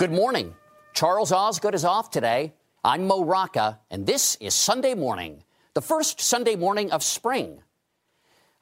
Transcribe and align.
Good 0.00 0.12
morning. 0.12 0.54
Charles 0.94 1.30
Osgood 1.30 1.74
is 1.74 1.84
off 1.84 2.10
today. 2.10 2.54
I'm 2.82 3.06
Mo 3.06 3.22
Rocca, 3.22 3.80
and 3.90 4.06
this 4.06 4.34
is 4.36 4.54
Sunday 4.54 4.94
Morning, 4.94 5.44
the 5.74 5.82
first 5.82 6.22
Sunday 6.22 6.56
morning 6.56 6.90
of 6.90 7.02
spring. 7.02 7.60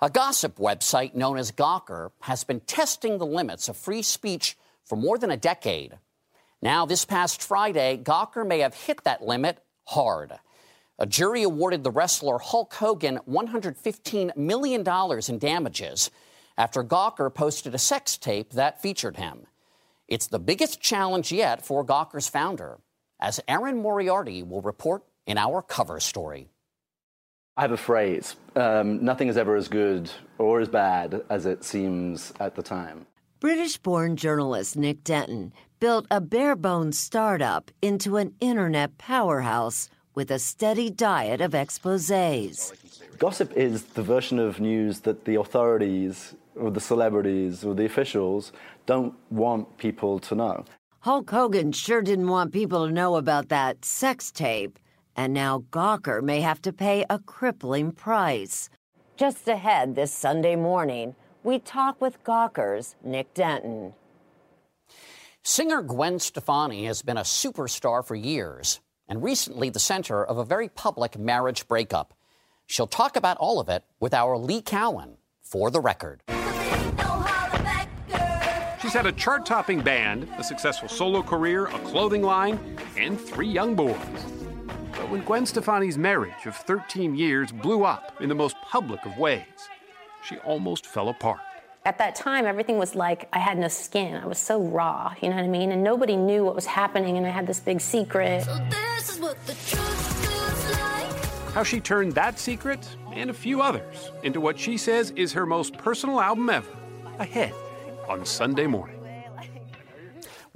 A 0.00 0.10
gossip 0.10 0.56
website 0.56 1.14
known 1.14 1.38
as 1.38 1.52
Gawker 1.52 2.10
has 2.22 2.42
been 2.42 2.58
testing 2.58 3.18
the 3.18 3.24
limits 3.24 3.68
of 3.68 3.76
free 3.76 4.02
speech 4.02 4.58
for 4.84 4.96
more 4.96 5.16
than 5.16 5.30
a 5.30 5.36
decade. 5.36 6.00
Now, 6.60 6.86
this 6.86 7.04
past 7.04 7.40
Friday, 7.40 8.00
Gawker 8.02 8.44
may 8.44 8.58
have 8.58 8.74
hit 8.74 9.04
that 9.04 9.22
limit 9.22 9.62
hard. 9.84 10.32
A 10.98 11.06
jury 11.06 11.44
awarded 11.44 11.84
the 11.84 11.92
wrestler 11.92 12.40
Hulk 12.40 12.74
Hogan 12.74 13.20
$115 13.30 14.36
million 14.36 14.84
in 15.28 15.38
damages 15.38 16.10
after 16.56 16.82
Gawker 16.82 17.32
posted 17.32 17.76
a 17.76 17.78
sex 17.78 18.18
tape 18.18 18.54
that 18.54 18.82
featured 18.82 19.18
him. 19.18 19.46
It's 20.08 20.26
the 20.26 20.38
biggest 20.38 20.80
challenge 20.80 21.30
yet 21.32 21.66
for 21.66 21.84
Gawker's 21.84 22.28
founder, 22.28 22.78
as 23.20 23.40
Erin 23.46 23.82
Moriarty 23.82 24.42
will 24.42 24.62
report 24.62 25.02
in 25.26 25.36
our 25.36 25.60
cover 25.60 26.00
story. 26.00 26.48
I 27.58 27.62
have 27.62 27.72
a 27.72 27.76
phrase 27.76 28.34
um, 28.56 29.04
nothing 29.04 29.28
is 29.28 29.36
ever 29.36 29.54
as 29.54 29.68
good 29.68 30.10
or 30.38 30.60
as 30.60 30.68
bad 30.68 31.22
as 31.28 31.44
it 31.44 31.62
seems 31.62 32.32
at 32.40 32.54
the 32.54 32.62
time. 32.62 33.06
British 33.38 33.76
born 33.76 34.16
journalist 34.16 34.76
Nick 34.76 35.04
Denton 35.04 35.52
built 35.78 36.06
a 36.10 36.22
bare 36.22 36.56
bones 36.56 36.98
startup 36.98 37.70
into 37.82 38.16
an 38.16 38.32
internet 38.40 38.96
powerhouse 38.96 39.90
with 40.14 40.30
a 40.30 40.38
steady 40.38 40.88
diet 40.88 41.42
of 41.42 41.54
exposes. 41.54 42.72
Gossip 43.18 43.52
is 43.52 43.82
the 43.84 44.02
version 44.02 44.38
of 44.38 44.58
news 44.58 45.00
that 45.00 45.26
the 45.26 45.34
authorities 45.34 46.34
or 46.54 46.70
the 46.70 46.80
celebrities 46.80 47.64
or 47.64 47.74
the 47.74 47.84
officials 47.84 48.52
don't 48.86 49.14
want 49.30 49.78
people 49.78 50.18
to 50.20 50.34
know. 50.34 50.64
Hulk 51.00 51.30
Hogan 51.30 51.72
sure 51.72 52.02
didn't 52.02 52.28
want 52.28 52.52
people 52.52 52.86
to 52.86 52.92
know 52.92 53.16
about 53.16 53.48
that 53.48 53.84
sex 53.84 54.30
tape, 54.30 54.78
and 55.16 55.32
now 55.32 55.64
Gawker 55.70 56.22
may 56.22 56.40
have 56.40 56.60
to 56.62 56.72
pay 56.72 57.04
a 57.08 57.18
crippling 57.18 57.92
price. 57.92 58.68
Just 59.16 59.48
ahead 59.48 59.94
this 59.94 60.12
Sunday 60.12 60.56
morning, 60.56 61.14
we 61.42 61.58
talk 61.58 62.00
with 62.00 62.22
Gawker's 62.24 62.96
Nick 63.02 63.32
Denton. 63.34 63.94
Singer 65.42 65.82
Gwen 65.82 66.18
Stefani 66.18 66.84
has 66.84 67.02
been 67.02 67.16
a 67.16 67.22
superstar 67.22 68.04
for 68.04 68.14
years 68.14 68.80
and 69.08 69.22
recently 69.22 69.70
the 69.70 69.78
center 69.78 70.24
of 70.24 70.36
a 70.36 70.44
very 70.44 70.68
public 70.68 71.18
marriage 71.18 71.66
breakup. 71.66 72.12
She'll 72.66 72.86
talk 72.86 73.16
about 73.16 73.38
all 73.38 73.58
of 73.58 73.68
it 73.68 73.84
with 73.98 74.12
our 74.12 74.36
Lee 74.36 74.60
Cowan 74.60 75.16
for 75.40 75.70
the 75.70 75.80
record. 75.80 76.22
She's 78.88 78.94
had 78.94 79.04
a 79.04 79.12
chart 79.12 79.44
topping 79.44 79.82
band, 79.82 80.26
a 80.38 80.42
successful 80.42 80.88
solo 80.88 81.22
career, 81.22 81.66
a 81.66 81.78
clothing 81.80 82.22
line, 82.22 82.58
and 82.96 83.20
three 83.20 83.46
young 83.46 83.74
boys. 83.74 83.98
But 84.92 85.10
when 85.10 85.20
Gwen 85.24 85.44
Stefani's 85.44 85.98
marriage 85.98 86.46
of 86.46 86.56
13 86.56 87.14
years 87.14 87.52
blew 87.52 87.84
up 87.84 88.16
in 88.22 88.30
the 88.30 88.34
most 88.34 88.56
public 88.62 89.04
of 89.04 89.18
ways, 89.18 89.44
she 90.24 90.38
almost 90.38 90.86
fell 90.86 91.10
apart. 91.10 91.40
At 91.84 91.98
that 91.98 92.14
time, 92.14 92.46
everything 92.46 92.78
was 92.78 92.94
like 92.94 93.28
I 93.30 93.40
had 93.40 93.58
no 93.58 93.68
skin. 93.68 94.14
I 94.14 94.26
was 94.26 94.38
so 94.38 94.58
raw, 94.58 95.12
you 95.20 95.28
know 95.28 95.36
what 95.36 95.44
I 95.44 95.48
mean? 95.48 95.70
And 95.70 95.84
nobody 95.84 96.16
knew 96.16 96.42
what 96.42 96.54
was 96.54 96.64
happening, 96.64 97.18
and 97.18 97.26
I 97.26 97.28
had 97.28 97.46
this 97.46 97.60
big 97.60 97.82
secret. 97.82 98.44
So 98.44 98.56
this 98.70 99.20
like. 99.20 99.36
How 101.52 101.62
she 101.62 101.78
turned 101.78 102.12
that 102.12 102.38
secret 102.38 102.88
and 103.12 103.28
a 103.28 103.34
few 103.34 103.60
others 103.60 104.12
into 104.22 104.40
what 104.40 104.58
she 104.58 104.78
says 104.78 105.10
is 105.10 105.34
her 105.34 105.44
most 105.44 105.76
personal 105.76 106.22
album 106.22 106.48
ever, 106.48 106.70
ahead 107.18 107.52
on 108.08 108.24
Sunday 108.24 108.66
morning. 108.66 109.00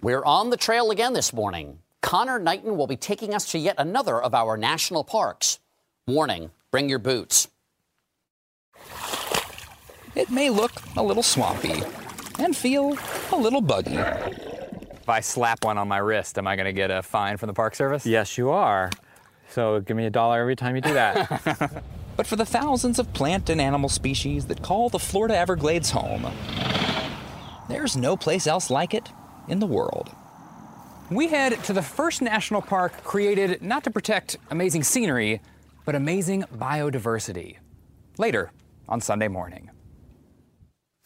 We're 0.00 0.24
on 0.24 0.50
the 0.50 0.56
trail 0.56 0.90
again 0.90 1.12
this 1.12 1.32
morning. 1.32 1.78
Conor 2.00 2.38
Knighton 2.38 2.76
will 2.76 2.86
be 2.86 2.96
taking 2.96 3.34
us 3.34 3.52
to 3.52 3.58
yet 3.58 3.76
another 3.78 4.20
of 4.20 4.34
our 4.34 4.56
national 4.56 5.04
parks. 5.04 5.60
Warning 6.06 6.50
bring 6.70 6.88
your 6.88 6.98
boots. 6.98 7.48
It 10.14 10.30
may 10.30 10.50
look 10.50 10.72
a 10.96 11.02
little 11.02 11.22
swampy 11.22 11.82
and 12.38 12.56
feel 12.56 12.98
a 13.30 13.36
little 13.36 13.60
buggy. 13.60 13.96
If 13.96 15.08
I 15.08 15.20
slap 15.20 15.64
one 15.64 15.78
on 15.78 15.88
my 15.88 15.98
wrist, 15.98 16.38
am 16.38 16.46
I 16.46 16.56
going 16.56 16.66
to 16.66 16.72
get 16.72 16.90
a 16.90 17.02
fine 17.02 17.36
from 17.36 17.46
the 17.46 17.54
Park 17.54 17.74
Service? 17.74 18.04
Yes, 18.04 18.36
you 18.36 18.50
are. 18.50 18.90
So 19.50 19.80
give 19.80 19.96
me 19.96 20.06
a 20.06 20.10
dollar 20.10 20.40
every 20.40 20.56
time 20.56 20.74
you 20.74 20.82
do 20.82 20.94
that. 20.94 21.84
but 22.16 22.26
for 22.26 22.36
the 22.36 22.46
thousands 22.46 22.98
of 22.98 23.12
plant 23.12 23.50
and 23.50 23.60
animal 23.60 23.88
species 23.88 24.46
that 24.46 24.62
call 24.62 24.88
the 24.88 24.98
Florida 24.98 25.36
Everglades 25.36 25.90
home, 25.90 26.26
there's 27.72 27.96
no 27.96 28.16
place 28.16 28.46
else 28.46 28.70
like 28.70 28.94
it 28.94 29.08
in 29.48 29.58
the 29.58 29.66
world. 29.66 30.10
We 31.10 31.28
head 31.28 31.62
to 31.64 31.72
the 31.72 31.82
first 31.82 32.22
national 32.22 32.62
park 32.62 33.02
created 33.02 33.62
not 33.62 33.84
to 33.84 33.90
protect 33.90 34.36
amazing 34.50 34.82
scenery, 34.84 35.40
but 35.84 35.94
amazing 35.94 36.44
biodiversity. 36.54 37.56
Later 38.18 38.50
on 38.88 39.00
Sunday 39.00 39.28
morning. 39.28 39.70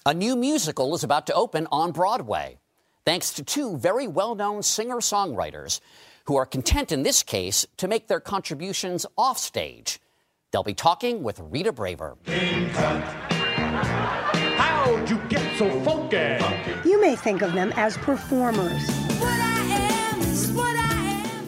A 0.04 0.14
new 0.14 0.36
musical 0.36 0.94
is 0.94 1.02
about 1.02 1.26
to 1.26 1.34
open 1.34 1.66
on 1.72 1.92
Broadway, 1.92 2.58
thanks 3.04 3.32
to 3.34 3.44
two 3.44 3.76
very 3.76 4.06
well 4.06 4.34
known 4.34 4.62
singer 4.62 4.96
songwriters 4.96 5.80
who 6.26 6.36
are 6.36 6.46
content 6.46 6.92
in 6.92 7.02
this 7.02 7.22
case 7.22 7.66
to 7.76 7.88
make 7.88 8.08
their 8.08 8.20
contributions 8.20 9.06
offstage. 9.16 10.00
They'll 10.52 10.62
be 10.62 10.74
talking 10.74 11.22
with 11.22 11.40
Rita 11.40 11.72
Braver. 11.72 12.16
May 17.06 17.14
think 17.14 17.40
of 17.40 17.52
them 17.52 17.72
as 17.76 17.96
performers. 17.98 18.84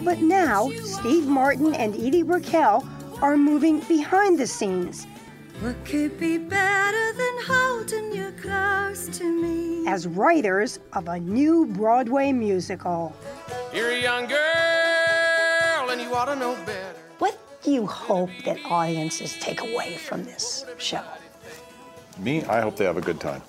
But 0.05 0.21
now, 0.21 0.71
Steve 0.85 1.27
Martin 1.27 1.75
and 1.75 1.97
Edie 1.97 2.23
Brickell 2.23 2.87
are 3.21 3.37
moving 3.37 3.81
behind 3.81 4.39
the 4.39 4.47
scenes. 4.47 5.09
What 5.61 5.75
could 5.85 6.17
be 6.17 6.39
better 6.39 7.13
than 7.13 7.35
holding 7.45 8.15
you 8.15 8.33
close 8.41 9.09
to 9.19 9.25
me? 9.25 9.85
As 9.89 10.07
writers 10.07 10.79
of 10.93 11.09
a 11.09 11.19
new 11.19 11.67
Broadway 11.67 12.31
musical. 12.31 13.13
You're 13.75 13.91
a 13.91 14.01
young 14.01 14.29
girl 14.29 15.91
and 15.91 16.01
you 16.01 16.15
ought 16.15 16.27
to 16.27 16.37
know 16.37 16.55
better. 16.67 16.95
What 17.19 17.37
do 17.65 17.73
you 17.73 17.85
hope 17.85 18.31
that 18.45 18.59
audiences 18.65 19.37
take 19.41 19.61
away 19.61 19.97
from 19.97 20.23
this 20.23 20.65
show? 20.79 21.03
Me, 22.17 22.45
I 22.45 22.61
hope 22.61 22.77
they 22.77 22.85
have 22.85 22.97
a 22.97 23.01
good 23.01 23.19
time. 23.19 23.43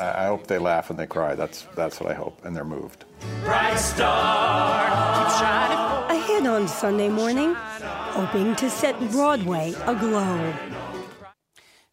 I 0.00 0.26
hope 0.26 0.46
they 0.46 0.58
laugh 0.58 0.90
and 0.90 0.98
they 0.98 1.06
cry. 1.06 1.34
That's 1.34 1.66
that's 1.74 2.00
what 2.00 2.10
I 2.10 2.14
hope, 2.14 2.44
and 2.44 2.56
they're 2.56 2.64
moved. 2.64 3.04
Bright 3.44 3.78
star, 3.78 4.84
keep 5.24 5.38
shining. 5.38 6.18
Ahead 6.20 6.46
on 6.46 6.68
Sunday 6.68 7.08
morning, 7.08 7.54
hoping 7.54 8.56
to 8.56 8.70
set 8.70 8.98
Broadway 9.10 9.74
aglow. 9.86 10.54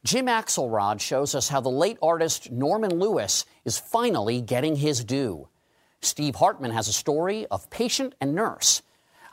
Jim 0.06 0.28
Axelrod 0.28 1.02
shows 1.02 1.36
us 1.36 1.50
how 1.50 1.60
the 1.60 1.70
late 1.70 1.98
artist 2.02 2.52
Norman 2.52 3.00
Lewis 3.00 3.46
is 3.66 3.78
finally 3.78 4.40
getting 4.42 4.78
his 4.78 5.04
due. 5.04 5.50
Steve 6.02 6.36
Hartman 6.36 6.72
has 6.72 6.88
a 6.88 6.94
story 6.94 7.46
of 7.48 7.70
patient 7.70 8.16
and 8.22 8.34
nurse. 8.34 8.82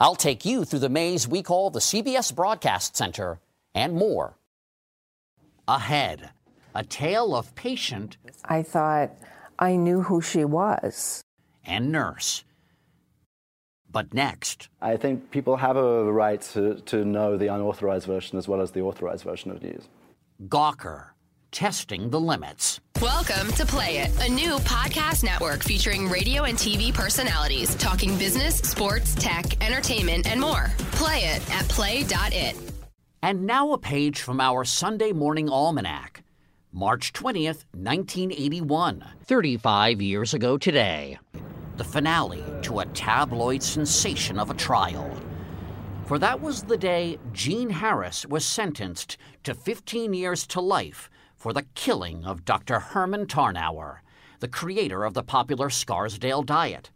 I'll 0.00 0.16
take 0.16 0.44
you 0.44 0.64
through 0.64 0.80
the 0.80 0.88
maze 0.88 1.28
we 1.28 1.42
call 1.42 1.70
the 1.70 1.78
CBS 1.78 2.34
Broadcast 2.34 2.96
Center 2.96 3.38
and 3.74 3.94
more. 3.94 4.36
Ahead, 5.68 6.30
a 6.76 6.84
tale 6.84 7.34
of 7.34 7.54
patient. 7.54 8.18
I 8.44 8.62
thought 8.62 9.10
I 9.58 9.76
knew 9.76 10.02
who 10.02 10.20
she 10.20 10.44
was. 10.44 11.22
And 11.64 11.90
nurse. 11.90 12.44
But 13.90 14.12
next. 14.12 14.68
I 14.82 14.98
think 14.98 15.30
people 15.30 15.56
have 15.56 15.78
a 15.78 16.12
right 16.12 16.40
to, 16.52 16.74
to 16.74 17.02
know 17.02 17.38
the 17.38 17.46
unauthorized 17.46 18.06
version 18.06 18.36
as 18.36 18.46
well 18.46 18.60
as 18.60 18.72
the 18.72 18.82
authorized 18.82 19.24
version 19.24 19.50
of 19.50 19.62
news. 19.62 19.88
Gawker, 20.48 21.06
testing 21.50 22.10
the 22.10 22.20
limits. 22.20 22.78
Welcome 23.00 23.50
to 23.52 23.64
Play 23.64 23.98
It, 24.00 24.28
a 24.28 24.30
new 24.30 24.56
podcast 24.58 25.24
network 25.24 25.64
featuring 25.64 26.10
radio 26.10 26.44
and 26.44 26.58
TV 26.58 26.92
personalities 26.92 27.74
talking 27.76 28.18
business, 28.18 28.58
sports, 28.58 29.14
tech, 29.14 29.64
entertainment, 29.64 30.26
and 30.26 30.38
more. 30.38 30.70
Play 30.92 31.20
it 31.20 31.50
at 31.54 31.66
play.it. 31.70 32.54
And 33.22 33.46
now 33.46 33.72
a 33.72 33.78
page 33.78 34.20
from 34.20 34.42
our 34.42 34.66
Sunday 34.66 35.12
morning 35.12 35.48
almanac. 35.48 36.22
March 36.78 37.14
20th, 37.14 37.64
1981, 37.72 39.02
35 39.24 40.02
years 40.02 40.34
ago 40.34 40.58
today. 40.58 41.18
The 41.78 41.84
finale 41.84 42.44
to 42.64 42.80
a 42.80 42.84
tabloid 42.84 43.62
sensation 43.62 44.38
of 44.38 44.50
a 44.50 44.54
trial. 44.54 45.10
For 46.04 46.18
that 46.18 46.42
was 46.42 46.64
the 46.64 46.76
day 46.76 47.18
Jean 47.32 47.70
Harris 47.70 48.26
was 48.26 48.44
sentenced 48.44 49.16
to 49.44 49.54
15 49.54 50.12
years 50.12 50.46
to 50.48 50.60
life 50.60 51.08
for 51.34 51.54
the 51.54 51.64
killing 51.74 52.26
of 52.26 52.44
Dr. 52.44 52.78
Herman 52.78 53.24
Tarnower, 53.24 54.02
the 54.40 54.48
creator 54.48 55.04
of 55.04 55.14
the 55.14 55.22
popular 55.22 55.70
Scarsdale 55.70 56.42
diet. 56.42 56.90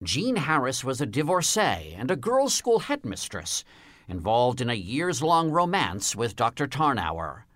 Jean 0.00 0.36
Harris 0.36 0.84
was 0.84 1.00
a 1.00 1.06
divorcee 1.06 1.92
and 1.98 2.12
a 2.12 2.14
girls' 2.14 2.54
school 2.54 2.78
headmistress 2.78 3.64
involved 4.06 4.60
in 4.60 4.70
a 4.70 4.74
years 4.74 5.24
long 5.24 5.50
romance 5.50 6.14
with 6.14 6.36
Dr. 6.36 6.68
Tarnower. 6.68 7.47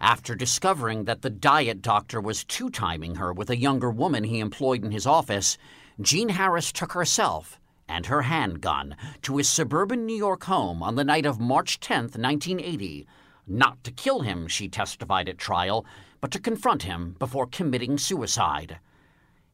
After 0.00 0.34
discovering 0.34 1.04
that 1.04 1.22
the 1.22 1.30
diet 1.30 1.80
doctor 1.80 2.20
was 2.20 2.44
two 2.44 2.70
timing 2.70 3.16
her 3.16 3.32
with 3.32 3.50
a 3.50 3.56
younger 3.56 3.90
woman 3.90 4.24
he 4.24 4.40
employed 4.40 4.84
in 4.84 4.90
his 4.90 5.06
office, 5.06 5.56
Jean 6.00 6.30
Harris 6.30 6.72
took 6.72 6.92
herself 6.92 7.60
and 7.88 8.06
her 8.06 8.22
handgun 8.22 8.96
to 9.22 9.36
his 9.36 9.48
suburban 9.48 10.06
New 10.06 10.16
York 10.16 10.44
home 10.44 10.82
on 10.82 10.94
the 10.94 11.04
night 11.04 11.26
of 11.26 11.38
March 11.40 11.80
10, 11.80 12.04
1980. 12.04 13.06
Not 13.46 13.84
to 13.84 13.90
kill 13.90 14.20
him, 14.20 14.48
she 14.48 14.68
testified 14.68 15.28
at 15.28 15.38
trial, 15.38 15.84
but 16.20 16.30
to 16.32 16.40
confront 16.40 16.84
him 16.84 17.14
before 17.18 17.46
committing 17.46 17.98
suicide. 17.98 18.78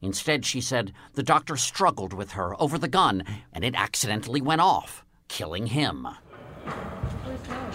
Instead, 0.01 0.45
she 0.45 0.61
said 0.61 0.93
the 1.13 1.23
doctor 1.23 1.55
struggled 1.57 2.13
with 2.13 2.31
her 2.31 2.59
over 2.61 2.77
the 2.77 2.87
gun 2.87 3.23
and 3.53 3.63
it 3.63 3.75
accidentally 3.75 4.41
went 4.41 4.61
off, 4.61 5.05
killing 5.27 5.67
him. 5.67 6.07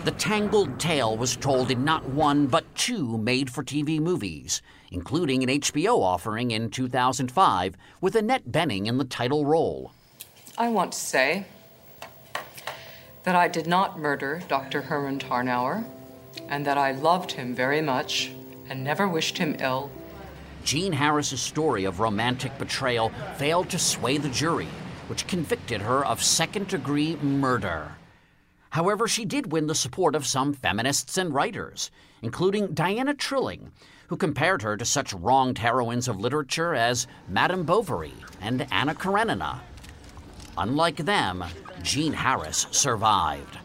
The 0.04 0.12
tangled 0.12 0.78
tale 0.78 1.16
was 1.16 1.36
told 1.36 1.70
in 1.70 1.84
not 1.84 2.08
one 2.08 2.46
but 2.46 2.64
two 2.74 3.18
made 3.18 3.50
for 3.50 3.64
TV 3.64 3.98
movies, 3.98 4.62
including 4.92 5.42
an 5.42 5.60
HBO 5.60 6.00
offering 6.00 6.52
in 6.52 6.70
2005 6.70 7.76
with 8.00 8.14
Annette 8.14 8.48
Bening 8.50 8.86
in 8.86 8.98
the 8.98 9.04
title 9.04 9.44
role. 9.44 9.92
I 10.56 10.68
want 10.68 10.92
to 10.92 10.98
say 10.98 11.46
that 13.24 13.34
I 13.34 13.48
did 13.48 13.66
not 13.66 13.98
murder 13.98 14.40
Dr. 14.48 14.82
Herman 14.82 15.18
Tarnower 15.18 15.84
and 16.48 16.64
that 16.64 16.78
I 16.78 16.92
loved 16.92 17.32
him 17.32 17.54
very 17.54 17.82
much 17.82 18.30
and 18.68 18.84
never 18.84 19.08
wished 19.08 19.38
him 19.38 19.56
ill. 19.58 19.90
Jean 20.64 20.92
Harris's 20.92 21.40
story 21.40 21.84
of 21.84 21.98
romantic 21.98 22.56
betrayal 22.58 23.10
failed 23.36 23.70
to 23.70 23.78
sway 23.78 24.18
the 24.18 24.28
jury, 24.28 24.68
which 25.08 25.26
convicted 25.26 25.82
her 25.82 26.04
of 26.04 26.22
second 26.22 26.68
degree 26.68 27.16
murder. 27.16 27.95
However, 28.70 29.08
she 29.08 29.24
did 29.24 29.52
win 29.52 29.66
the 29.66 29.74
support 29.74 30.14
of 30.14 30.26
some 30.26 30.52
feminists 30.52 31.16
and 31.16 31.32
writers, 31.32 31.90
including 32.22 32.74
Diana 32.74 33.14
Trilling, 33.14 33.72
who 34.08 34.16
compared 34.16 34.62
her 34.62 34.76
to 34.76 34.84
such 34.84 35.12
wronged 35.12 35.58
heroines 35.58 36.08
of 36.08 36.20
literature 36.20 36.74
as 36.74 37.06
Madame 37.28 37.64
Bovary 37.64 38.14
and 38.40 38.66
Anna 38.70 38.94
Karenina. 38.94 39.60
Unlike 40.58 40.98
them, 40.98 41.44
Jean 41.82 42.12
Harris 42.12 42.66
survived. 42.70 43.58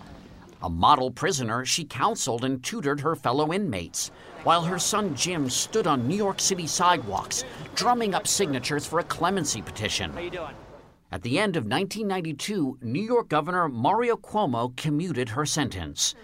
A 0.64 0.70
model 0.70 1.10
prisoner, 1.10 1.66
she 1.66 1.84
counseled 1.84 2.44
and 2.44 2.64
tutored 2.64 3.02
her 3.02 3.16
fellow 3.16 3.52
inmates, 3.52 4.12
while 4.44 4.64
her 4.64 4.78
son 4.78 5.16
Jim 5.16 5.50
stood 5.50 5.88
on 5.88 6.08
New 6.08 6.16
York 6.16 6.40
City 6.40 6.68
sidewalks, 6.68 7.44
drumming 7.74 8.14
up 8.14 8.28
signatures 8.28 8.86
for 8.86 9.00
a 9.00 9.04
clemency 9.04 9.62
petition. 9.62 10.14
At 11.14 11.24
the 11.24 11.40
end 11.40 11.58
of 11.58 11.66
1992, 11.66 12.78
New 12.82 13.02
York 13.02 13.28
Governor 13.28 13.68
Mario 13.68 14.16
Cuomo 14.16 14.76
commuted 14.78 15.30
her 15.30 15.46
sentence. 15.46 16.16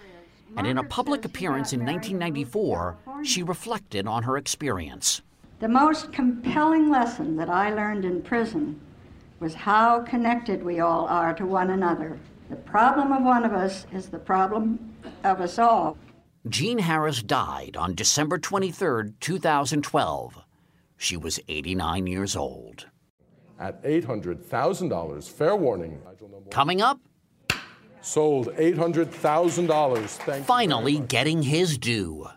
And 0.56 0.66
in 0.66 0.78
a 0.78 0.84
public 0.84 1.26
appearance 1.26 1.74
in 1.74 1.82
1994, 1.82 2.98
she 3.24 3.44
reflected 3.44 4.08
on 4.08 4.24
her 4.24 4.38
experience. 4.38 5.22
The 5.60 5.68
most 5.68 6.14
compelling 6.14 6.90
lesson 6.90 7.36
that 7.36 7.50
I 7.50 7.74
learned 7.74 8.06
in 8.06 8.22
prison 8.22 8.80
was 9.42 9.54
how 9.54 10.04
connected 10.04 10.64
we 10.64 10.80
all 10.80 11.06
are 11.08 11.34
to 11.34 11.46
one 11.46 11.72
another. 11.72 12.18
The 12.50 12.56
problem 12.56 13.12
of 13.12 13.24
one 13.24 13.44
of 13.44 13.52
us 13.52 13.86
is 13.92 14.08
the 14.08 14.20
problem 14.20 14.96
of 15.26 15.42
us 15.42 15.60
all. 15.60 15.98
Jean 16.48 16.80
Harris 16.80 17.22
died 17.22 17.76
on 17.76 17.94
December 17.94 18.38
23, 18.38 19.12
2012. 19.20 20.38
She 20.96 21.18
was 21.18 21.42
89 21.50 22.08
years 22.08 22.38
old. 22.38 22.86
At 23.60 23.84
$800,000, 23.84 25.30
fair 25.30 25.56
warning. 25.56 26.00
Coming 26.52 26.82
up, 26.82 27.00
sold 28.02 28.50
$800,000. 28.50 30.44
Finally 30.46 31.00
getting 31.00 31.42
his 31.42 31.78
due. 31.78 32.28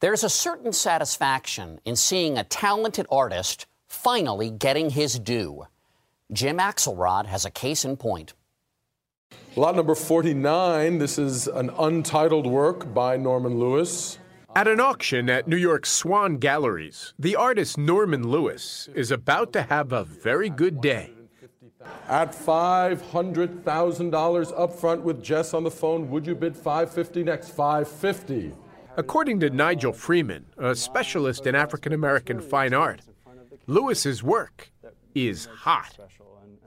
There's 0.00 0.24
a 0.24 0.30
certain 0.30 0.72
satisfaction 0.72 1.80
in 1.84 1.96
seeing 1.96 2.38
a 2.38 2.44
talented 2.44 3.06
artist 3.10 3.66
finally 3.86 4.50
getting 4.50 4.90
his 4.90 5.18
due. 5.18 5.66
Jim 6.32 6.58
Axelrod 6.58 7.26
has 7.26 7.44
a 7.44 7.50
case 7.50 7.84
in 7.84 7.96
point. 7.96 8.32
Lot 9.56 9.76
number 9.76 9.94
49. 9.94 10.98
This 10.98 11.18
is 11.18 11.46
an 11.46 11.70
untitled 11.78 12.46
work 12.46 12.92
by 12.92 13.16
Norman 13.16 13.58
Lewis. 13.58 14.18
At 14.56 14.68
an 14.68 14.78
auction 14.78 15.28
at 15.28 15.48
New 15.48 15.56
York's 15.56 15.90
Swann 15.90 16.36
Galleries, 16.36 17.12
the 17.18 17.34
artist 17.34 17.76
Norman 17.76 18.28
Lewis 18.28 18.88
is 18.94 19.10
about 19.10 19.52
to 19.54 19.62
have 19.62 19.92
a 19.92 20.04
very 20.04 20.48
good 20.48 20.80
day. 20.80 21.10
At 22.08 22.30
$500,000 22.32 24.52
up 24.56 24.72
front 24.72 25.02
with 25.02 25.22
Jess 25.24 25.54
on 25.54 25.64
the 25.64 25.70
phone, 25.72 26.08
would 26.10 26.24
you 26.26 26.34
bid 26.36 26.56
550 26.56 27.24
next? 27.24 27.48
550. 27.50 28.52
According 28.96 29.40
to 29.40 29.50
Nigel 29.50 29.92
Freeman, 29.92 30.46
a 30.56 30.74
specialist 30.76 31.46
in 31.48 31.56
African 31.56 31.92
American 31.92 32.40
fine 32.40 32.72
art, 32.72 33.00
Lewis's 33.66 34.22
work 34.22 34.70
is 35.16 35.46
hot. 35.46 35.98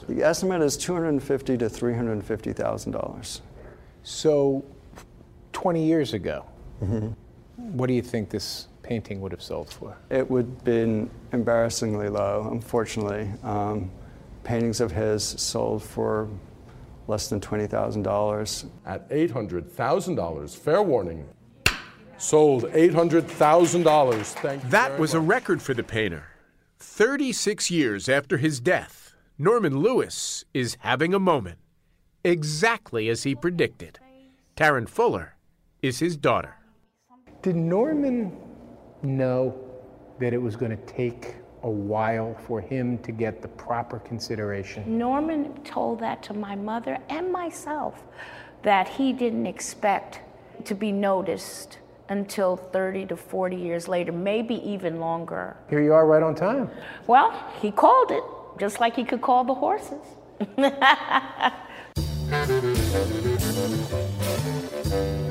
The 0.07 0.23
estimate 0.23 0.61
is 0.61 0.75
250 0.77 1.57
to 1.57 1.69
$350,000. 1.69 3.41
So, 4.03 4.63
20 5.53 5.85
years 5.85 6.13
ago, 6.13 6.43
Mhm. 6.83 7.15
What 7.57 7.87
do 7.87 7.93
you 7.93 8.01
think 8.01 8.29
this 8.29 8.67
painting 8.83 9.19
would 9.21 9.31
have 9.31 9.41
sold 9.41 9.69
for? 9.69 9.97
It 10.09 10.29
would 10.29 10.45
have 10.45 10.63
been 10.63 11.09
embarrassingly 11.33 12.07
low, 12.07 12.47
unfortunately. 12.51 13.29
Um, 13.43 13.91
paintings 14.43 14.79
of 14.79 14.91
his 14.91 15.23
sold 15.23 15.83
for 15.83 16.29
less 17.07 17.27
than 17.29 17.39
$20,000. 17.39 18.69
At 18.85 19.09
$800,000, 19.09 20.55
fair 20.57 20.81
warning. 20.81 21.27
Sold 22.17 22.63
$800,000. 22.65 24.23
Thank 24.25 24.63
you. 24.63 24.69
That 24.69 24.89
very 24.89 24.99
was 24.99 25.13
a 25.13 25.19
record 25.19 25.61
for 25.61 25.73
the 25.73 25.83
painter. 25.83 26.25
36 26.79 27.71
years 27.71 28.07
after 28.07 28.37
his 28.37 28.59
death, 28.59 29.13
Norman 29.37 29.79
Lewis 29.79 30.45
is 30.53 30.77
having 30.81 31.13
a 31.13 31.19
moment, 31.19 31.57
exactly 32.23 33.09
as 33.09 33.23
he 33.23 33.35
predicted. 33.35 33.99
Tarin 34.55 34.87
Fuller 34.87 35.35
is 35.81 35.99
his 35.99 36.17
daughter. 36.17 36.56
Did 37.47 37.55
Norman 37.55 38.35
know 39.03 39.57
that 40.19 40.33
it 40.33 40.37
was 40.37 40.57
going 40.57 40.71
to 40.71 40.83
take 40.85 41.35
a 41.63 41.69
while 41.69 42.35
for 42.45 42.59
him 42.59 42.97
to 42.97 43.13
get 43.13 43.41
the 43.41 43.47
proper 43.47 43.99
consideration? 43.99 44.97
Norman 44.97 45.53
told 45.63 46.01
that 46.01 46.21
to 46.23 46.33
my 46.33 46.57
mother 46.57 46.97
and 47.07 47.31
myself 47.31 48.03
that 48.63 48.89
he 48.89 49.13
didn't 49.13 49.47
expect 49.47 50.19
to 50.65 50.75
be 50.75 50.91
noticed 50.91 51.77
until 52.09 52.57
30 52.57 53.05
to 53.05 53.15
40 53.15 53.55
years 53.55 53.87
later, 53.87 54.11
maybe 54.11 54.55
even 54.69 54.99
longer. 54.99 55.55
Here 55.69 55.81
you 55.81 55.93
are 55.93 56.05
right 56.05 56.23
on 56.23 56.35
time. 56.35 56.69
Well, 57.07 57.31
he 57.61 57.71
called 57.71 58.11
it, 58.11 58.23
just 58.59 58.81
like 58.81 58.93
he 58.93 59.05
could 59.05 59.21
call 59.21 59.45
the 59.45 59.53
horses. 59.53 60.03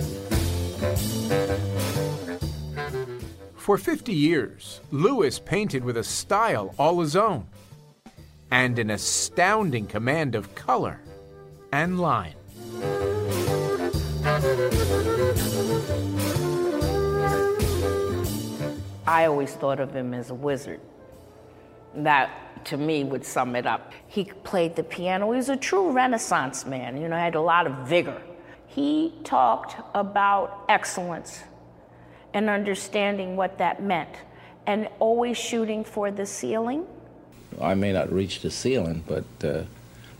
For 3.66 3.76
50 3.76 4.12
years, 4.12 4.80
Lewis 4.92 5.40
painted 5.40 5.82
with 5.82 5.96
a 5.96 6.04
style 6.04 6.72
all 6.78 7.00
his 7.00 7.16
own 7.16 7.48
and 8.48 8.78
an 8.78 8.90
astounding 8.90 9.88
command 9.88 10.36
of 10.36 10.54
color 10.54 11.00
and 11.72 11.98
line. 11.98 12.36
I 19.04 19.24
always 19.24 19.52
thought 19.54 19.80
of 19.80 19.92
him 19.92 20.14
as 20.14 20.30
a 20.30 20.34
wizard. 20.34 20.80
That, 21.96 22.64
to 22.66 22.76
me, 22.76 23.02
would 23.02 23.24
sum 23.24 23.56
it 23.56 23.66
up. 23.66 23.92
He 24.06 24.26
played 24.44 24.76
the 24.76 24.84
piano. 24.84 25.32
He 25.32 25.38
was 25.38 25.48
a 25.48 25.56
true 25.56 25.90
Renaissance 25.90 26.64
man, 26.66 27.00
you 27.00 27.08
know, 27.08 27.16
had 27.16 27.34
a 27.34 27.40
lot 27.40 27.66
of 27.66 27.88
vigor. 27.88 28.22
He 28.68 29.12
talked 29.24 29.74
about 29.92 30.66
excellence 30.68 31.42
and 32.36 32.50
understanding 32.50 33.34
what 33.34 33.56
that 33.56 33.82
meant 33.82 34.10
and 34.66 34.90
always 34.98 35.38
shooting 35.38 35.82
for 35.82 36.10
the 36.10 36.26
ceiling. 36.26 36.84
I 37.58 37.74
may 37.74 37.94
not 37.94 38.12
reach 38.12 38.42
the 38.42 38.50
ceiling, 38.50 39.02
but 39.08 39.24
uh, 39.42 39.62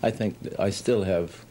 I 0.01 0.09
think 0.09 0.35
I 0.57 0.71
still 0.71 1.03
have 1.03 1.45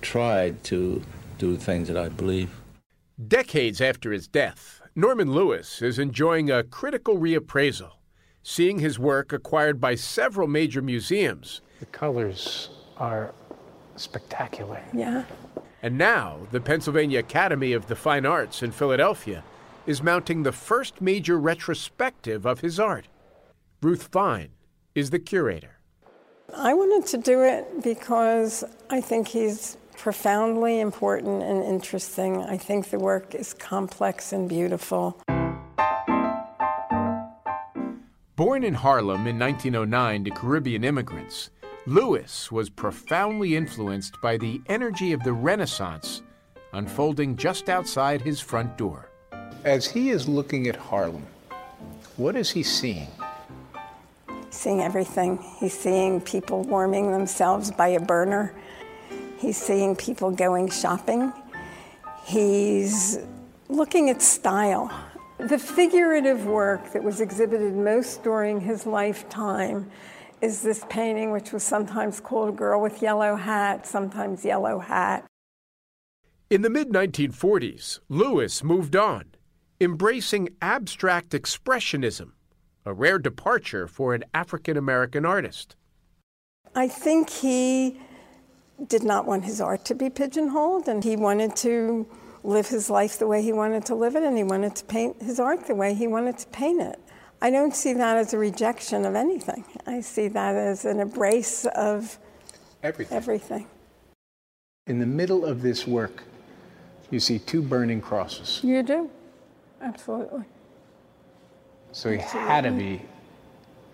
tried 0.00 0.64
to 0.64 1.02
do 1.36 1.58
things 1.58 1.88
that 1.88 1.98
I 1.98 2.08
believe. 2.08 2.48
Decades 3.28 3.82
after 3.82 4.10
his 4.10 4.26
death, 4.26 4.80
Norman 4.94 5.32
Lewis 5.32 5.82
is 5.82 5.98
enjoying 5.98 6.50
a 6.50 6.62
critical 6.62 7.18
reappraisal, 7.18 7.90
seeing 8.42 8.78
his 8.78 8.98
work 8.98 9.34
acquired 9.34 9.82
by 9.82 9.96
several 9.96 10.48
major 10.48 10.80
museums. 10.80 11.60
The 11.80 11.86
colors 11.86 12.70
are 12.96 13.34
spectacular. 13.96 14.80
Yeah. 14.94 15.24
And 15.82 15.98
now, 15.98 16.38
the 16.50 16.60
Pennsylvania 16.60 17.20
Academy 17.20 17.72
of 17.72 17.86
the 17.86 17.96
Fine 17.96 18.26
Arts 18.26 18.62
in 18.62 18.72
Philadelphia 18.72 19.44
is 19.86 20.02
mounting 20.02 20.42
the 20.42 20.52
first 20.52 21.00
major 21.00 21.38
retrospective 21.38 22.44
of 22.44 22.60
his 22.60 22.80
art. 22.80 23.06
Ruth 23.82 24.08
Fine 24.10 24.50
is 24.94 25.10
the 25.10 25.18
curator. 25.18 25.78
I 26.54 26.74
wanted 26.74 27.06
to 27.10 27.18
do 27.18 27.42
it 27.42 27.82
because 27.82 28.64
I 28.90 29.00
think 29.00 29.28
he's 29.28 29.76
profoundly 29.96 30.80
important 30.80 31.42
and 31.42 31.62
interesting. 31.62 32.42
I 32.42 32.56
think 32.56 32.90
the 32.90 32.98
work 32.98 33.34
is 33.34 33.54
complex 33.54 34.32
and 34.32 34.48
beautiful. 34.48 35.20
Born 38.36 38.64
in 38.64 38.74
Harlem 38.74 39.26
in 39.26 39.38
1909 39.38 40.24
to 40.24 40.30
Caribbean 40.30 40.84
immigrants, 40.84 41.50
Lewis 41.88 42.50
was 42.50 42.68
profoundly 42.68 43.54
influenced 43.54 44.20
by 44.20 44.36
the 44.36 44.60
energy 44.66 45.12
of 45.12 45.22
the 45.22 45.32
Renaissance 45.32 46.22
unfolding 46.72 47.36
just 47.36 47.68
outside 47.68 48.20
his 48.20 48.40
front 48.40 48.76
door. 48.76 49.08
As 49.64 49.86
he 49.86 50.10
is 50.10 50.28
looking 50.28 50.66
at 50.66 50.74
Harlem, 50.74 51.24
what 52.16 52.34
is 52.34 52.50
he 52.50 52.64
seeing? 52.64 53.06
Seeing 54.50 54.80
everything. 54.80 55.38
He's 55.60 55.78
seeing 55.78 56.20
people 56.20 56.64
warming 56.64 57.12
themselves 57.12 57.70
by 57.70 57.88
a 57.88 58.00
burner. 58.00 58.52
He's 59.38 59.56
seeing 59.56 59.94
people 59.94 60.32
going 60.32 60.68
shopping. 60.70 61.32
He's 62.24 63.20
looking 63.68 64.10
at 64.10 64.22
style. 64.22 64.90
The 65.38 65.58
figurative 65.58 66.46
work 66.46 66.92
that 66.92 67.04
was 67.04 67.20
exhibited 67.20 67.74
most 67.76 68.24
during 68.24 68.60
his 68.60 68.86
lifetime 68.86 69.88
is 70.40 70.62
this 70.62 70.84
painting, 70.88 71.32
which 71.32 71.52
was 71.52 71.62
sometimes 71.62 72.20
called 72.20 72.56
Girl 72.56 72.80
with 72.80 73.02
Yellow 73.02 73.36
Hat, 73.36 73.86
sometimes 73.86 74.44
Yellow 74.44 74.78
Hat. 74.78 75.24
In 76.50 76.62
the 76.62 76.70
mid 76.70 76.90
1940s, 76.90 78.00
Lewis 78.08 78.62
moved 78.62 78.94
on, 78.94 79.34
embracing 79.80 80.50
abstract 80.62 81.30
expressionism, 81.30 82.32
a 82.84 82.92
rare 82.92 83.18
departure 83.18 83.88
for 83.88 84.14
an 84.14 84.24
African 84.32 84.76
American 84.76 85.24
artist. 85.24 85.74
I 86.74 86.88
think 86.88 87.30
he 87.30 87.98
did 88.86 89.02
not 89.02 89.26
want 89.26 89.44
his 89.44 89.60
art 89.60 89.84
to 89.86 89.94
be 89.94 90.10
pigeonholed, 90.10 90.86
and 90.86 91.02
he 91.02 91.16
wanted 91.16 91.56
to 91.56 92.06
live 92.44 92.68
his 92.68 92.88
life 92.90 93.18
the 93.18 93.26
way 93.26 93.42
he 93.42 93.52
wanted 93.52 93.84
to 93.86 93.94
live 93.94 94.14
it, 94.14 94.22
and 94.22 94.36
he 94.36 94.44
wanted 94.44 94.76
to 94.76 94.84
paint 94.84 95.20
his 95.20 95.40
art 95.40 95.66
the 95.66 95.74
way 95.74 95.94
he 95.94 96.06
wanted 96.06 96.38
to 96.38 96.46
paint 96.48 96.80
it. 96.80 97.00
I 97.42 97.50
don't 97.50 97.74
see 97.74 97.92
that 97.92 98.16
as 98.16 98.32
a 98.32 98.38
rejection 98.38 99.04
of 99.04 99.14
anything. 99.14 99.64
I 99.86 100.00
see 100.00 100.28
that 100.28 100.54
as 100.54 100.84
an 100.84 101.00
embrace 101.00 101.66
of 101.66 102.18
Everything. 102.82 103.16
everything. 103.16 103.66
In 104.86 104.98
the 104.98 105.06
middle 105.06 105.44
of 105.44 105.62
this 105.62 105.86
work, 105.86 106.22
you 107.10 107.20
see 107.20 107.38
two 107.38 107.60
burning 107.62 108.00
crosses. 108.00 108.60
You 108.62 108.82
do, 108.82 109.10
absolutely. 109.82 110.44
So 111.92 112.10
he 112.10 112.18
had 112.18 112.64
to 112.64 112.70
be, 112.70 113.02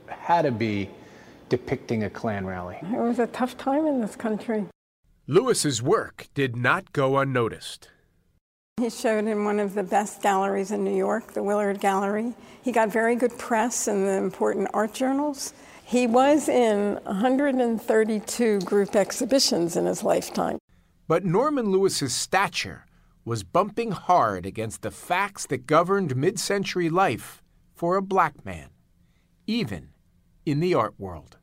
had 0.09 0.43
to 0.43 0.51
be 0.53 0.91
depicting 1.49 2.05
a 2.05 2.11
Klan 2.11 2.47
rally. 2.47 2.79
It 2.83 2.99
was 2.99 3.19
a 3.19 3.27
tough 3.29 3.57
time 3.57 3.87
in 3.87 4.01
this 4.01 4.17
country. 4.17 4.67
Lewis's 5.27 5.83
work 5.83 6.27
did 6.35 6.57
not 6.57 6.93
go 6.93 7.19
unnoticed. 7.19 7.89
He 8.81 8.89
showed 8.89 9.27
in 9.27 9.45
one 9.45 9.61
of 9.61 9.75
the 9.75 9.83
best 9.83 10.23
galleries 10.23 10.71
in 10.71 10.83
New 10.83 10.97
York, 10.97 11.35
the 11.35 11.43
Willard 11.43 11.79
Gallery. 11.79 12.35
He 12.63 12.73
got 12.73 12.89
very 12.89 13.15
good 13.15 13.37
press 13.39 13.87
in 13.87 14.07
the 14.07 14.13
important 14.15 14.69
art 14.73 14.95
journals. 14.95 15.53
He 15.85 16.07
was 16.07 16.49
in 16.49 16.99
132 17.05 18.61
group 18.61 18.97
exhibitions 18.97 19.77
in 19.77 19.85
his 19.85 20.03
lifetime. 20.03 20.59
But 21.07 21.23
Norman 21.25 21.71
Lewis's 21.71 22.15
stature 22.15 22.87
was 23.27 23.45
bumping 23.45 23.91
hard 23.93 24.47
against 24.47 24.81
the 24.81 24.91
facts 24.91 25.47
that 25.47 25.67
governed 25.67 26.17
mid 26.17 26.41
century 26.41 26.89
life 26.89 27.43
for 27.75 27.97
a 27.97 28.03
black 28.03 28.43
man, 28.45 28.71
even 29.47 29.91
in 30.47 30.61
the 30.61 30.73
art 30.73 30.95
world. 30.99 31.37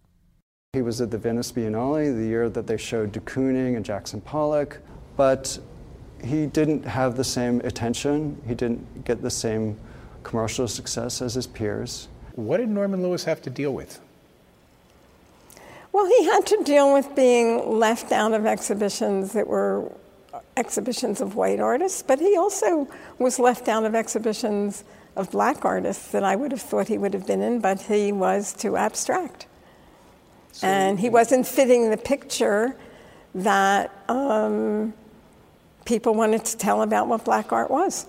He 0.73 0.81
was 0.81 0.99
at 0.99 1.11
the 1.11 1.17
Venice 1.19 1.51
Biennale 1.51 2.13
the 2.13 2.27
year 2.27 2.49
that 2.49 2.65
they 2.65 2.77
showed 2.77 3.11
de 3.11 3.19
Kooning 3.19 3.75
and 3.75 3.85
Jackson 3.85 4.19
Pollock, 4.19 4.79
but 5.15 5.59
he 6.23 6.45
didn't 6.45 6.83
have 6.83 7.15
the 7.15 7.23
same 7.23 7.61
attention. 7.61 8.41
He 8.47 8.55
didn't 8.55 9.05
get 9.05 9.21
the 9.21 9.29
same 9.29 9.77
commercial 10.23 10.67
success 10.67 11.21
as 11.21 11.33
his 11.33 11.47
peers. 11.47 12.07
What 12.35 12.57
did 12.57 12.69
Norman 12.69 13.01
Lewis 13.01 13.23
have 13.23 13.41
to 13.43 13.49
deal 13.49 13.73
with? 13.73 13.99
Well, 15.91 16.05
he 16.05 16.25
had 16.25 16.45
to 16.47 16.63
deal 16.63 16.93
with 16.93 17.15
being 17.15 17.79
left 17.79 18.11
out 18.11 18.33
of 18.33 18.45
exhibitions 18.45 19.33
that 19.33 19.47
were 19.47 19.91
exhibitions 20.55 21.21
of 21.21 21.35
white 21.35 21.59
artists, 21.59 22.03
but 22.03 22.19
he 22.19 22.37
also 22.37 22.87
was 23.17 23.39
left 23.39 23.67
out 23.67 23.85
of 23.85 23.95
exhibitions 23.95 24.83
of 25.15 25.31
black 25.31 25.65
artists 25.65 26.11
that 26.11 26.23
I 26.23 26.35
would 26.35 26.51
have 26.51 26.61
thought 26.61 26.87
he 26.87 26.97
would 26.97 27.13
have 27.13 27.25
been 27.25 27.41
in, 27.41 27.59
but 27.59 27.81
he 27.81 28.11
was 28.11 28.53
too 28.53 28.77
abstract. 28.77 29.47
and 30.61 30.99
he 30.99 31.09
wasn't 31.09 31.47
fitting 31.47 31.89
the 31.89 31.97
picture 31.97 32.75
that 33.33 33.91
um, 34.09 34.93
people 35.85 36.13
wanted 36.13 36.45
to 36.45 36.57
tell 36.57 36.81
about 36.81 37.07
what 37.07 37.25
black 37.25 37.51
art 37.51 37.71
was. 37.71 38.05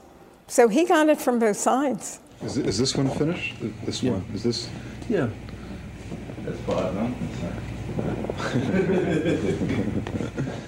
So 0.48 0.68
he 0.68 0.84
got 0.84 1.08
it 1.08 1.20
from 1.20 1.38
both 1.38 1.56
sides. 1.56 2.18
Is, 2.42 2.56
is 2.56 2.78
this 2.78 2.96
one 2.96 3.08
finished? 3.10 3.56
This 3.84 4.02
one? 4.02 4.24
Is 4.34 4.42
this? 4.42 4.68
Yeah. 5.08 5.28
That's 6.44 6.60
far, 6.60 6.92
no? 6.92 7.14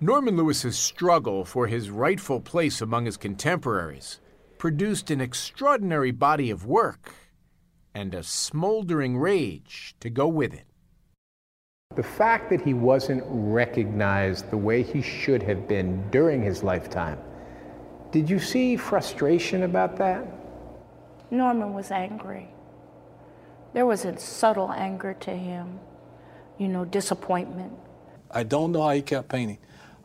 Norman 0.00 0.36
Lewis's 0.36 0.78
struggle 0.78 1.44
for 1.44 1.66
his 1.66 1.90
rightful 1.90 2.40
place 2.40 2.80
among 2.80 3.04
his 3.04 3.18
contemporaries 3.18 4.18
produced 4.56 5.10
an 5.10 5.20
extraordinary 5.20 6.10
body 6.10 6.50
of 6.50 6.64
work 6.64 7.14
and 7.94 8.14
a 8.14 8.22
smoldering 8.22 9.18
rage 9.18 9.94
to 10.00 10.08
go 10.08 10.26
with 10.26 10.54
it. 10.54 10.69
The 11.96 12.04
fact 12.04 12.50
that 12.50 12.60
he 12.60 12.72
wasn't 12.72 13.24
recognized 13.26 14.48
the 14.48 14.56
way 14.56 14.84
he 14.84 15.02
should 15.02 15.42
have 15.42 15.66
been 15.66 16.08
during 16.12 16.40
his 16.40 16.62
lifetime, 16.62 17.18
did 18.12 18.30
you 18.30 18.38
see 18.38 18.76
frustration 18.76 19.64
about 19.64 19.96
that? 19.96 20.24
Norman 21.32 21.74
was 21.74 21.90
angry. 21.90 22.46
There 23.72 23.86
was 23.86 24.04
a 24.04 24.16
subtle 24.20 24.70
anger 24.70 25.14
to 25.14 25.32
him, 25.32 25.80
you 26.58 26.68
know, 26.68 26.84
disappointment. 26.84 27.72
I 28.30 28.44
don't 28.44 28.70
know 28.70 28.82
how 28.82 28.90
he 28.90 29.02
kept 29.02 29.28
painting. 29.28 29.58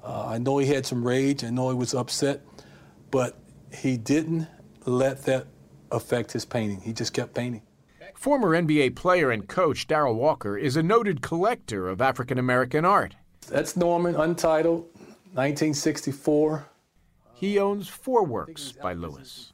Uh, 0.04 0.26
I 0.26 0.40
know 0.40 0.58
he 0.58 0.66
had 0.66 0.88
some 0.88 1.06
rage. 1.06 1.44
I 1.44 1.52
know 1.52 1.70
he 1.70 1.76
was 1.76 1.94
upset, 1.94 2.42
but 3.12 3.38
he 3.72 3.96
didn't 3.96 4.48
let 4.86 5.26
that 5.26 5.46
affect 5.92 6.32
his 6.32 6.46
painting. 6.46 6.82
He 6.82 6.94
just 6.94 7.14
kept 7.14 7.36
painting. 7.36 7.62
Former 8.16 8.50
NBA 8.50 8.96
player 8.96 9.30
and 9.30 9.48
coach 9.48 9.88
Darrell 9.88 10.16
Walker 10.16 10.58
is 10.58 10.76
a 10.76 10.82
noted 10.82 11.22
collector 11.22 11.88
of 11.90 12.02
African 12.02 12.40
American 12.40 12.84
art. 12.84 13.16
That's 13.50 13.76
Norman, 13.76 14.16
Untitled, 14.16 14.86
1964. 15.34 16.66
He 17.36 17.60
owns 17.60 17.88
four 17.88 18.24
works 18.24 18.72
by 18.72 18.94
Lewis. 18.94 19.52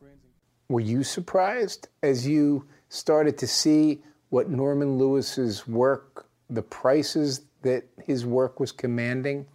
Were 0.70 0.80
you 0.80 1.04
surprised 1.04 1.90
as 2.02 2.26
you 2.26 2.66
started 2.88 3.38
to 3.40 3.48
see 3.48 4.04
what 4.30 4.50
Norman 4.50 4.98
Lewis's 4.98 5.68
work, 5.68 6.28
the 6.50 6.62
prices 6.62 7.42
that 7.64 7.84
his 8.06 8.26
work 8.26 8.60
was 8.60 8.72
commanding? 8.72 9.46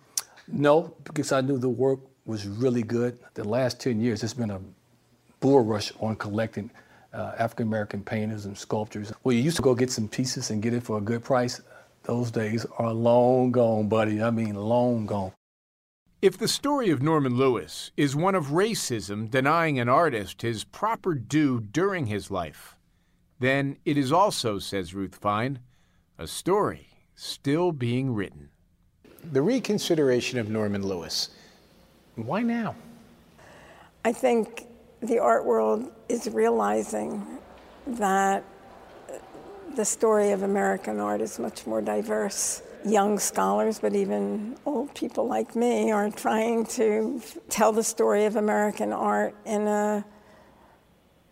No, 0.48 0.94
because 1.04 1.32
I 1.32 1.40
knew 1.40 1.58
the 1.58 1.68
work 1.68 2.00
was 2.26 2.46
really 2.46 2.82
good. 2.82 3.18
The 3.34 3.44
last 3.44 3.80
10 3.80 4.00
years, 4.00 4.22
it's 4.22 4.34
been 4.34 4.50
a 4.50 4.60
bull 5.40 5.60
rush 5.60 5.92
on 6.00 6.16
collecting 6.16 6.70
uh, 7.16 7.35
African 7.38 7.66
American 7.66 8.02
painters 8.02 8.44
and 8.44 8.56
sculptors. 8.56 9.12
Well, 9.25 9.35
you 9.35 9.42
used 9.42 9.56
to 9.56 9.62
go 9.62 9.75
get 9.75 9.90
some 9.90 10.08
pieces 10.08 10.50
and 10.50 10.62
get 10.62 10.75
it 10.75 10.82
for 10.82 10.99
a 10.99 11.00
good 11.00 11.25
price. 11.25 11.61
Those 12.02 12.30
days 12.30 12.66
are 12.78 12.92
long 12.92 13.50
gone, 13.50 13.88
buddy. 13.88 14.23
I 14.23 14.30
mean, 14.30 14.54
long 14.54 15.06
gone. 15.06 15.32
If 16.23 16.38
the 16.38 16.49
story 16.49 16.90
of 16.90 17.02
Norman 17.02 17.37
Lewis 17.37 17.90
is 17.96 18.14
one 18.16 18.35
of 18.35 18.46
racism 18.46 19.30
denying 19.30 19.78
an 19.78 19.88
artist 19.88 20.42
his 20.42 20.64
proper 20.64 21.14
due 21.14 21.61
during 21.61 22.06
his 22.06 22.30
life, 22.30 22.76
then 23.38 23.76
it 23.85 23.99
is 23.99 24.12
also, 24.12 24.58
says 24.58 24.94
Ruth 24.94 25.14
Fine, 25.14 25.58
a 26.18 26.26
story 26.26 26.88
still 27.14 27.73
being 27.73 28.14
written. 28.14 28.49
The 29.32 29.42
reconsideration 29.42 30.38
of 30.38 30.49
Norman 30.49 30.87
Lewis. 30.87 31.30
Why 32.14 32.42
now? 32.42 32.76
I 34.04 34.12
think 34.12 34.65
the 35.02 35.18
art 35.18 35.44
world 35.44 35.92
is 36.08 36.28
realizing 36.28 37.26
that 37.86 38.44
the 39.74 39.84
story 39.84 40.30
of 40.32 40.42
American 40.42 41.00
art 41.00 41.20
is 41.20 41.38
much 41.38 41.66
more 41.66 41.82
diverse. 41.82 42.62
Young 42.84 43.18
scholars, 43.18 43.78
but 43.78 43.94
even 43.94 44.56
old 44.64 44.94
people 44.94 45.26
like 45.26 45.56
me, 45.56 45.90
are 45.90 46.10
trying 46.10 46.64
to 46.66 47.20
tell 47.48 47.72
the 47.72 47.82
story 47.82 48.24
of 48.24 48.36
American 48.36 48.92
art 48.92 49.34
in 49.44 49.66
a 49.66 50.04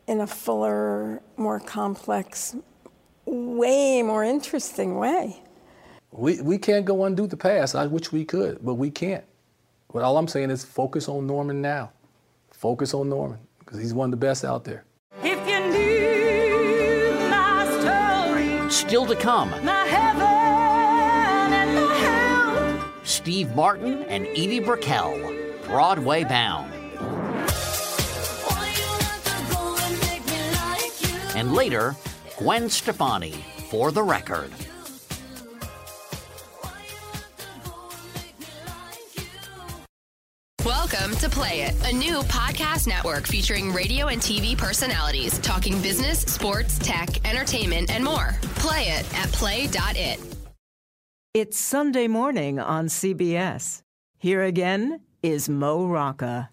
in 0.06 0.20
a 0.20 0.26
fuller, 0.26 1.22
more 1.38 1.58
complex, 1.58 2.54
way 3.24 4.02
more 4.02 4.22
interesting 4.22 4.98
way. 4.98 5.42
We, 6.10 6.42
we 6.42 6.58
can't 6.58 6.84
go 6.84 7.04
undo 7.04 7.26
the 7.26 7.38
past. 7.38 7.74
I 7.74 7.86
wish 7.86 8.12
we 8.12 8.24
could, 8.26 8.58
but 8.62 8.74
we 8.74 8.90
can't. 8.90 9.24
But 9.90 10.02
all 10.02 10.18
I'm 10.18 10.28
saying 10.28 10.50
is 10.50 10.62
focus 10.62 11.08
on 11.08 11.26
Norman 11.26 11.62
now. 11.62 11.90
Focus 12.50 12.92
on 12.92 13.08
Norman 13.08 13.38
because 13.64 13.80
he's 13.80 13.94
one 13.94 14.06
of 14.06 14.10
the 14.10 14.16
best 14.16 14.44
out 14.44 14.64
there. 14.64 14.84
If 15.22 15.38
you 15.48 15.60
knew 15.70 17.28
my 17.30 17.64
story, 17.80 18.70
Still 18.70 19.06
to 19.06 19.16
come, 19.16 19.50
my 19.64 19.84
heaven 19.86 20.22
and 20.22 21.74
my 21.74 21.94
hell. 21.94 22.90
Steve 23.04 23.54
Martin 23.54 24.02
and 24.04 24.26
Edie 24.28 24.60
Brickell, 24.60 25.18
Broadway 25.66 26.24
bound. 26.24 26.72
And 31.36 31.52
later, 31.52 31.96
Gwen 32.38 32.68
Stefani, 32.70 33.44
for 33.68 33.90
the 33.90 34.02
record. 34.02 34.50
Welcome 40.64 41.14
to 41.16 41.28
Play 41.28 41.60
It, 41.60 41.74
a 41.86 41.94
new 41.94 42.20
podcast 42.20 42.86
network 42.86 43.26
featuring 43.26 43.70
radio 43.70 44.06
and 44.06 44.18
TV 44.18 44.56
personalities 44.56 45.38
talking 45.40 45.78
business, 45.82 46.20
sports, 46.20 46.78
tech, 46.78 47.22
entertainment, 47.28 47.90
and 47.90 48.02
more. 48.02 48.34
Play 48.54 48.84
it 48.84 49.14
at 49.14 49.30
play.it. 49.32 50.18
It's 51.34 51.58
Sunday 51.58 52.08
morning 52.08 52.58
on 52.58 52.86
CBS. 52.86 53.82
Here 54.16 54.42
again 54.42 55.02
is 55.22 55.50
Mo 55.50 55.86
Rocca. 55.86 56.48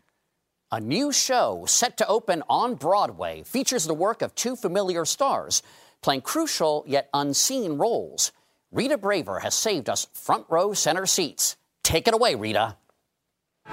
A 0.73 0.81
new 0.81 1.13
show 1.13 1.63
set 1.65 1.95
to 1.95 2.07
open 2.09 2.43
on 2.49 2.75
Broadway 2.75 3.43
features 3.43 3.85
the 3.85 3.93
work 3.93 4.21
of 4.21 4.35
two 4.35 4.57
familiar 4.57 5.05
stars 5.05 5.63
playing 6.01 6.21
crucial 6.23 6.83
yet 6.85 7.07
unseen 7.13 7.77
roles. 7.77 8.33
Rita 8.73 8.97
Braver 8.97 9.39
has 9.39 9.55
saved 9.55 9.89
us 9.89 10.07
front 10.11 10.47
row 10.49 10.73
center 10.73 11.05
seats. 11.05 11.55
Take 11.81 12.09
it 12.09 12.13
away, 12.13 12.35
Rita. 12.35 12.75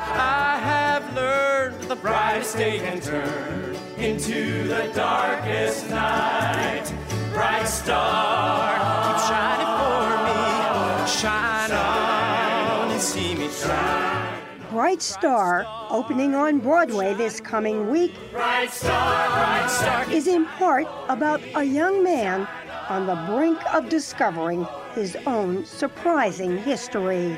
I 0.01 0.59
have 0.63 1.15
learned 1.15 1.83
the 1.83 1.97
brightest 1.97 2.57
day 2.57 2.79
can 2.79 3.01
turn 3.01 3.77
into 3.97 4.69
the 4.69 4.93
darkest 4.95 5.91
night. 5.91 6.93
Bright 7.33 7.67
star, 7.67 8.75
keep 9.05 9.19
shining 9.29 9.67
for 9.79 10.25
me. 10.25 11.07
Shine 11.09 11.73
on 11.73 12.91
and 12.93 13.01
see 13.01 13.35
me 13.35 13.49
shine. 13.49 14.39
Bright 14.71 15.03
Star, 15.03 15.67
opening 15.91 16.35
on 16.35 16.59
Broadway 16.61 17.15
this 17.15 17.41
coming 17.41 17.91
week, 17.91 18.15
Bright 18.31 18.71
star, 18.71 19.29
bright 19.29 19.67
star. 19.69 20.11
is 20.13 20.27
in 20.29 20.45
part 20.45 20.87
about 21.09 21.41
a 21.57 21.65
young 21.65 22.03
man 22.05 22.47
on 22.91 23.07
the 23.07 23.17
brink 23.27 23.59
of 23.75 23.89
discovering 23.89 24.67
his 24.95 25.17
own 25.27 25.65
surprising 25.65 26.59
history. 26.59 27.37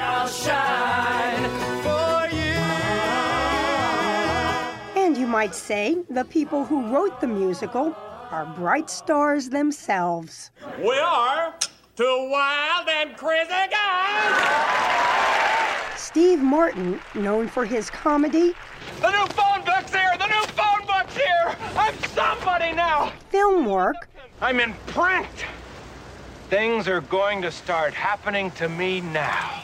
I'll 0.00 0.28
shine 0.28 1.44
for 1.82 2.28
you. 2.34 2.60
And 5.02 5.16
you 5.16 5.26
might 5.26 5.54
say 5.54 5.98
the 6.10 6.24
people 6.24 6.64
who 6.64 6.86
wrote 6.92 7.20
the 7.20 7.26
musical 7.26 7.94
are 8.30 8.46
bright 8.46 8.90
stars 8.90 9.48
themselves. 9.50 10.50
We 10.78 10.98
are 10.98 11.54
two 11.96 12.28
wild 12.30 12.88
and 12.88 13.16
crazy 13.16 13.50
guys. 13.70 14.80
Steve 15.96 16.40
Martin, 16.40 17.00
known 17.14 17.48
for 17.48 17.64
his 17.64 17.90
comedy, 17.90 18.54
The 19.00 19.10
new 19.10 19.26
phone 19.34 19.64
book's 19.64 19.92
here. 19.92 20.16
The 20.18 20.26
new 20.26 20.44
phone 20.54 20.86
book's 20.86 21.16
here. 21.16 21.56
I'm 21.76 21.94
somebody 22.14 22.72
now. 22.72 23.12
film 23.30 23.64
work, 23.66 24.08
I'm 24.40 24.60
in 24.60 24.74
print. 24.88 25.26
Things 26.50 26.86
are 26.88 27.00
going 27.00 27.42
to 27.42 27.50
start 27.50 27.94
happening 27.94 28.50
to 28.52 28.68
me 28.68 29.00
now. 29.00 29.62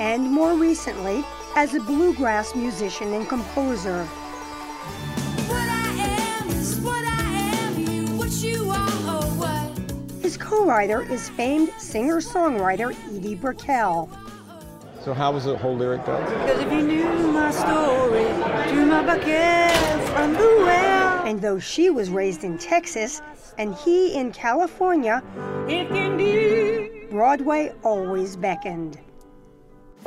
And 0.00 0.24
more 0.24 0.54
recently, 0.54 1.22
as 1.56 1.74
a 1.74 1.80
bluegrass 1.80 2.54
musician 2.54 3.12
and 3.12 3.28
composer. 3.28 4.08
His 10.22 10.36
co 10.38 10.64
writer 10.64 11.02
is 11.12 11.28
famed 11.28 11.70
singer 11.78 12.20
songwriter 12.20 12.96
Edie 13.14 13.34
Brickell. 13.34 14.08
So 15.02 15.12
how 15.12 15.32
was 15.32 15.44
the 15.44 15.56
whole 15.56 15.76
lyric 15.76 16.04
go? 16.06 16.18
Because 16.18 16.62
if 16.62 16.72
you 16.72 16.82
knew 16.82 17.32
my 17.32 17.50
story, 17.50 18.24
drew 18.72 18.86
my 18.86 19.04
bucket 19.04 20.08
from 20.08 20.32
the 20.32 20.38
well. 20.38 21.26
And 21.26 21.42
though 21.42 21.58
she 21.58 21.90
was 21.90 22.08
raised 22.08 22.42
in 22.42 22.56
Texas 22.56 23.20
and 23.58 23.74
he 23.74 24.14
in 24.14 24.32
California, 24.32 25.22
If 25.68 25.90
you 25.94 26.08
knew. 26.08 27.08
Broadway 27.10 27.74
always 27.82 28.36
beckoned. 28.36 28.98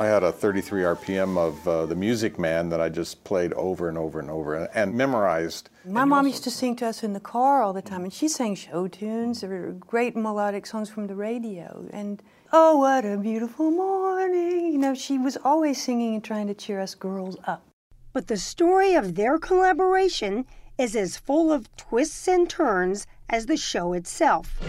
I 0.00 0.06
had 0.06 0.24
a 0.24 0.32
33 0.32 0.82
RPM 0.82 1.38
of 1.38 1.68
uh, 1.68 1.86
the 1.86 1.94
Music 1.94 2.36
Man 2.36 2.68
that 2.70 2.80
I 2.80 2.88
just 2.88 3.22
played 3.22 3.52
over 3.52 3.88
and 3.88 3.96
over 3.96 4.18
and 4.18 4.28
over 4.28 4.56
and, 4.56 4.68
and 4.74 4.94
memorized. 4.94 5.70
My 5.84 6.04
mom 6.04 6.26
used 6.26 6.42
to 6.44 6.50
sing 6.50 6.74
to 6.76 6.86
us 6.86 7.04
in 7.04 7.12
the 7.12 7.20
car 7.20 7.62
all 7.62 7.72
the 7.72 7.80
time, 7.80 8.02
and 8.02 8.12
she 8.12 8.26
sang 8.26 8.56
show 8.56 8.88
tunes 8.88 9.44
or 9.44 9.70
great 9.78 10.16
melodic 10.16 10.66
songs 10.66 10.90
from 10.90 11.06
the 11.06 11.14
radio. 11.14 11.88
And 11.92 12.20
oh, 12.52 12.78
what 12.78 13.04
a 13.04 13.16
beautiful 13.16 13.70
morning! 13.70 14.72
You 14.72 14.78
know, 14.78 14.94
she 14.94 15.16
was 15.16 15.36
always 15.44 15.80
singing 15.80 16.14
and 16.14 16.24
trying 16.24 16.48
to 16.48 16.54
cheer 16.54 16.80
us 16.80 16.96
girls 16.96 17.36
up. 17.44 17.64
But 18.12 18.26
the 18.26 18.36
story 18.36 18.94
of 18.94 19.14
their 19.14 19.38
collaboration 19.38 20.44
is 20.76 20.96
as 20.96 21.16
full 21.16 21.52
of 21.52 21.74
twists 21.76 22.26
and 22.26 22.50
turns 22.50 23.06
as 23.30 23.46
the 23.46 23.56
show 23.56 23.92
itself. 23.92 24.60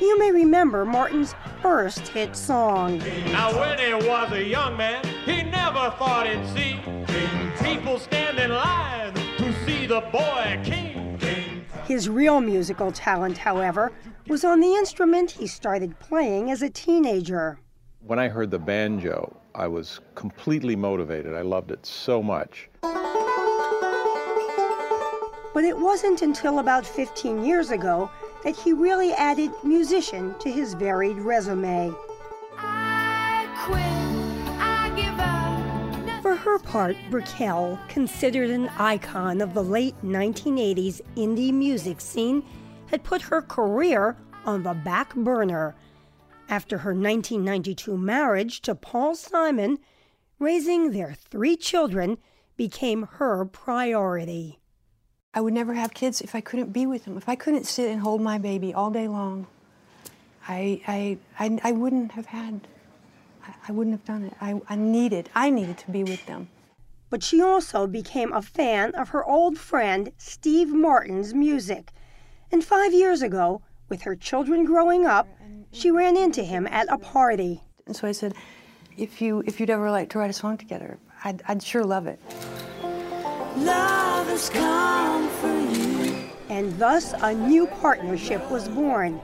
You 0.00 0.18
may 0.18 0.30
remember 0.30 0.86
Martin's 0.86 1.34
first 1.60 2.08
hit 2.08 2.34
song. 2.34 2.98
Now, 3.26 3.52
when 3.58 3.78
he 3.78 3.92
was 3.92 4.32
a 4.32 4.42
young 4.42 4.76
man, 4.78 5.04
he 5.26 5.42
never 5.42 5.90
thought 5.98 6.26
he'd 6.26 6.46
see 6.54 6.80
people 7.62 7.98
stand 7.98 8.38
in 8.38 8.50
line 8.50 9.12
to 9.12 9.52
see 9.66 9.86
the 9.86 10.00
boy 10.12 10.58
king. 10.64 11.18
His 11.84 12.08
real 12.08 12.40
musical 12.40 12.90
talent, 12.92 13.36
however, 13.36 13.92
was 14.26 14.42
on 14.42 14.60
the 14.60 14.72
instrument 14.72 15.32
he 15.32 15.46
started 15.46 15.98
playing 15.98 16.50
as 16.50 16.62
a 16.62 16.70
teenager. 16.70 17.58
When 18.00 18.18
I 18.18 18.28
heard 18.28 18.50
the 18.50 18.58
banjo, 18.58 19.36
I 19.54 19.66
was 19.66 20.00
completely 20.14 20.76
motivated. 20.76 21.34
I 21.34 21.42
loved 21.42 21.72
it 21.72 21.84
so 21.84 22.22
much. 22.22 22.70
But 25.52 25.64
it 25.64 25.76
wasn't 25.76 26.22
until 26.22 26.60
about 26.60 26.86
15 26.86 27.44
years 27.44 27.70
ago 27.70 28.10
that 28.44 28.56
he 28.56 28.72
really 28.72 29.12
added 29.12 29.50
musician 29.62 30.34
to 30.38 30.50
his 30.50 30.74
varied 30.74 31.18
resume. 31.18 31.92
For 36.22 36.36
her 36.36 36.58
part, 36.58 36.96
Brickell, 37.10 37.78
considered 37.88 38.50
an 38.50 38.68
icon 38.78 39.40
of 39.40 39.54
the 39.54 39.64
late 39.64 39.96
1980s 40.04 41.00
indie 41.16 41.52
music 41.52 42.00
scene, 42.00 42.44
had 42.86 43.02
put 43.02 43.22
her 43.22 43.42
career 43.42 44.16
on 44.44 44.62
the 44.62 44.74
back 44.74 45.14
burner. 45.14 45.74
After 46.48 46.78
her 46.78 46.90
1992 46.90 47.96
marriage 47.96 48.60
to 48.62 48.74
Paul 48.74 49.14
Simon, 49.14 49.78
raising 50.38 50.90
their 50.90 51.14
three 51.14 51.56
children 51.56 52.18
became 52.56 53.08
her 53.14 53.44
priority. 53.44 54.59
I 55.32 55.40
would 55.40 55.54
never 55.54 55.74
have 55.74 55.94
kids 55.94 56.20
if 56.20 56.34
I 56.34 56.40
couldn't 56.40 56.72
be 56.72 56.86
with 56.86 57.04
them. 57.04 57.16
If 57.16 57.28
I 57.28 57.36
couldn't 57.36 57.64
sit 57.64 57.90
and 57.90 58.00
hold 58.00 58.20
my 58.20 58.38
baby 58.38 58.74
all 58.74 58.90
day 58.90 59.06
long, 59.06 59.46
I, 60.48 60.80
I, 60.88 61.18
I, 61.38 61.58
I 61.62 61.72
wouldn't 61.72 62.12
have 62.12 62.26
had, 62.26 62.66
I, 63.46 63.54
I 63.68 63.72
wouldn't 63.72 63.94
have 63.94 64.04
done 64.04 64.24
it. 64.24 64.34
I, 64.40 64.60
I 64.68 64.74
needed, 64.74 65.30
I 65.34 65.50
needed 65.50 65.78
to 65.78 65.90
be 65.90 66.02
with 66.02 66.26
them. 66.26 66.48
But 67.10 67.22
she 67.22 67.40
also 67.40 67.86
became 67.86 68.32
a 68.32 68.42
fan 68.42 68.92
of 68.94 69.10
her 69.10 69.24
old 69.24 69.56
friend 69.56 70.12
Steve 70.18 70.72
Martin's 70.72 71.32
music. 71.32 71.92
And 72.50 72.64
five 72.64 72.92
years 72.92 73.22
ago, 73.22 73.62
with 73.88 74.02
her 74.02 74.16
children 74.16 74.64
growing 74.64 75.06
up, 75.06 75.28
she 75.72 75.90
ran 75.92 76.16
into 76.16 76.42
him 76.42 76.66
at 76.68 76.92
a 76.92 76.98
party. 76.98 77.62
And 77.86 77.94
so 77.94 78.08
I 78.08 78.12
said, 78.12 78.34
if, 78.96 79.20
you, 79.20 79.44
if 79.46 79.60
you'd 79.60 79.70
ever 79.70 79.90
like 79.90 80.10
to 80.10 80.18
write 80.18 80.30
a 80.30 80.32
song 80.32 80.58
together, 80.58 80.98
I'd, 81.24 81.42
I'd 81.46 81.62
sure 81.62 81.84
love 81.84 82.06
it. 82.08 82.20
Love 83.56 84.26
has 84.28 84.48
come 84.50 85.28
for 85.28 85.48
you. 85.48 86.30
And 86.48 86.78
thus 86.78 87.14
a 87.22 87.34
new 87.34 87.66
partnership 87.66 88.48
was 88.50 88.68
born. 88.68 89.20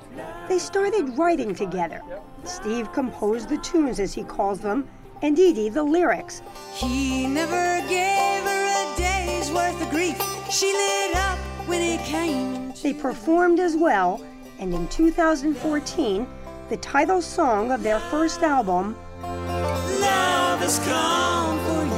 They 0.48 0.58
started 0.58 1.16
writing 1.16 1.54
together. 1.54 2.00
Steve 2.44 2.92
composed 2.92 3.48
the 3.48 3.58
tunes, 3.58 4.00
as 4.00 4.12
he 4.12 4.22
calls 4.24 4.60
them, 4.60 4.88
and 5.22 5.38
Edie 5.38 5.68
the 5.68 5.82
lyrics. 5.82 6.42
He 6.74 7.26
never 7.26 7.80
gave 7.88 8.42
her 8.44 8.92
a 8.92 8.96
day's 8.96 9.50
worth 9.50 9.80
of 9.80 9.90
grief. 9.90 10.20
She 10.50 10.72
lit 10.72 11.16
up 11.16 11.38
when 11.66 11.82
it 11.82 12.00
came. 12.04 12.72
They 12.82 12.94
performed 12.94 13.58
as 13.58 13.76
well, 13.76 14.20
and 14.58 14.72
in 14.72 14.88
2014, 14.88 16.26
the 16.68 16.76
title 16.78 17.22
song 17.22 17.72
of 17.72 17.82
their 17.82 18.00
first 18.00 18.42
album, 18.42 18.96
Love 19.22 20.60
has 20.60 20.78
come 20.80 21.58
for 21.66 21.84
you. 21.84 21.95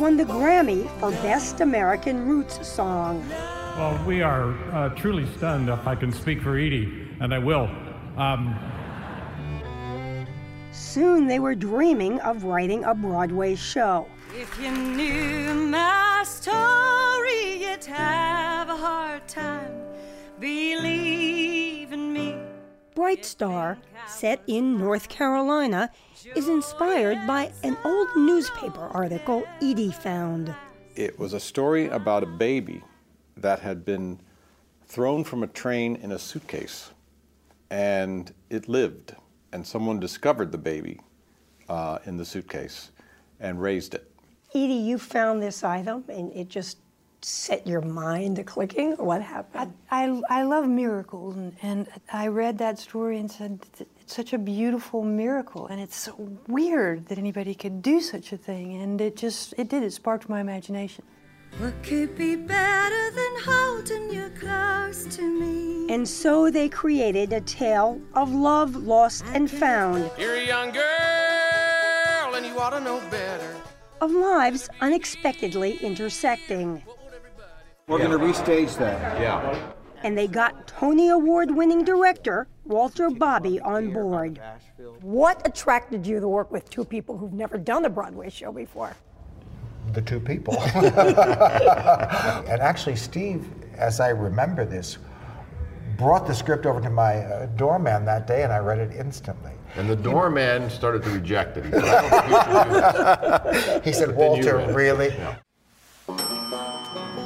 Won 0.00 0.16
the 0.16 0.24
Grammy 0.24 0.88
for 0.98 1.10
Best 1.22 1.60
American 1.60 2.26
Roots 2.26 2.66
Song. 2.66 3.22
Well, 3.28 4.02
we 4.06 4.22
are 4.22 4.54
uh, 4.72 4.88
truly 4.94 5.26
stunned, 5.36 5.68
if 5.68 5.86
I 5.86 5.94
can 5.94 6.10
speak 6.10 6.40
for 6.40 6.56
Edie, 6.56 7.06
and 7.20 7.34
I 7.34 7.38
will. 7.38 7.68
Um, 8.16 8.58
Soon 10.72 11.26
they 11.26 11.38
were 11.38 11.54
dreaming 11.54 12.18
of 12.20 12.44
writing 12.44 12.82
a 12.84 12.94
Broadway 12.94 13.54
show. 13.54 14.06
If 14.34 14.58
you 14.58 14.70
knew 14.70 15.52
my 15.54 16.22
story, 16.26 17.62
you'd 17.62 17.84
have 17.84 18.70
a 18.70 18.76
hard 18.76 19.28
time 19.28 19.70
believing 20.40 20.60
me. 20.60 20.69
Bright 23.00 23.24
Star, 23.24 23.78
set 24.06 24.42
in 24.46 24.76
North 24.76 25.08
Carolina, 25.08 25.90
is 26.36 26.48
inspired 26.48 27.26
by 27.26 27.50
an 27.64 27.78
old 27.82 28.08
newspaper 28.14 28.88
article 28.88 29.42
Edie 29.62 29.90
found. 29.90 30.54
It 30.96 31.18
was 31.18 31.32
a 31.32 31.40
story 31.40 31.88
about 31.88 32.24
a 32.24 32.26
baby 32.26 32.82
that 33.38 33.60
had 33.60 33.86
been 33.86 34.20
thrown 34.84 35.24
from 35.24 35.42
a 35.42 35.46
train 35.46 35.96
in 35.96 36.12
a 36.12 36.18
suitcase, 36.18 36.90
and 37.70 38.34
it 38.50 38.68
lived. 38.68 39.16
And 39.54 39.66
someone 39.66 39.98
discovered 39.98 40.52
the 40.52 40.58
baby 40.58 41.00
uh, 41.70 42.00
in 42.04 42.18
the 42.18 42.26
suitcase 42.26 42.90
and 43.40 43.62
raised 43.62 43.94
it. 43.94 44.12
Edie, 44.54 44.74
you 44.74 44.98
found 44.98 45.42
this 45.42 45.64
item 45.64 46.04
and 46.10 46.30
it 46.34 46.50
just 46.50 46.76
set 47.22 47.66
your 47.66 47.80
mind 47.80 48.36
to 48.36 48.44
clicking? 48.44 48.94
Or 48.94 49.06
what 49.06 49.22
happened? 49.22 49.72
I, 49.90 50.20
I 50.28 50.42
love 50.42 50.66
miracles, 50.68 51.36
and, 51.36 51.54
and 51.62 51.88
I 52.12 52.28
read 52.28 52.58
that 52.58 52.78
story 52.78 53.18
and 53.18 53.30
said, 53.30 53.60
it's 54.00 54.14
such 54.14 54.32
a 54.32 54.38
beautiful 54.38 55.02
miracle, 55.04 55.66
and 55.66 55.80
it's 55.80 55.96
so 55.96 56.14
weird 56.48 57.06
that 57.08 57.18
anybody 57.18 57.54
could 57.54 57.82
do 57.82 58.00
such 58.00 58.32
a 58.32 58.36
thing. 58.36 58.80
And 58.82 59.00
it 59.00 59.16
just, 59.16 59.54
it 59.58 59.68
did, 59.68 59.82
it 59.82 59.92
sparked 59.92 60.28
my 60.28 60.40
imagination. 60.40 61.04
What 61.58 61.74
could 61.82 62.16
be 62.16 62.36
better 62.36 63.10
than 63.10 63.32
holding 63.44 64.12
you 64.12 64.30
close 64.38 65.04
to 65.16 65.22
me? 65.22 65.92
And 65.92 66.06
so 66.08 66.48
they 66.50 66.68
created 66.68 67.32
a 67.32 67.40
tale 67.40 68.00
of 68.14 68.32
love 68.32 68.76
lost 68.76 69.24
and 69.34 69.50
found, 69.50 70.10
You're 70.16 70.36
a 70.36 70.46
young 70.46 70.70
girl 70.70 72.34
and 72.36 72.46
you 72.46 72.56
ought 72.58 72.70
to 72.70 72.80
know 72.80 73.00
better. 73.10 73.56
of 74.00 74.12
lives 74.12 74.68
unexpectedly 74.80 75.76
intersecting. 75.78 76.82
We're 77.90 77.98
going 77.98 78.10
to 78.10 78.18
restage 78.18 78.78
that. 78.78 79.20
Yeah. 79.20 79.72
And 80.02 80.16
they 80.16 80.28
got 80.28 80.66
Tony 80.66 81.08
Award 81.08 81.50
winning 81.50 81.84
director 81.84 82.46
Walter 82.64 83.10
Bobbie 83.10 83.60
on 83.60 83.92
board. 83.92 84.40
What 85.02 85.46
attracted 85.46 86.06
you 86.06 86.20
to 86.20 86.28
work 86.28 86.50
with 86.50 86.70
two 86.70 86.84
people 86.84 87.18
who've 87.18 87.32
never 87.32 87.58
done 87.58 87.84
a 87.84 87.90
Broadway 87.90 88.30
show 88.30 88.52
before? 88.52 88.94
the 89.92 90.02
two 90.02 90.20
people. 90.20 90.60
and 90.74 92.60
actually, 92.60 92.96
Steve, 92.96 93.46
as 93.74 94.00
I 94.00 94.10
remember 94.10 94.64
this, 94.64 94.98
brought 95.96 96.26
the 96.26 96.34
script 96.34 96.66
over 96.66 96.80
to 96.80 96.90
my 96.90 97.16
uh, 97.16 97.46
doorman 97.46 98.04
that 98.04 98.26
day, 98.26 98.42
and 98.42 98.52
I 98.52 98.58
read 98.58 98.78
it 98.78 98.92
instantly. 98.96 99.52
And 99.76 99.88
the 99.88 99.96
doorman 99.96 100.70
started 100.70 101.02
to 101.04 101.10
reject 101.10 101.56
it. 101.56 101.64
He 103.84 103.92
said, 103.92 104.10
"I 104.10 104.14
don't 104.14 104.42
think 104.42 105.36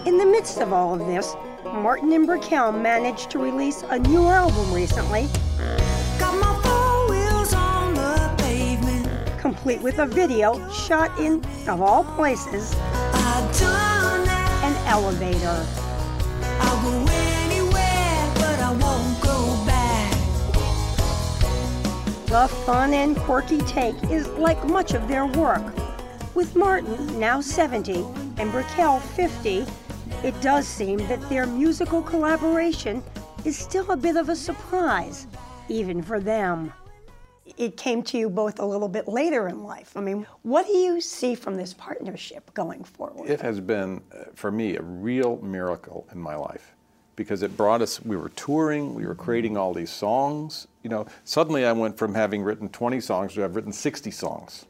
In 0.07 0.19
the 0.19 0.27
midst 0.27 0.59
of 0.61 0.73
all 0.73 0.93
of 0.95 1.07
this, 1.07 1.35
Martin 1.65 2.13
and 2.13 2.27
Brickell 2.27 2.73
managed 2.73 3.31
to 3.31 3.39
release 3.39 3.83
a 3.89 3.99
new 3.99 4.27
album 4.27 4.73
recently, 4.73 5.29
Got 6.19 6.39
my 6.39 6.61
four 6.63 7.09
wheels 7.11 7.55
on 7.55 7.95
the 7.95 8.35
pavement. 8.43 9.09
complete 9.39 9.81
with 9.81 9.99
a 10.01 10.07
video 10.07 10.69
shot 10.71 11.19
in, 11.19 11.43
of 11.67 11.81
all 11.81 12.05
places, 12.05 12.75
I 12.77 13.51
done 13.59 14.27
that. 14.27 14.61
an 14.65 14.87
elevator. 14.89 15.67
I'll 16.61 16.83
go 16.83 17.07
anywhere, 17.11 18.33
but 18.35 18.59
I 18.61 18.71
won't 18.73 19.21
go 19.23 19.65
back. 19.65 20.13
The 22.27 22.47
fun 22.67 22.93
and 22.93 23.17
quirky 23.17 23.59
take 23.61 23.97
is 24.11 24.29
like 24.33 24.63
much 24.67 24.93
of 24.93 25.09
their 25.09 25.25
work. 25.27 25.65
With 26.35 26.55
Martin, 26.57 27.19
now 27.19 27.41
70, 27.41 28.05
and 28.39 28.51
Brickell, 28.53 28.99
50, 29.01 29.65
it 30.25 30.41
does 30.41 30.67
seem 30.67 30.97
that 31.07 31.21
their 31.29 31.47
musical 31.47 32.01
collaboration 32.01 33.03
is 33.45 33.59
still 33.59 33.91
a 33.91 33.97
bit 33.97 34.17
of 34.17 34.31
a 34.31 34.37
surprise, 34.37 35.27
even 35.69 36.01
for 36.01 36.19
them. 36.19 36.73
It 37.59 37.77
came 37.77 38.03
to 38.05 38.17
you 38.17 38.31
both 38.31 38.59
a 38.59 38.65
little 38.65 38.89
bit 38.89 39.07
later 39.07 39.49
in 39.49 39.63
life. 39.63 39.95
I 39.95 40.01
mean, 40.01 40.27
what 40.41 40.67
do 40.67 40.73
you 40.73 41.03
see 41.03 41.35
from 41.35 41.57
this 41.57 41.75
partnership 41.75 42.55
going 42.55 42.85
forward? 42.85 43.29
It 43.29 43.43
has 43.43 43.61
been, 43.61 44.03
uh, 44.13 44.25
for 44.35 44.51
me, 44.51 44.77
a 44.77 44.83
real 44.83 45.37
miracle 45.43 46.09
in 46.11 46.19
my 46.19 46.37
life. 46.37 46.71
because 47.17 47.45
it 47.45 47.57
brought 47.57 47.81
us, 47.81 48.05
we 48.05 48.17
were 48.17 48.31
touring, 48.31 48.93
we 48.93 49.07
were 49.07 49.15
creating 49.15 49.57
all 49.57 49.73
these 49.73 49.91
songs. 49.91 50.67
You 50.83 50.91
know, 50.91 51.07
suddenly 51.23 51.65
I 51.65 51.71
went 51.71 51.97
from 51.97 52.13
having 52.13 52.43
written 52.43 52.69
20 52.71 53.01
songs 53.01 53.35
to 53.35 53.45
I've 53.45 53.55
written 53.55 53.73
60 53.73 54.11
songs. 54.11 54.65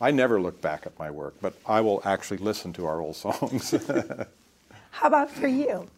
I 0.00 0.10
never 0.10 0.40
look 0.40 0.62
back 0.62 0.86
at 0.86 0.98
my 0.98 1.10
work, 1.10 1.34
but 1.42 1.52
I 1.66 1.82
will 1.82 2.00
actually 2.06 2.38
listen 2.38 2.72
to 2.74 2.86
our 2.86 3.02
old 3.02 3.16
songs. 3.16 3.74
How 4.92 5.08
about 5.08 5.30
for 5.30 5.48
you? 5.48 5.88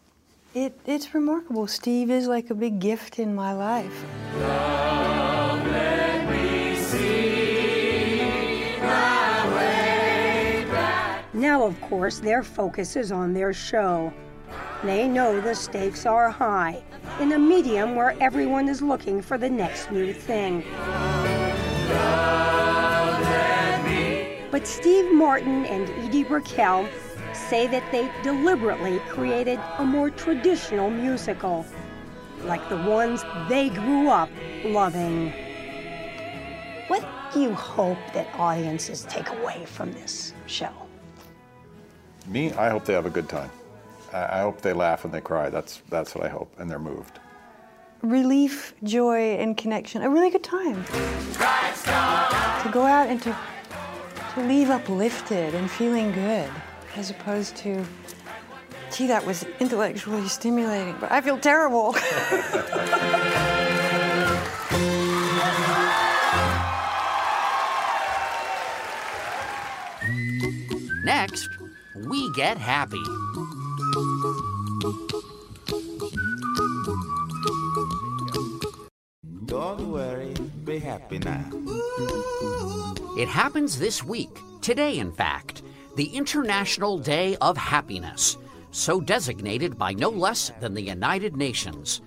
It, 0.54 0.78
it's 0.86 1.12
remarkable. 1.14 1.66
Steve 1.66 2.10
is 2.10 2.28
like 2.28 2.48
a 2.50 2.54
big 2.54 2.78
gift 2.78 3.18
in 3.18 3.34
my 3.34 3.52
life. 3.52 4.04
Now, 11.34 11.64
of 11.64 11.78
course, 11.82 12.20
their 12.20 12.42
focus 12.42 12.94
is 12.96 13.10
on 13.12 13.34
their 13.34 13.52
show. 13.52 14.12
They 14.84 15.08
know 15.08 15.40
the 15.40 15.54
stakes 15.54 16.06
are 16.06 16.30
high 16.30 16.82
in 17.20 17.32
a 17.32 17.38
medium 17.38 17.96
where 17.96 18.16
everyone 18.20 18.68
is 18.68 18.80
looking 18.80 19.20
for 19.20 19.36
the 19.36 19.50
next 19.50 19.90
new 19.90 20.14
thing. 20.14 20.64
But 24.50 24.68
Steve 24.68 25.12
Martin 25.12 25.66
and 25.66 25.90
Edie 26.06 26.22
Brickell 26.22 26.88
say 27.48 27.66
that 27.66 27.82
they 27.92 28.10
deliberately 28.22 28.98
created 29.08 29.60
a 29.78 29.84
more 29.84 30.10
traditional 30.10 30.90
musical, 30.90 31.64
like 32.44 32.66
the 32.68 32.76
ones 32.76 33.24
they 33.48 33.68
grew 33.70 34.08
up 34.08 34.30
loving. 34.64 35.32
What 36.88 37.06
do 37.32 37.40
you 37.40 37.54
hope 37.54 37.98
that 38.12 38.28
audiences 38.34 39.06
take 39.08 39.28
away 39.30 39.64
from 39.66 39.92
this 39.92 40.32
show? 40.46 40.72
Me, 42.26 42.52
I 42.52 42.70
hope 42.70 42.84
they 42.84 42.94
have 42.94 43.06
a 43.06 43.10
good 43.10 43.28
time. 43.28 43.50
I 44.12 44.38
I 44.38 44.40
hope 44.40 44.60
they 44.60 44.72
laugh 44.72 45.04
and 45.04 45.12
they 45.12 45.20
cry. 45.20 45.50
That's, 45.50 45.82
that's 45.90 46.14
what 46.14 46.24
I 46.24 46.28
hope, 46.28 46.50
and 46.58 46.70
they're 46.70 46.78
moved. 46.78 47.18
Relief, 48.02 48.74
joy, 48.82 49.36
and 49.36 49.56
connection. 49.56 50.02
A 50.02 50.10
really 50.10 50.30
good 50.30 50.44
time. 50.44 50.84
To 50.84 52.70
go 52.72 52.82
out 52.82 53.08
and 53.08 53.20
to, 53.22 53.36
to 54.34 54.40
leave 54.46 54.70
uplifted 54.70 55.54
and 55.54 55.70
feeling 55.70 56.12
good, 56.12 56.50
as 56.96 57.10
opposed 57.10 57.56
to, 57.56 57.84
gee, 58.92 59.06
that 59.08 59.26
was 59.26 59.44
intellectually 59.60 60.28
stimulating, 60.28 60.96
but 61.00 61.10
I 61.10 61.20
feel 61.20 61.38
terrible. 61.38 61.92
Next, 71.04 71.48
we 72.08 72.32
get 72.32 72.56
happy. 72.56 73.02
Don't 79.44 79.92
worry, 79.92 80.34
be 80.64 80.78
happy 80.78 81.18
now. 81.18 81.44
It 83.18 83.28
happens 83.28 83.78
this 83.78 84.02
week, 84.02 84.30
today, 84.62 84.98
in 84.98 85.12
fact, 85.12 85.62
the 85.96 86.06
International 86.06 86.98
Day 86.98 87.36
of 87.36 87.56
Happiness, 87.56 88.36
so 88.72 89.00
designated 89.00 89.78
by 89.78 89.92
no 89.92 90.08
less 90.08 90.50
than 90.58 90.74
the 90.74 90.82
United 90.82 91.36
Nations. 91.36 92.02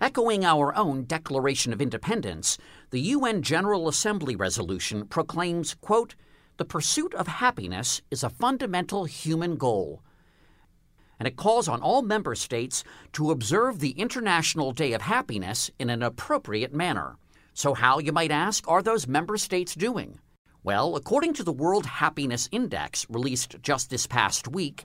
Echoing 0.00 0.44
our 0.44 0.74
own 0.74 1.04
Declaration 1.04 1.72
of 1.72 1.80
Independence, 1.80 2.58
the 2.90 3.00
UN 3.00 3.40
General 3.40 3.86
Assembly 3.86 4.34
resolution 4.34 5.06
proclaims, 5.06 5.76
quote, 5.80 6.16
the 6.56 6.64
pursuit 6.64 7.14
of 7.14 7.28
happiness 7.28 8.02
is 8.10 8.24
a 8.24 8.30
fundamental 8.30 9.04
human 9.04 9.56
goal. 9.56 10.02
And 11.20 11.28
it 11.28 11.36
calls 11.36 11.68
on 11.68 11.80
all 11.80 12.02
member 12.02 12.34
states 12.34 12.82
to 13.12 13.30
observe 13.30 13.78
the 13.78 13.92
International 13.92 14.72
Day 14.72 14.94
of 14.94 15.02
Happiness 15.02 15.70
in 15.78 15.90
an 15.90 16.02
appropriate 16.02 16.74
manner. 16.74 17.16
So, 17.54 17.74
how, 17.74 18.00
you 18.00 18.10
might 18.10 18.32
ask, 18.32 18.66
are 18.66 18.82
those 18.82 19.06
member 19.06 19.36
states 19.36 19.76
doing? 19.76 20.18
Well, 20.64 20.94
according 20.94 21.34
to 21.34 21.42
the 21.42 21.52
World 21.52 21.86
Happiness 21.86 22.48
Index 22.52 23.04
released 23.10 23.56
just 23.62 23.90
this 23.90 24.06
past 24.06 24.46
week, 24.46 24.84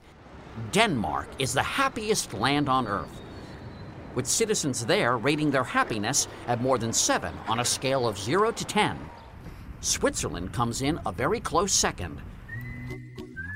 Denmark 0.72 1.28
is 1.38 1.52
the 1.52 1.62
happiest 1.62 2.34
land 2.34 2.68
on 2.68 2.88
earth, 2.88 3.22
with 4.16 4.26
citizens 4.26 4.86
there 4.86 5.16
rating 5.16 5.52
their 5.52 5.62
happiness 5.62 6.26
at 6.48 6.60
more 6.60 6.78
than 6.78 6.92
7 6.92 7.32
on 7.46 7.60
a 7.60 7.64
scale 7.64 8.08
of 8.08 8.18
0 8.18 8.50
to 8.50 8.64
10. 8.64 8.98
Switzerland 9.80 10.52
comes 10.52 10.82
in 10.82 10.98
a 11.06 11.12
very 11.12 11.38
close 11.38 11.72
second. 11.72 12.20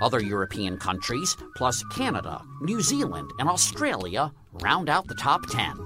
Other 0.00 0.22
European 0.22 0.78
countries, 0.78 1.36
plus 1.56 1.82
Canada, 1.92 2.40
New 2.60 2.82
Zealand, 2.82 3.32
and 3.40 3.48
Australia, 3.48 4.32
round 4.60 4.88
out 4.88 5.08
the 5.08 5.16
top 5.16 5.44
10. 5.50 5.76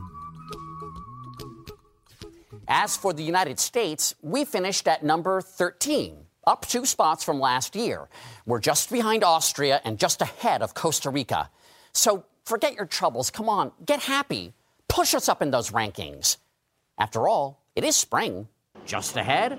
As 2.68 2.94
for 2.94 3.14
the 3.14 3.22
United 3.22 3.58
States, 3.58 4.14
we 4.20 4.44
finished 4.44 4.86
at 4.86 5.02
number 5.02 5.40
13, 5.40 6.25
up 6.46 6.66
two 6.66 6.86
spots 6.86 7.24
from 7.24 7.40
last 7.40 7.74
year. 7.74 8.08
We're 8.46 8.60
just 8.60 8.90
behind 8.90 9.24
Austria 9.24 9.80
and 9.84 9.98
just 9.98 10.22
ahead 10.22 10.62
of 10.62 10.74
Costa 10.74 11.10
Rica. 11.10 11.50
So 11.92 12.24
forget 12.44 12.74
your 12.74 12.86
troubles. 12.86 13.30
Come 13.30 13.48
on, 13.48 13.72
get 13.84 14.00
happy. 14.00 14.54
Push 14.88 15.14
us 15.14 15.28
up 15.28 15.42
in 15.42 15.50
those 15.50 15.70
rankings. 15.70 16.36
After 16.98 17.28
all, 17.28 17.62
it 17.74 17.84
is 17.84 17.96
spring. 17.96 18.48
Just 18.86 19.16
ahead, 19.16 19.58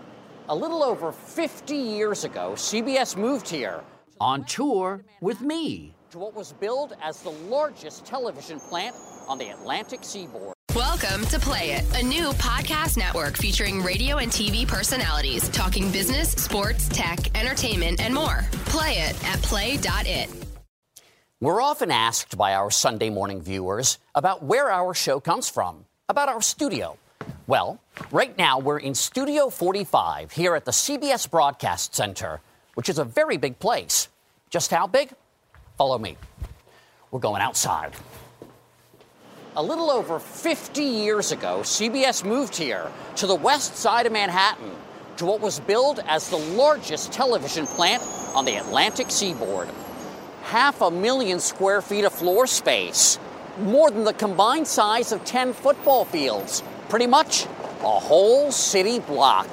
a 0.49 0.55
little 0.55 0.83
over 0.83 1.11
50 1.11 1.75
years 1.75 2.23
ago, 2.23 2.53
CBS 2.55 3.17
moved 3.17 3.49
here 3.49 3.83
on 4.19 4.45
tour 4.45 5.03
with 5.21 5.41
me 5.41 5.93
to 6.11 6.17
what 6.17 6.33
was 6.33 6.53
billed 6.53 6.95
as 7.01 7.21
the 7.21 7.29
largest 7.29 8.05
television 8.05 8.59
plant 8.59 8.95
on 9.27 9.37
the 9.37 9.49
Atlantic 9.49 10.03
seaboard. 10.03 10.56
Welcome 10.77 11.25
to 11.25 11.39
Play 11.39 11.71
It, 11.71 11.85
a 11.95 12.03
new 12.03 12.29
podcast 12.33 12.97
network 12.97 13.35
featuring 13.35 13.81
radio 13.81 14.17
and 14.17 14.31
TV 14.31 14.67
personalities 14.67 15.49
talking 15.49 15.91
business, 15.91 16.33
sports, 16.33 16.87
tech, 16.89 17.35
entertainment, 17.35 17.99
and 17.99 18.13
more. 18.13 18.45
Play 18.65 18.99
it 18.99 19.25
at 19.25 19.41
play.it. 19.41 20.29
We're 21.41 21.61
often 21.61 21.89
asked 21.89 22.37
by 22.37 22.53
our 22.53 22.69
Sunday 22.69 23.09
morning 23.09 23.41
viewers 23.41 23.97
about 24.13 24.43
where 24.43 24.69
our 24.69 24.93
show 24.93 25.19
comes 25.19 25.49
from, 25.49 25.83
about 26.09 26.29
our 26.29 26.43
studio. 26.43 26.95
Well, 27.47 27.81
right 28.11 28.37
now 28.37 28.59
we're 28.59 28.77
in 28.77 28.93
Studio 28.93 29.49
45 29.49 30.31
here 30.31 30.53
at 30.53 30.65
the 30.65 30.71
CBS 30.71 31.27
Broadcast 31.27 31.95
Center, 31.95 32.39
which 32.75 32.87
is 32.87 32.99
a 32.99 33.03
very 33.03 33.37
big 33.37 33.57
place. 33.57 34.09
Just 34.51 34.69
how 34.69 34.85
big? 34.85 35.09
Follow 35.75 35.97
me. 35.97 36.17
We're 37.09 37.19
going 37.19 37.41
outside. 37.41 37.93
A 39.57 39.63
little 39.63 39.89
over 39.89 40.19
50 40.19 40.83
years 40.83 41.31
ago, 41.31 41.61
CBS 41.63 42.23
moved 42.23 42.55
here 42.55 42.91
to 43.15 43.25
the 43.25 43.33
west 43.33 43.75
side 43.75 44.05
of 44.05 44.11
Manhattan 44.11 44.69
to 45.15 45.25
what 45.25 45.41
was 45.41 45.59
billed 45.61 45.99
as 46.05 46.29
the 46.29 46.37
largest 46.37 47.11
television 47.11 47.65
plant 47.65 48.03
on 48.35 48.45
the 48.45 48.57
Atlantic 48.57 49.09
seaboard. 49.09 49.67
Half 50.43 50.81
a 50.81 50.91
million 50.91 51.39
square 51.39 51.81
feet 51.81 52.05
of 52.05 52.13
floor 52.13 52.45
space, 52.45 53.17
more 53.57 53.89
than 53.89 54.03
the 54.03 54.13
combined 54.13 54.67
size 54.67 55.11
of 55.11 55.25
10 55.25 55.53
football 55.53 56.05
fields. 56.05 56.61
Pretty 56.87 57.07
much 57.07 57.47
a 57.81 57.99
whole 57.99 58.51
city 58.51 58.99
block. 58.99 59.47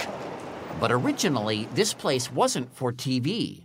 But 0.81 0.93
originally, 0.93 1.67
this 1.73 1.95
place 1.95 2.31
wasn't 2.31 2.77
for 2.77 2.93
TV. 2.93 3.64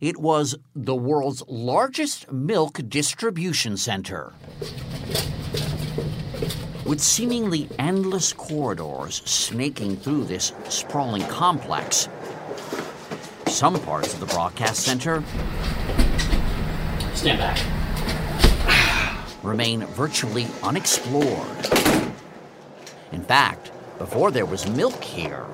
It 0.00 0.16
was 0.16 0.54
the 0.76 0.94
world's 0.94 1.42
largest 1.48 2.30
milk 2.30 2.80
distribution 2.88 3.76
center. 3.76 4.32
With 6.84 7.00
seemingly 7.00 7.68
endless 7.80 8.32
corridors 8.32 9.22
snaking 9.24 9.96
through 9.96 10.24
this 10.24 10.52
sprawling 10.68 11.22
complex, 11.22 12.08
some 13.48 13.78
parts 13.80 14.14
of 14.14 14.20
the 14.20 14.26
broadcast 14.26 14.84
center 14.84 15.24
stand 17.14 17.38
back 17.40 17.58
remain 19.42 19.84
virtually 19.86 20.46
unexplored. 20.62 21.66
In 23.10 23.24
fact, 23.24 23.72
before 23.98 24.30
there 24.30 24.46
was 24.46 24.68
milk 24.68 25.02
here, 25.02 25.44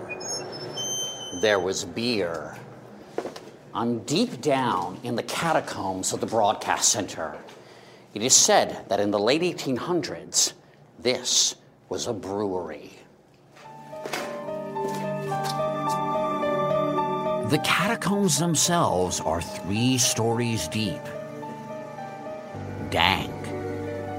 there 1.40 1.58
was 1.58 1.84
beer. 1.86 2.58
I'm 3.76 3.98
deep 4.04 4.40
down 4.40 5.00
in 5.02 5.16
the 5.16 5.24
catacombs 5.24 6.12
of 6.12 6.20
the 6.20 6.26
broadcast 6.26 6.90
center. 6.90 7.36
It 8.14 8.22
is 8.22 8.32
said 8.32 8.88
that 8.88 9.00
in 9.00 9.10
the 9.10 9.18
late 9.18 9.42
1800s, 9.42 10.52
this 11.00 11.56
was 11.88 12.06
a 12.06 12.12
brewery. 12.12 12.92
The 17.50 17.60
catacombs 17.64 18.38
themselves 18.38 19.18
are 19.18 19.42
three 19.42 19.98
stories 19.98 20.68
deep. 20.68 21.02
Dank, 22.90 23.34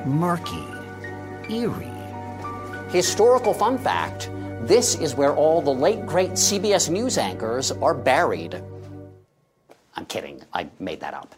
murky, 0.05 0.65
eerie. 1.49 1.87
Historical 2.89 3.53
fun 3.53 3.77
fact 3.77 4.29
this 4.63 4.95
is 4.95 5.15
where 5.15 5.33
all 5.33 5.61
the 5.61 5.73
late 5.73 6.05
great 6.05 6.31
CBS 6.31 6.89
News 6.89 7.17
anchors 7.17 7.71
are 7.71 7.93
buried. 7.93 8.61
I'm 9.95 10.05
kidding, 10.05 10.41
I 10.53 10.67
made 10.79 10.99
that 10.99 11.13
up. 11.13 11.35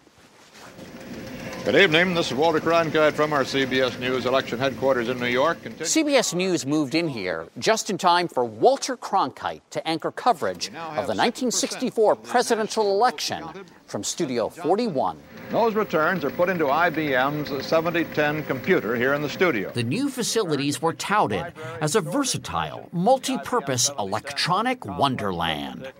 Good 1.63 1.75
evening. 1.75 2.13
This 2.13 2.31
is 2.31 2.33
Walter 2.33 2.61
Cronkite 2.61 3.11
from 3.11 3.33
our 3.33 3.43
CBS 3.43 3.99
News 3.99 4.25
election 4.25 4.57
headquarters 4.57 5.09
in 5.09 5.19
New 5.19 5.27
York. 5.27 5.61
CBS 5.61 6.33
News 6.33 6.65
moved 6.65 6.95
in 6.95 7.09
here 7.09 7.49
just 7.59 7.89
in 7.89 7.97
time 7.97 8.29
for 8.29 8.45
Walter 8.45 8.95
Cronkite 8.95 9.59
to 9.71 9.85
anchor 9.85 10.11
coverage 10.11 10.69
of 10.69 11.07
the 11.07 11.13
1964 11.13 12.15
presidential 12.15 12.89
election 12.89 13.43
from 13.85 14.01
Studio 14.01 14.47
41. 14.47 15.17
Those 15.49 15.75
returns 15.75 16.23
are 16.23 16.29
put 16.29 16.47
into 16.47 16.65
IBM's 16.65 17.65
7010 17.65 18.45
computer 18.45 18.95
here 18.95 19.13
in 19.13 19.21
the 19.21 19.29
studio. 19.29 19.69
The 19.71 19.83
new 19.83 20.09
facilities 20.09 20.81
were 20.81 20.93
touted 20.93 21.53
as 21.81 21.95
a 21.95 22.01
versatile, 22.01 22.87
multi 22.93 23.37
purpose 23.39 23.91
electronic 23.99 24.85
wonderland. 24.85 25.91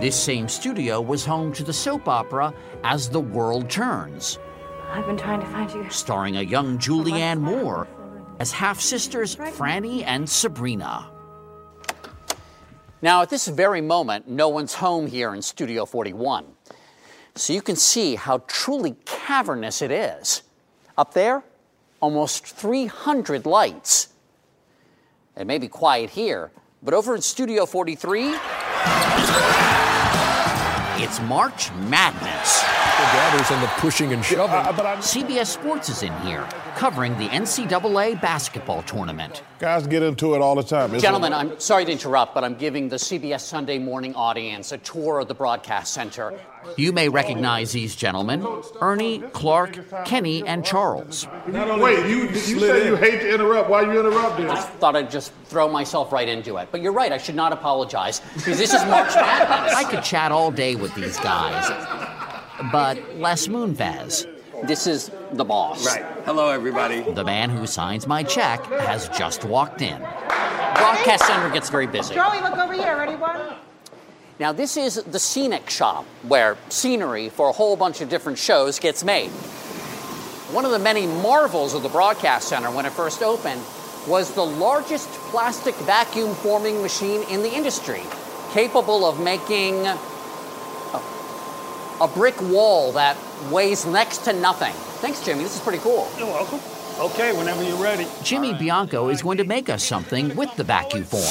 This 0.00 0.14
same 0.14 0.48
studio 0.48 1.00
was 1.00 1.24
home 1.24 1.52
to 1.54 1.64
the 1.64 1.72
soap 1.72 2.06
opera 2.06 2.54
As 2.84 3.08
the 3.08 3.18
World 3.18 3.68
Turns, 3.68 4.38
I've 4.92 5.04
been 5.06 5.16
trying 5.16 5.40
to 5.40 5.46
find 5.46 5.68
you. 5.72 5.90
starring 5.90 6.36
a 6.36 6.42
young 6.42 6.78
Julianne 6.78 7.40
Moore 7.40 7.88
as 8.38 8.52
half 8.52 8.80
sisters 8.80 9.34
Franny 9.34 10.04
and 10.06 10.30
Sabrina. 10.30 11.10
Now, 13.02 13.22
at 13.22 13.28
this 13.28 13.48
very 13.48 13.80
moment, 13.80 14.28
no 14.28 14.48
one's 14.48 14.74
home 14.74 15.08
here 15.08 15.34
in 15.34 15.42
Studio 15.42 15.84
41. 15.84 16.46
So 17.34 17.52
you 17.52 17.60
can 17.60 17.74
see 17.74 18.14
how 18.14 18.38
truly 18.46 18.94
cavernous 19.04 19.82
it 19.82 19.90
is. 19.90 20.42
Up 20.96 21.12
there, 21.12 21.42
almost 21.98 22.46
300 22.46 23.46
lights. 23.46 24.10
It 25.36 25.48
may 25.48 25.58
be 25.58 25.66
quiet 25.66 26.10
here, 26.10 26.52
but 26.84 26.94
over 26.94 27.16
in 27.16 27.20
Studio 27.20 27.66
43, 27.66 28.36
it's 31.00 31.20
March 31.20 31.72
Madness. 31.74 32.87
Gathers 32.98 33.50
and 33.50 33.62
the 33.62 33.66
pushing 33.78 34.12
and 34.12 34.24
shoving. 34.24 34.54
Uh, 34.54 34.72
CBS 34.98 35.46
Sports 35.46 35.88
is 35.88 36.02
in 36.02 36.12
here, 36.20 36.46
covering 36.76 37.16
the 37.18 37.28
NCAA 37.28 38.20
basketball 38.20 38.82
tournament. 38.82 39.42
Guys 39.58 39.86
get 39.86 40.02
into 40.02 40.34
it 40.34 40.40
all 40.40 40.54
the 40.54 40.62
time. 40.62 40.94
It's 40.94 41.02
Gentlemen, 41.02 41.32
I'm 41.32 41.58
sorry 41.58 41.84
to 41.84 41.92
interrupt, 41.92 42.34
but 42.34 42.44
I'm 42.44 42.54
giving 42.54 42.88
the 42.88 42.96
CBS 42.96 43.40
Sunday 43.40 43.78
morning 43.78 44.14
audience 44.14 44.72
a 44.72 44.78
tour 44.78 45.20
of 45.20 45.28
the 45.28 45.34
broadcast 45.34 45.92
center. 45.92 46.38
You 46.76 46.92
may 46.92 47.08
recognize 47.08 47.72
these 47.72 47.96
gentlemen 47.96 48.46
Ernie, 48.80 49.20
Clark, 49.32 50.04
Kenny, 50.04 50.46
and 50.46 50.64
Charles. 50.64 51.26
Wait, 51.46 52.08
you, 52.08 52.28
you 52.28 52.34
say 52.36 52.86
you 52.86 52.96
hate 52.96 53.20
to 53.20 53.34
interrupt. 53.34 53.70
Why 53.70 53.82
you 53.82 53.98
interrupting? 53.98 54.50
I 54.50 54.60
thought 54.60 54.96
I'd 54.96 55.10
just 55.10 55.32
throw 55.44 55.68
myself 55.68 56.12
right 56.12 56.28
into 56.28 56.56
it. 56.58 56.68
But 56.70 56.82
you're 56.82 56.92
right, 56.92 57.12
I 57.12 57.18
should 57.18 57.34
not 57.36 57.52
apologize, 57.52 58.20
because 58.34 58.58
this 58.58 58.74
is 58.74 58.84
March 58.84 59.14
Madness. 59.14 59.74
I 59.74 59.84
could 59.84 60.02
chat 60.02 60.32
all 60.32 60.50
day 60.50 60.74
with 60.74 60.94
these 60.94 61.18
guys. 61.18 61.68
But 62.72 62.98
Les 63.16 63.46
Moonves. 63.46 64.26
This 64.66 64.88
is 64.88 65.10
the 65.32 65.44
boss. 65.44 65.86
Right. 65.86 66.04
Hello, 66.24 66.50
everybody. 66.50 67.00
The 67.00 67.22
man 67.22 67.50
who 67.50 67.66
signs 67.66 68.06
my 68.08 68.24
check 68.24 68.64
has 68.66 69.08
just 69.10 69.44
walked 69.44 69.80
in. 69.82 69.98
Broadcast 69.98 71.26
center 71.26 71.50
gets 71.50 71.70
very 71.70 71.86
busy. 71.86 72.14
Joey, 72.14 72.40
look 72.40 72.56
over 72.58 72.72
here. 72.72 72.96
Ready, 72.96 73.14
one? 73.14 73.54
Now, 74.40 74.52
this 74.52 74.76
is 74.76 74.96
the 75.04 75.18
scenic 75.18 75.70
shop 75.70 76.04
where 76.26 76.56
scenery 76.68 77.28
for 77.28 77.48
a 77.48 77.52
whole 77.52 77.76
bunch 77.76 78.00
of 78.00 78.08
different 78.08 78.38
shows 78.38 78.78
gets 78.80 79.04
made. 79.04 79.30
One 80.50 80.64
of 80.64 80.72
the 80.72 80.78
many 80.78 81.06
marvels 81.06 81.74
of 81.74 81.82
the 81.82 81.88
broadcast 81.88 82.48
center 82.48 82.70
when 82.70 82.86
it 82.86 82.92
first 82.92 83.22
opened 83.22 83.60
was 84.08 84.32
the 84.34 84.44
largest 84.44 85.08
plastic 85.30 85.74
vacuum 85.76 86.34
forming 86.36 86.82
machine 86.82 87.22
in 87.30 87.42
the 87.42 87.52
industry, 87.52 88.02
capable 88.52 89.04
of 89.04 89.20
making 89.20 89.86
a, 92.00 92.04
a 92.04 92.08
brick 92.08 92.40
wall 92.42 92.92
that 92.92 93.16
weighs 93.50 93.86
next 93.86 94.18
to 94.24 94.32
nothing. 94.32 94.72
Thanks, 95.00 95.24
Jimmy. 95.24 95.44
This 95.44 95.54
is 95.56 95.60
pretty 95.60 95.78
cool. 95.78 96.10
You're 96.18 96.26
welcome. 96.26 96.60
Okay, 96.98 97.36
whenever 97.36 97.62
you're 97.62 97.80
ready. 97.80 98.06
Jimmy 98.24 98.54
Bianco 98.54 99.08
is 99.08 99.22
going 99.22 99.38
to 99.38 99.44
make 99.44 99.68
us 99.68 99.84
something 99.84 100.34
with 100.34 100.54
the 100.56 100.64
vacuum 100.64 101.04
form. 101.04 101.22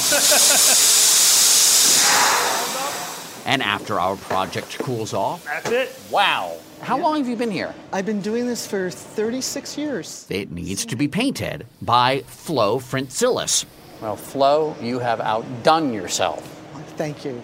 and 3.46 3.62
after 3.62 4.00
our 4.00 4.16
project 4.16 4.78
cools 4.80 5.14
off, 5.14 5.44
That's 5.44 5.72
it. 5.72 6.00
wow. 6.10 6.58
How 6.82 6.98
long 6.98 7.18
have 7.18 7.28
you 7.28 7.36
been 7.36 7.52
here? 7.52 7.74
I've 7.92 8.06
been 8.06 8.22
doing 8.22 8.46
this 8.46 8.66
for 8.68 8.90
36 8.90 9.78
years. 9.78 10.28
It 10.30 10.52
needs 10.52 10.86
to 10.86 10.96
be 10.96 11.08
painted 11.08 11.66
by 11.82 12.22
Flo 12.28 12.80
Frantzilis. 12.80 13.66
Well, 14.02 14.16
Flo, 14.16 14.76
you 14.82 15.00
have 15.00 15.20
outdone 15.20 15.92
yourself. 15.92 16.42
Thank 16.98 17.26
you. 17.26 17.44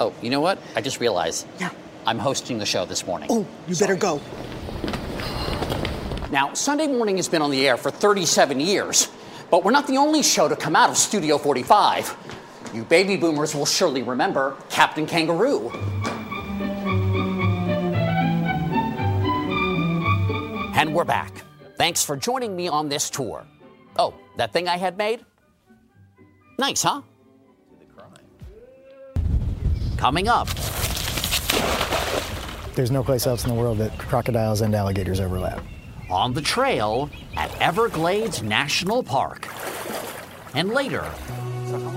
Oh, 0.00 0.14
you 0.22 0.30
know 0.30 0.40
what? 0.40 0.58
I 0.74 0.80
just 0.80 0.98
realized. 0.98 1.46
Yeah. 1.60 1.70
I'm 2.06 2.18
hosting 2.18 2.58
the 2.58 2.66
show 2.66 2.84
this 2.84 3.06
morning. 3.06 3.28
Oh, 3.30 3.46
you 3.68 3.76
better 3.76 3.96
go. 3.96 4.20
Now, 6.30 6.54
Sunday 6.54 6.86
morning 6.86 7.16
has 7.16 7.28
been 7.28 7.42
on 7.42 7.50
the 7.50 7.66
air 7.68 7.76
for 7.76 7.90
37 7.90 8.60
years, 8.60 9.10
but 9.50 9.64
we're 9.64 9.72
not 9.72 9.86
the 9.86 9.96
only 9.96 10.22
show 10.22 10.48
to 10.48 10.56
come 10.56 10.76
out 10.76 10.90
of 10.90 10.96
Studio 10.96 11.38
45. 11.38 12.16
You 12.72 12.84
baby 12.84 13.16
boomers 13.16 13.54
will 13.54 13.66
surely 13.66 14.02
remember 14.02 14.56
Captain 14.70 15.06
Kangaroo. 15.06 15.70
And 20.76 20.94
we're 20.94 21.04
back. 21.04 21.42
Thanks 21.76 22.04
for 22.04 22.16
joining 22.16 22.54
me 22.54 22.68
on 22.68 22.88
this 22.88 23.10
tour. 23.10 23.44
Oh, 23.98 24.14
that 24.36 24.52
thing 24.52 24.68
I 24.68 24.76
had 24.76 24.96
made? 24.96 25.24
Nice, 26.58 26.82
huh? 26.82 27.02
Coming 29.96 30.28
up, 30.28 30.48
There's 32.80 32.90
no 32.90 33.04
place 33.04 33.26
else 33.26 33.44
in 33.44 33.50
the 33.50 33.60
world 33.60 33.76
that 33.76 33.98
crocodiles 33.98 34.62
and 34.62 34.74
alligators 34.74 35.20
overlap. 35.20 35.62
on 36.08 36.32
the 36.32 36.40
trail 36.40 37.10
at 37.36 37.54
Everglades 37.60 38.42
National 38.42 39.02
Park. 39.02 39.46
And 40.54 40.70
later, 40.70 41.04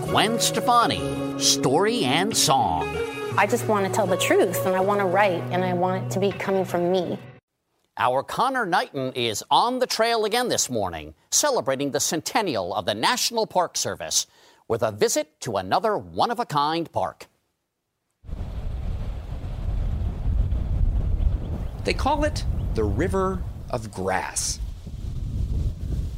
Gwen 0.10 0.42
Stefani, 0.42 1.40
story 1.40 2.04
and 2.04 2.36
song. 2.36 2.98
I 3.38 3.48
just 3.48 3.66
want 3.66 3.88
to 3.88 3.94
tell 3.94 4.06
the 4.06 4.18
truth 4.18 4.66
and 4.66 4.76
I 4.76 4.82
want 4.82 5.00
to 5.00 5.06
write 5.06 5.42
and 5.52 5.64
I 5.64 5.72
want 5.72 6.04
it 6.04 6.12
to 6.16 6.20
be 6.20 6.34
coming 6.34 6.66
from 6.66 6.92
me. 6.92 7.18
Our 7.96 8.22
Conor 8.22 8.66
Knighton 8.66 9.14
is 9.14 9.42
on 9.50 9.80
the 9.80 9.88
trail 9.88 10.26
again 10.26 10.50
this 10.50 10.70
morning, 10.70 11.14
celebrating 11.32 11.92
the 11.92 12.02
centennial 12.02 12.76
of 12.76 12.86
the 12.86 12.94
National 12.94 13.48
Park 13.48 13.78
Service 13.78 14.28
with 14.68 14.84
a 14.84 14.92
visit 14.92 15.40
to 15.40 15.56
another 15.56 15.98
one 15.98 16.30
of 16.30 16.42
a 16.42 16.46
kind 16.46 16.92
park. 16.92 17.28
They 21.84 21.94
call 21.94 22.24
it 22.24 22.46
the 22.76 22.84
River 22.84 23.44
of 23.70 23.92
Grass. 23.92 24.60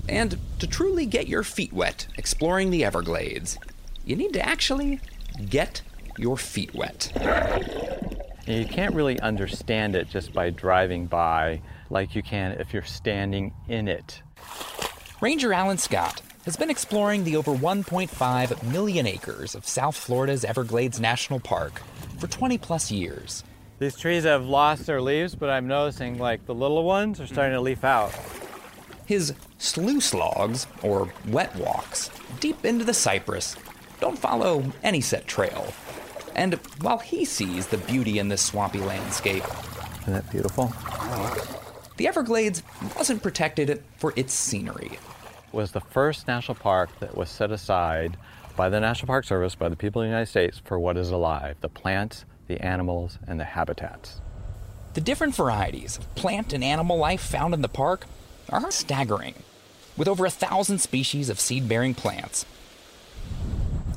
And 0.08 0.38
to 0.60 0.68
truly 0.68 1.06
get 1.06 1.28
your 1.28 1.44
feet 1.44 1.74
wet 1.74 2.08
exploring 2.18 2.70
the 2.70 2.86
Everglades, 2.86 3.58
you 4.06 4.16
need 4.16 4.34
to 4.34 4.46
actually 4.46 5.00
get 5.50 5.82
your 6.18 6.38
feet 6.38 6.74
wet. 6.76 7.12
You 8.46 8.66
can't 8.66 8.94
really 8.94 9.20
understand 9.20 9.96
it 9.96 10.08
just 10.10 10.32
by 10.32 10.52
driving 10.52 11.08
by 11.08 11.62
like 11.90 12.16
you 12.16 12.22
can 12.22 12.52
if 12.54 12.74
you're 12.74 12.84
standing 12.84 13.54
in 13.68 13.88
it. 13.88 14.22
Ranger 15.20 15.52
Alan 15.52 15.80
Scott 15.80 16.22
has 16.46 16.56
been 16.56 16.70
exploring 16.70 17.24
the 17.24 17.36
over 17.36 17.52
1.5 17.52 18.72
million 18.72 19.08
acres 19.08 19.56
of 19.56 19.68
South 19.68 19.96
Florida's 19.96 20.46
Everglades 20.46 21.00
National 21.00 21.40
Park 21.40 21.82
for 22.20 22.28
20 22.28 22.60
plus 22.60 22.92
years. 22.92 23.44
These 23.78 23.98
trees 23.98 24.24
have 24.24 24.46
lost 24.46 24.86
their 24.86 25.02
leaves, 25.02 25.36
but 25.36 25.50
I'm 25.50 25.68
noticing 25.68 26.18
like 26.18 26.46
the 26.46 26.56
little 26.56 26.84
ones 26.84 27.20
are 27.20 27.28
starting 27.28 27.54
to 27.54 27.62
leaf 27.62 27.84
out. 27.84 28.14
His 29.06 29.34
slough 29.58 30.02
slogs, 30.02 30.66
or 30.82 31.12
wet 31.28 31.56
walks, 31.58 32.10
deep 32.40 32.64
into 32.66 32.86
the 32.86 32.94
cypress, 32.94 33.56
don't 34.00 34.18
follow 34.18 34.64
any 34.82 35.02
set 35.02 35.28
trail. 35.28 35.74
And 36.36 36.56
while 36.82 37.00
he 37.00 37.26
sees 37.26 37.68
the 37.68 37.78
beauty 37.78 38.18
in 38.20 38.30
this 38.30 38.42
swampy 38.42 38.80
landscape, 38.80 39.44
Isn't 40.02 40.14
that 40.14 40.30
beautiful? 40.32 40.74
the 41.98 42.08
Everglades 42.08 42.64
wasn't 42.98 43.24
protected 43.24 43.84
for 43.98 44.14
its 44.16 44.34
scenery. 44.34 44.92
It 44.94 45.54
Was 45.54 45.72
the 45.72 45.82
first 45.82 46.28
national 46.28 46.56
park 46.56 46.90
that 47.00 47.16
was 47.16 47.30
set 47.30 47.52
aside 47.52 48.18
by 48.56 48.70
the 48.70 48.80
National 48.80 49.08
Park 49.08 49.26
Service, 49.26 49.54
by 49.56 49.70
the 49.70 49.76
people 49.76 50.02
of 50.02 50.06
the 50.06 50.10
United 50.10 50.28
States, 50.30 50.62
for 50.64 50.80
what 50.80 50.98
is 50.98 51.10
alive 51.12 51.58
the 51.62 51.70
plants, 51.70 52.26
the 52.48 52.62
animals, 52.62 53.18
and 53.28 53.40
the 53.40 53.46
habitats. 53.46 54.22
The 54.94 55.02
different 55.02 55.36
varieties 55.36 55.98
of 55.98 56.16
plant 56.16 56.54
and 56.54 56.64
animal 56.64 56.98
life 56.98 57.22
found 57.22 57.54
in 57.54 57.62
the 57.62 57.68
park 57.68 58.06
are 58.50 58.72
staggering, 58.72 59.36
with 59.98 60.08
over 60.08 60.26
a 60.26 60.30
thousand 60.30 60.80
species 60.80 61.30
of 61.30 61.40
seed 61.40 61.68
bearing 61.68 61.94
plants 61.94 62.46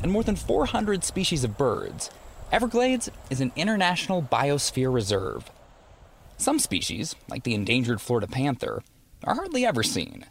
and 0.03 0.12
more 0.12 0.22
than 0.22 0.36
400 0.36 1.05
species 1.05 1.44
of 1.44 1.59
birds. 1.59 2.11
Everglades 2.53 3.11
is 3.30 3.40
an 3.40 3.53
international 3.57 4.22
biosphere 4.22 4.92
reserve. 4.92 5.51
Some 6.36 6.59
species, 6.59 7.14
like 7.28 7.42
the 7.42 7.55
endangered 7.55 8.01
Florida 8.01 8.26
panther, 8.26 8.82
are 9.24 9.34
hardly 9.34 9.66
ever 9.66 9.82
seen, 9.82 10.24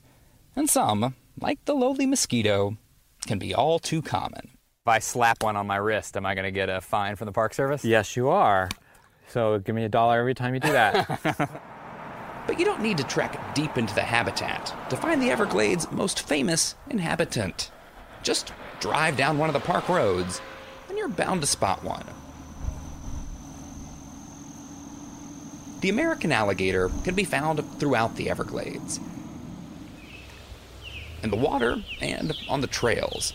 and 0.56 0.70
some, 0.70 1.16
like 1.40 1.64
the 1.66 1.76
lowly 1.76 2.06
mosquito, 2.06 2.78
can 3.26 3.38
be 3.38 3.54
all 3.54 3.78
too 3.78 4.02
common. 4.02 4.57
If 4.88 4.92
I 4.92 5.00
slap 5.00 5.44
one 5.44 5.58
on 5.58 5.68
my 5.68 5.76
wrist, 5.76 6.16
am 6.16 6.26
I 6.26 6.34
going 6.34 6.46
to 6.46 6.52
get 6.52 6.70
a 6.70 6.80
fine 6.80 7.18
from 7.18 7.26
the 7.26 7.34
Park 7.34 7.54
Service? 7.54 7.84
Yes, 7.84 8.16
you 8.16 8.30
are. 8.30 8.70
So 9.28 9.60
give 9.60 9.76
me 9.76 9.84
a 9.84 9.90
dollar 9.90 10.18
every 10.18 10.34
time 10.34 10.54
you 10.54 10.62
do 10.62 10.72
that. 10.72 11.60
But 12.48 12.58
you 12.58 12.64
don't 12.64 12.82
need 12.82 12.98
to 13.00 13.04
trek 13.04 13.54
deep 13.54 13.78
into 13.78 13.94
the 13.94 14.04
habitat 14.04 14.74
to 14.90 14.96
find 14.96 15.22
the 15.22 15.30
Everglades' 15.30 15.92
most 15.92 16.22
famous 16.22 16.76
inhabitant. 16.90 17.70
Just 18.24 18.54
drive 18.80 19.18
down 19.18 19.38
one 19.38 19.50
of 19.50 19.54
the 19.54 19.60
park 19.60 19.90
roads, 19.90 20.40
and 20.88 20.98
you're 20.98 21.10
bound 21.10 21.42
to 21.42 21.48
spot 21.48 21.84
one. 21.84 22.06
The 25.82 25.90
American 25.90 26.32
alligator 26.32 26.90
can 27.04 27.14
be 27.16 27.26
found 27.26 27.62
throughout 27.78 28.16
the 28.16 28.30
Everglades 28.30 29.02
in 31.22 31.30
the 31.30 31.36
water 31.36 31.84
and 32.00 32.34
on 32.48 32.62
the 32.62 32.68
trails. 32.68 33.34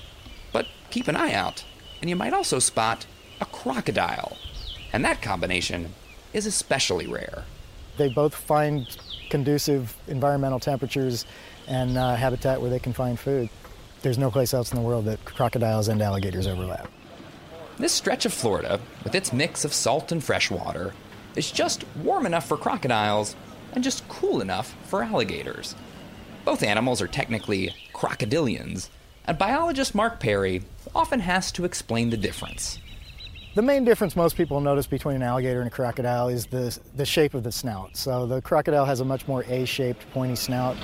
But 0.53 0.67
keep 0.91 1.09
an 1.09 1.17
eye 1.17 1.33
out, 1.33 1.65
and 2.01 2.11
you 2.11 2.17
might 2.17 2.33
also 2.33 2.59
spot 2.59 3.07
a 3.41 3.47
crocodile. 3.47 4.37
And 4.93 5.05
that 5.05 5.23
combination 5.23 5.95
is 6.33 6.47
especially 6.47 7.07
rare. 7.07 7.45
They 7.97 8.09
both 8.09 8.35
find 8.35 8.87
conducive 9.31 9.97
environmental 10.09 10.61
temperatures 10.61 11.27
and 11.67 11.97
uh, 11.97 12.15
habitat 12.15 12.61
where 12.61 12.71
they 12.71 12.79
can 12.79 12.93
find 12.93 13.19
food. 13.19 13.49
There's 14.03 14.19
no 14.19 14.31
place 14.31 14.53
else 14.53 14.73
in 14.73 14.77
the 14.77 14.83
world 14.83 15.05
that 15.07 15.25
crocodiles 15.25 15.89
and 15.89 16.03
alligators 16.03 16.47
overlap. 16.47 16.91
This 17.79 17.93
stretch 17.93 18.27
of 18.27 18.33
Florida, 18.33 18.81
with 19.05 19.15
its 19.15 19.33
mix 19.33 19.65
of 19.65 19.73
salt 19.73 20.13
and 20.13 20.23
fresh 20.23 20.51
water, 20.51 20.93
is 21.37 21.51
just 21.51 21.85
warm 22.03 22.27
enough 22.27 22.47
for 22.47 22.57
crocodiles 22.57 23.35
and 23.73 23.83
just 23.83 24.07
cool 24.09 24.41
enough 24.41 24.77
for 24.85 25.03
alligators. 25.03 25.75
Both 26.45 26.63
animals 26.63 27.01
are 27.01 27.07
technically 27.07 27.75
crocodilians, 27.95 28.89
and 29.25 29.39
biologist 29.39 29.95
Mark 29.95 30.19
Perry 30.19 30.63
often 30.95 31.21
has 31.21 31.53
to 31.53 31.65
explain 31.65 32.11
the 32.11 32.17
difference. 32.17 32.79
The 33.55 33.63
main 33.63 33.85
difference 33.85 34.17
most 34.17 34.37
people 34.37 34.61
notice 34.61 34.87
between 34.87 35.17
an 35.17 35.23
alligator 35.23 35.61
and 35.61 35.69
a 35.69 35.71
crocodile 35.71 36.29
is 36.29 36.47
the, 36.47 36.77
the 36.97 37.05
shape 37.05 37.35
of 37.35 37.45
the 37.45 37.53
snout. 37.53 37.97
So 37.97 38.27
the 38.27 38.41
crocodile 38.41 38.85
has 38.85 39.01
a 39.01 39.05
much 39.05 39.29
more 39.29 39.45
A 39.47 39.65
shaped, 39.65 40.11
pointy 40.13 40.35
snout, 40.35 40.77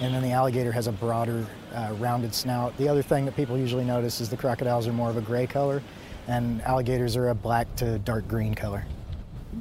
and 0.00 0.14
then 0.14 0.22
the 0.22 0.30
alligator 0.30 0.72
has 0.72 0.86
a 0.86 0.92
broader, 0.92 1.44
uh, 1.74 1.94
rounded 1.98 2.34
snout. 2.34 2.76
The 2.78 2.88
other 2.88 3.02
thing 3.02 3.24
that 3.26 3.36
people 3.36 3.58
usually 3.58 3.84
notice 3.84 4.20
is 4.20 4.28
the 4.28 4.36
crocodiles 4.36 4.86
are 4.86 4.92
more 4.92 5.10
of 5.10 5.16
a 5.16 5.20
gray 5.20 5.46
color, 5.46 5.82
and 6.28 6.62
alligators 6.62 7.16
are 7.16 7.28
a 7.28 7.34
black 7.34 7.74
to 7.76 7.98
dark 7.98 8.26
green 8.26 8.54
color. 8.54 8.86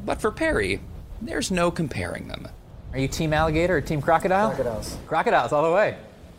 But 0.05 0.21
for 0.21 0.31
Perry, 0.31 0.79
there's 1.21 1.51
no 1.51 1.69
comparing 1.69 2.27
them. 2.27 2.47
Are 2.93 2.99
you 2.99 3.07
team 3.07 3.33
alligator 3.33 3.77
or 3.77 3.81
team 3.81 4.01
crocodile? 4.01 4.49
Crocodiles. 4.49 4.97
Crocodiles 5.07 5.51
all 5.51 5.63
the 5.63 5.75
way. 5.75 5.97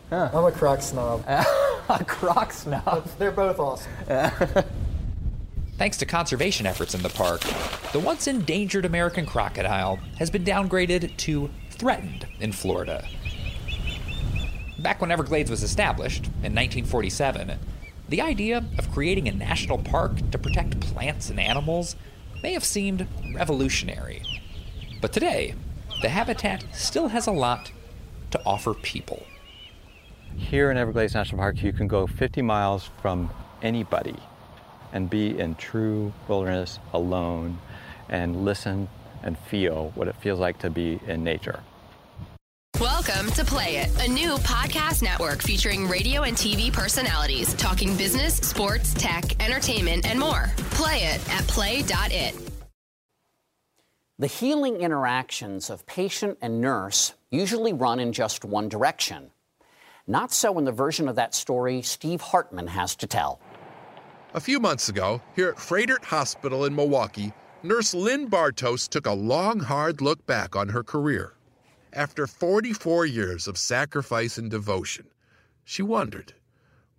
Huh. 0.09 0.29
I'm 0.33 0.45
a 0.45 0.51
croc 0.51 0.81
snob. 0.81 1.23
a 1.27 2.05
croc 2.05 2.53
snob. 2.53 3.09
They're 3.17 3.31
both 3.31 3.59
awesome. 3.59 3.91
Thanks 5.77 5.97
to 5.97 6.05
conservation 6.05 6.65
efforts 6.65 6.95
in 6.95 7.01
the 7.01 7.09
park, 7.09 7.41
the 7.91 7.99
once 7.99 8.27
endangered 8.27 8.85
American 8.85 9.25
crocodile 9.25 9.99
has 10.17 10.29
been 10.29 10.45
downgraded 10.45 11.17
to 11.17 11.49
threatened 11.71 12.25
in 12.39 12.53
Florida. 12.53 13.05
Back 14.79 15.01
when 15.01 15.11
Everglades 15.11 15.49
was 15.49 15.63
established 15.63 16.25
in 16.25 16.53
1947, 16.53 17.59
the 18.07 18.21
idea 18.21 18.63
of 18.77 18.91
creating 18.91 19.27
a 19.27 19.33
national 19.33 19.79
park 19.79 20.13
to 20.31 20.37
protect 20.37 20.79
plants 20.79 21.29
and 21.29 21.39
animals 21.39 21.95
may 22.41 22.53
have 22.53 22.63
seemed 22.63 23.07
revolutionary. 23.33 24.21
But 25.01 25.11
today, 25.11 25.55
the 26.01 26.09
habitat 26.09 26.63
still 26.71 27.09
has 27.09 27.27
a 27.27 27.31
lot 27.31 27.71
to 28.31 28.41
offer 28.45 28.73
people. 28.73 29.25
Here 30.37 30.69
in 30.69 30.77
Everglades 30.77 31.13
National 31.13 31.39
Park, 31.39 31.63
you 31.63 31.71
can 31.71 31.87
go 31.87 32.05
50 32.05 32.41
miles 32.41 32.89
from 33.01 33.29
anybody 33.61 34.15
and 34.91 35.09
be 35.09 35.39
in 35.39 35.55
true 35.55 36.13
wilderness 36.27 36.77
alone 36.93 37.57
and 38.09 38.43
listen 38.43 38.89
and 39.23 39.37
feel 39.37 39.91
what 39.95 40.09
it 40.09 40.15
feels 40.17 40.39
like 40.39 40.59
to 40.59 40.69
be 40.69 40.99
in 41.07 41.23
nature. 41.23 41.61
Welcome 42.81 43.31
to 43.31 43.45
Play 43.45 43.77
It, 43.77 44.05
a 44.05 44.11
new 44.11 44.35
podcast 44.39 45.01
network 45.01 45.41
featuring 45.41 45.87
radio 45.87 46.23
and 46.23 46.35
TV 46.35 46.71
personalities 46.71 47.53
talking 47.53 47.95
business, 47.95 48.35
sports, 48.35 48.93
tech, 48.93 49.41
entertainment, 49.41 50.05
and 50.05 50.19
more. 50.19 50.51
Play 50.71 50.97
it 50.97 51.29
at 51.29 51.47
play.it. 51.47 52.35
The 54.19 54.27
healing 54.27 54.77
interactions 54.77 55.69
of 55.69 55.85
patient 55.85 56.37
and 56.41 56.59
nurse 56.59 57.13
usually 57.31 57.73
run 57.73 57.99
in 57.99 58.11
just 58.11 58.43
one 58.43 58.67
direction. 58.67 59.31
Not 60.07 60.31
so 60.31 60.57
in 60.59 60.65
the 60.65 60.71
version 60.71 61.07
of 61.07 61.15
that 61.15 61.33
story 61.33 61.81
Steve 61.81 62.21
Hartman 62.21 62.67
has 62.67 62.95
to 62.97 63.07
tell. 63.07 63.39
A 64.35 64.39
few 64.39 64.59
months 64.59 64.89
ago, 64.89 65.21
here 65.35 65.49
at 65.49 65.55
Froedtert 65.55 66.03
Hospital 66.03 66.65
in 66.65 66.75
Milwaukee, 66.75 67.33
nurse 67.63 67.93
Lynn 67.93 68.29
Bartos 68.29 68.87
took 68.87 69.07
a 69.07 69.13
long, 69.13 69.59
hard 69.59 70.01
look 70.01 70.23
back 70.27 70.55
on 70.55 70.69
her 70.69 70.83
career. 70.83 71.33
After 71.93 72.27
44 72.27 73.05
years 73.05 73.47
of 73.47 73.57
sacrifice 73.57 74.37
and 74.37 74.51
devotion, 74.51 75.07
she 75.63 75.81
wondered, 75.81 76.33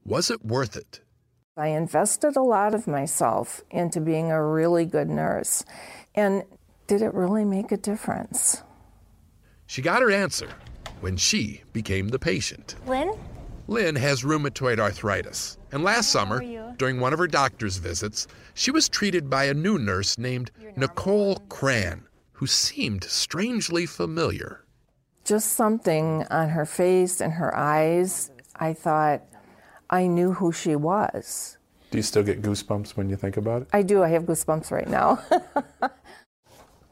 was 0.05 0.31
it 0.31 0.45
worth 0.45 0.77
it? 0.77 1.01
I 1.57 1.69
invested 1.69 2.37
a 2.37 2.43
lot 2.43 2.75
of 2.75 2.87
myself 2.87 3.63
into 3.71 4.01
being 4.01 4.31
a 4.33 4.45
really 4.45 4.85
good 4.85 5.09
nurse. 5.09 5.65
And 6.15 6.43
did 6.87 7.03
it 7.03 7.15
really 7.15 7.45
make 7.45 7.71
a 7.71 7.77
difference? 7.77 8.63
She 9.67 9.83
got 9.83 10.03
her 10.03 10.11
answer 10.11 10.49
when 11.01 11.17
she 11.17 11.63
became 11.73 12.09
the 12.09 12.19
patient. 12.19 12.77
Lynn? 12.87 13.13
Lynn 13.69 13.97
has 13.97 14.23
rheumatoid 14.23 14.79
arthritis, 14.79 15.59
and 15.73 15.83
last 15.83 16.11
summer, 16.11 16.41
during 16.77 17.01
one 17.01 17.13
of 17.13 17.19
her 17.19 17.27
doctor's 17.27 17.79
visits, 17.79 18.29
she 18.55 18.71
was 18.71 18.89
treated 18.89 19.29
by 19.29 19.45
a 19.45 19.55
new 19.55 19.79
nurse 19.79 20.17
named 20.19 20.53
Nicole 20.77 21.37
Cran, 21.49 22.07
who 22.33 22.47
seemed 22.47 23.03
strangely 23.05 23.85
familiar. 23.87 24.65
Just 25.25 25.55
something 25.55 26.25
on 26.31 26.51
her 26.51 26.65
face 26.65 27.21
and 27.21 27.33
her 27.33 27.55
eyes. 27.57 28.31
I 28.55 28.73
thought 28.73 29.23
I 29.91 30.07
knew 30.07 30.33
who 30.33 30.53
she 30.53 30.77
was. 30.77 31.59
Do 31.91 31.99
you 31.99 32.03
still 32.03 32.23
get 32.23 32.43
goosebumps 32.43 32.97
when 32.97 33.11
you 33.11 33.17
think 33.17 33.37
about 33.37 33.63
it? 33.63 33.69
I 33.73 33.83
do. 33.83 34.03
I 34.03 34.09
have 34.11 34.25
goosebumps 34.25 34.71
right 34.71 34.89
now. 34.89 35.21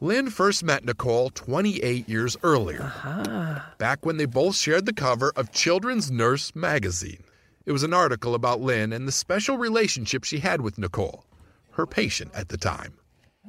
Lynn 0.01 0.29
first 0.29 0.61
met 0.61 0.83
Nicole 0.83 1.29
28 1.29 2.09
years 2.09 2.35
earlier, 2.43 2.83
uh-huh. 2.83 3.61
back 3.77 4.05
when 4.05 4.17
they 4.17 4.25
both 4.25 4.57
shared 4.57 4.85
the 4.85 4.93
cover 4.93 5.31
of 5.37 5.53
Children's 5.53 6.11
Nurse 6.11 6.53
magazine. 6.53 7.23
It 7.65 7.71
was 7.71 7.83
an 7.83 7.93
article 7.93 8.35
about 8.35 8.59
Lynn 8.59 8.91
and 8.91 9.07
the 9.07 9.13
special 9.13 9.57
relationship 9.57 10.25
she 10.25 10.39
had 10.39 10.59
with 10.59 10.77
Nicole, 10.77 11.25
her 11.71 11.87
patient 11.87 12.31
at 12.35 12.49
the 12.49 12.57
time. 12.57 12.95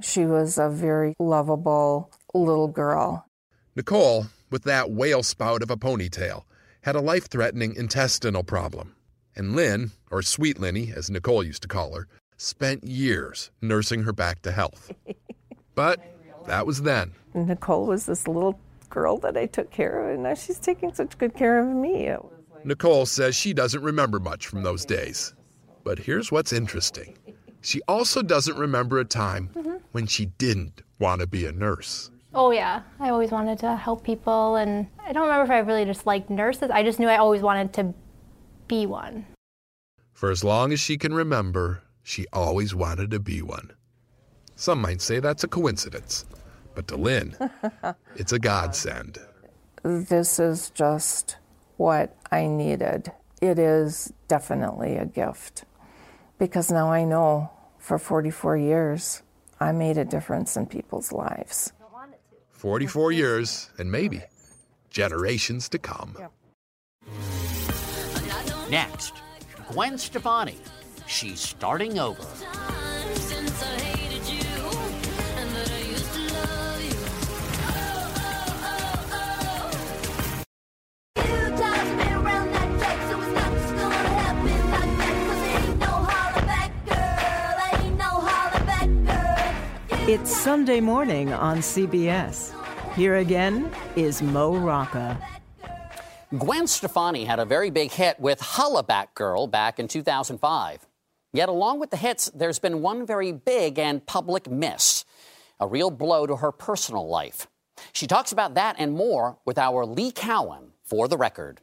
She 0.01 0.25
was 0.25 0.57
a 0.57 0.69
very 0.71 1.15
lovable 1.19 2.13
little 2.33 2.69
girl. 2.69 3.27
Nicole, 3.75 4.27
with 4.49 4.63
that 4.63 4.91
whale 4.93 5.25
spout 5.25 5.63
of 5.63 5.71
a 5.71 5.77
ponytail, 5.77 6.45
had 6.83 6.95
a 6.95 7.01
life 7.01 7.29
threatening 7.29 7.75
intestinal 7.75 8.45
problem. 8.45 8.95
And 9.35 9.57
Lynn, 9.57 9.91
or 10.13 10.23
Sweet 10.23 10.61
Linny, 10.61 10.93
as 10.95 11.11
Nicole 11.11 11.43
used 11.43 11.63
to 11.63 11.69
call 11.69 11.95
her, 11.97 12.07
spent 12.37 12.85
years 12.85 13.51
nursing 13.61 14.05
her 14.05 14.13
back 14.13 14.43
to 14.43 14.53
health. 14.53 14.93
But 15.77 16.16
that 16.47 16.67
was 16.67 16.83
then. 16.83 17.13
Nicole 17.35 17.87
was 17.87 18.07
this 18.07 18.27
little 18.27 18.59
girl 18.89 19.19
that 19.19 19.37
I 19.37 19.47
took 19.47 19.71
care 19.71 20.09
of, 20.09 20.15
and 20.15 20.23
now 20.23 20.35
she's 20.35 20.59
taking 20.59 20.93
such 20.95 21.19
good 21.19 21.35
care 21.35 21.59
of 21.59 21.67
me. 21.67 22.15
Nicole 22.65 23.07
says 23.07 23.37
she 23.37 23.53
doesn't 23.53 23.83
remember 23.83 24.19
much 24.19 24.47
from 24.47 24.63
those 24.63 24.85
days. 24.85 25.35
But 25.85 25.99
here's 25.99 26.33
what's 26.33 26.53
interesting 26.53 27.17
she 27.61 27.81
also 27.89 28.23
doesn't 28.23 28.57
remember 28.57 28.99
a 28.99 29.05
time 29.05 29.51
Mm-hmm. 29.55 29.77
when 29.93 30.07
she 30.07 30.27
didn't 30.39 30.83
want 30.99 31.21
to 31.21 31.27
be 31.27 31.47
a 31.47 31.53
nurse. 31.53 32.11
Oh, 32.35 32.51
yeah. 32.51 32.83
I 33.01 33.09
always 33.11 33.31
wanted 33.31 33.59
to 33.61 33.77
help 33.77 34.05
people, 34.05 34.57
and 34.57 34.87
I 35.05 35.13
don't 35.13 35.23
remember 35.25 35.45
if 35.45 35.51
I 35.51 35.59
really 35.61 35.85
just 35.85 36.07
liked 36.07 36.29
nurses. 36.31 36.71
I 36.71 36.83
just 36.83 36.99
knew 36.99 37.09
I 37.09 37.17
always 37.17 37.41
wanted 37.43 37.73
to 37.75 37.95
be 38.69 38.85
one. 38.87 39.27
For 40.13 40.31
as 40.31 40.45
long 40.45 40.73
as 40.73 40.81
she 40.81 40.97
can 40.99 41.15
remember, 41.15 41.83
she 42.03 42.27
always 42.33 42.75
wanted 42.75 43.11
to 43.13 43.19
be 43.21 43.43
one. 43.43 43.71
Some 44.55 44.81
might 44.81 45.01
say 45.01 45.19
that's 45.21 45.45
a 45.45 45.49
coincidence, 45.49 46.25
but 46.77 46.87
to 46.89 46.97
Lynn, 46.97 47.35
it's 48.17 48.33
a 48.33 48.39
godsend. 48.39 49.19
This 49.83 50.39
is 50.39 50.71
just 50.71 51.39
what 51.79 52.15
I 52.31 52.47
needed. 52.47 53.11
It 53.41 53.59
is 53.59 54.13
definitely 54.29 54.97
a 54.97 55.07
gift 55.07 55.65
because 56.39 56.71
now 56.71 56.93
I 56.93 57.05
know 57.05 57.51
for 57.79 57.99
44 57.99 58.59
years 58.59 59.23
I 59.59 59.73
made 59.73 59.97
a 59.97 60.05
difference 60.05 60.57
in 60.57 60.67
people's 60.67 61.13
lives. 61.13 61.73
44 62.51 63.13
years, 63.13 63.71
and 63.79 63.91
maybe 63.91 64.23
generations 64.91 65.69
to 65.71 65.79
come. 65.79 66.17
Next, 68.71 69.15
Gwen 69.71 69.99
Stefani. 69.99 70.57
She's 71.07 71.41
starting 71.41 71.99
over. 71.99 72.27
It's 90.09 90.31
Sunday 90.31 90.79
morning 90.79 91.33
on 91.33 91.59
CBS. 91.59 92.55
Here 92.95 93.17
again 93.17 93.73
is 93.97 94.23
Mo 94.23 94.57
Rocca. 94.57 95.21
Gwen 96.39 96.69
Stefani 96.69 97.25
had 97.25 97.41
a 97.41 97.45
very 97.45 97.71
big 97.71 97.91
hit 97.91 98.21
with 98.21 98.39
Hollaback 98.39 99.15
Girl 99.15 99.49
back 99.49 99.81
in 99.81 99.89
2005. 99.89 100.87
Yet, 101.33 101.49
along 101.49 101.81
with 101.81 101.91
the 101.91 101.97
hits, 101.97 102.31
there's 102.33 102.61
been 102.61 102.83
one 102.83 103.05
very 103.05 103.33
big 103.33 103.81
and 103.81 104.07
public 104.07 104.49
miss 104.49 105.05
a 105.59 105.67
real 105.67 105.91
blow 105.91 106.25
to 106.25 106.37
her 106.37 106.53
personal 106.53 107.09
life. 107.09 107.49
She 107.93 108.07
talks 108.07 108.31
about 108.31 108.55
that 108.55 108.77
and 108.79 108.93
more 108.93 109.39
with 109.45 109.59
our 109.59 109.85
Lee 109.85 110.13
Cowan 110.13 110.71
for 110.85 111.09
the 111.09 111.17
record. 111.17 111.63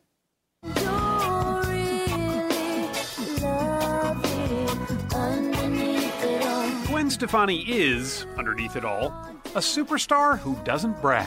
Stefani 7.23 7.61
is, 7.71 8.25
underneath 8.35 8.75
it 8.75 8.83
all, 8.83 9.07
a 9.55 9.59
superstar 9.59 10.37
who 10.37 10.57
doesn't 10.65 11.01
brag. 11.01 11.25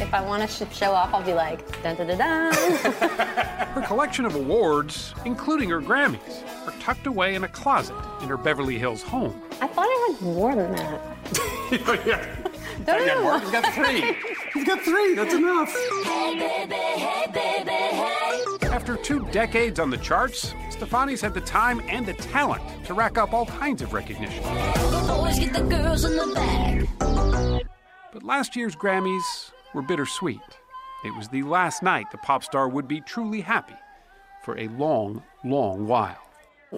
If 0.00 0.12
I 0.12 0.20
want 0.26 0.50
to 0.50 0.66
show 0.74 0.90
off, 0.90 1.14
I'll 1.14 1.22
be 1.22 1.34
like, 1.34 1.60
dun 1.84 1.94
dun 1.94 2.08
dun 2.08 2.18
dun. 2.18 2.52
Her 3.74 3.84
collection 3.86 4.24
of 4.24 4.34
awards, 4.34 5.14
including 5.24 5.70
her 5.70 5.80
Grammys, 5.80 6.42
are 6.66 6.72
tucked 6.80 7.06
away 7.06 7.36
in 7.36 7.44
a 7.44 7.48
closet 7.48 7.94
in 8.22 8.28
her 8.28 8.36
Beverly 8.36 8.76
Hills 8.76 9.02
home. 9.04 9.40
I 9.60 9.68
thought 9.68 9.86
I 9.86 10.08
had 10.10 10.20
more 10.20 10.56
than 10.56 10.72
that. 10.72 11.00
yeah. 12.04 12.36
Don't 12.84 13.06
Yeah, 13.06 13.14
know. 13.14 13.38
He's 13.38 13.50
got 13.52 13.72
three. 13.72 14.16
He's 14.52 14.64
got 14.64 14.80
three. 14.80 15.14
That's 15.14 15.34
enough. 15.34 15.72
After 18.88 19.02
two 19.02 19.26
decades 19.32 19.78
on 19.78 19.90
the 19.90 19.98
charts, 19.98 20.54
Stefani's 20.70 21.20
had 21.20 21.34
the 21.34 21.42
time 21.42 21.82
and 21.88 22.06
the 22.06 22.14
talent 22.14 22.62
to 22.86 22.94
rack 22.94 23.18
up 23.18 23.34
all 23.34 23.44
kinds 23.44 23.82
of 23.82 23.92
recognition. 23.92 24.42
But 28.14 28.22
last 28.22 28.56
year's 28.56 28.74
Grammys 28.74 29.50
were 29.74 29.82
bittersweet. 29.82 30.40
It 31.04 31.14
was 31.14 31.28
the 31.28 31.42
last 31.42 31.82
night 31.82 32.10
the 32.10 32.16
pop 32.16 32.42
star 32.42 32.66
would 32.66 32.88
be 32.88 33.02
truly 33.02 33.42
happy 33.42 33.76
for 34.42 34.56
a 34.56 34.68
long, 34.68 35.22
long 35.44 35.86
while. 35.86 36.22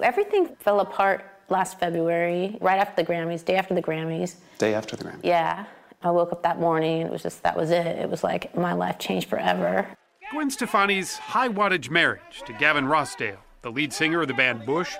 Everything 0.03 0.57
fell 0.59 0.81
apart 0.81 1.25
last 1.49 1.79
February, 1.79 2.59
right 2.61 2.81
after 2.81 3.05
the 3.05 3.09
Grammys, 3.09 3.45
day 3.45 3.55
after 3.55 3.75
the 3.75 3.83
Grammys. 3.83 4.35
Day 4.59 4.75
after 4.75 4.97
the 4.97 5.05
Grammys? 5.05 5.21
Yeah. 5.23 5.65
I 6.03 6.11
woke 6.11 6.33
up 6.33 6.43
that 6.43 6.59
morning 6.59 7.03
and 7.03 7.09
it 7.09 7.13
was 7.13 7.23
just, 7.23 7.45
that 7.45 7.57
was 7.57 7.71
it. 7.71 7.87
It 7.87 8.11
was 8.11 8.25
like 8.25 8.57
my 8.57 8.73
life 8.73 8.99
changed 8.99 9.29
forever. 9.29 9.87
Gwen 10.31 10.49
Stefani's 10.49 11.16
high 11.16 11.49
wattage 11.49 11.91
marriage 11.91 12.43
to 12.47 12.53
Gavin 12.53 12.85
Rossdale, 12.85 13.39
the 13.62 13.70
lead 13.72 13.93
singer 13.93 14.22
of 14.22 14.28
the 14.28 14.35
band 14.35 14.64
Bush, 14.64 14.95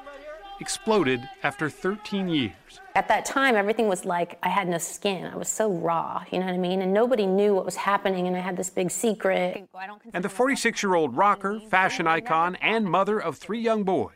exploded 0.59 1.21
after 1.45 1.71
13 1.71 2.29
years. 2.29 2.53
At 2.97 3.07
that 3.07 3.25
time, 3.25 3.55
everything 3.55 3.87
was 3.87 4.05
like 4.05 4.39
I 4.43 4.49
had 4.49 4.67
no 4.69 4.79
skin. 4.79 5.25
I 5.27 5.37
was 5.37 5.49
so 5.49 5.71
raw, 5.71 6.25
you 6.33 6.41
know 6.41 6.47
what 6.47 6.55
I 6.55 6.59
mean? 6.59 6.83
And 6.83 6.93
nobody 6.93 7.27
knew 7.27 7.55
what 7.55 7.65
was 7.65 7.77
happening, 7.77 8.27
and 8.27 8.37
I 8.37 8.41
had 8.41 8.57
this 8.57 8.71
big 8.71 8.91
secret. 8.91 9.69
And 10.13 10.25
the 10.25 10.29
46 10.29 10.83
year 10.83 10.95
old 10.97 11.17
rocker, 11.17 11.61
fashion 11.71 12.09
icon, 12.09 12.57
and 12.57 12.85
mother 12.87 13.21
of 13.21 13.39
three 13.39 13.61
young 13.61 13.85
boys 13.85 14.11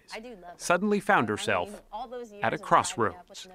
suddenly 0.56 0.98
found 0.98 1.28
herself 1.28 1.80
at 2.42 2.52
a 2.52 2.58
crossroads. 2.58 3.46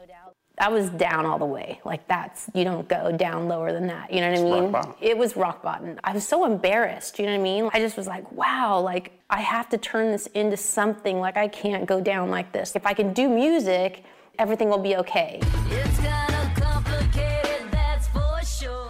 I 0.59 0.67
was 0.67 0.89
down 0.89 1.25
all 1.25 1.39
the 1.39 1.45
way. 1.45 1.79
Like 1.85 2.05
that's 2.07 2.49
you 2.53 2.63
don't 2.65 2.87
go 2.87 3.11
down 3.15 3.47
lower 3.47 3.71
than 3.71 3.87
that. 3.87 4.11
You 4.13 4.19
know 4.21 4.29
what 4.29 4.39
I 4.39 4.41
It's 4.41 4.51
rock 4.51 4.61
mean? 4.61 4.71
bottom. 4.71 4.93
It 4.99 5.17
was 5.17 5.35
rock 5.37 5.63
bottom. 5.63 5.99
I 6.03 6.11
was 6.13 6.27
so 6.27 6.45
embarrassed. 6.45 7.17
You 7.17 7.25
know 7.25 7.31
what 7.31 7.39
I 7.39 7.43
mean? 7.43 7.69
I 7.73 7.79
just 7.79 7.95
was 7.95 8.07
like, 8.07 8.29
wow. 8.31 8.79
Like 8.81 9.13
I 9.29 9.39
have 9.39 9.69
to 9.69 9.77
turn 9.77 10.11
this 10.11 10.27
into 10.27 10.57
something. 10.57 11.19
Like 11.19 11.37
I 11.37 11.47
can't 11.47 11.85
go 11.85 12.01
down 12.01 12.29
like 12.29 12.51
this. 12.51 12.75
If 12.75 12.85
I 12.85 12.93
can 12.93 13.13
do 13.13 13.29
music, 13.29 14.03
everything 14.37 14.69
will 14.69 14.79
be 14.79 14.97
okay. 14.97 15.39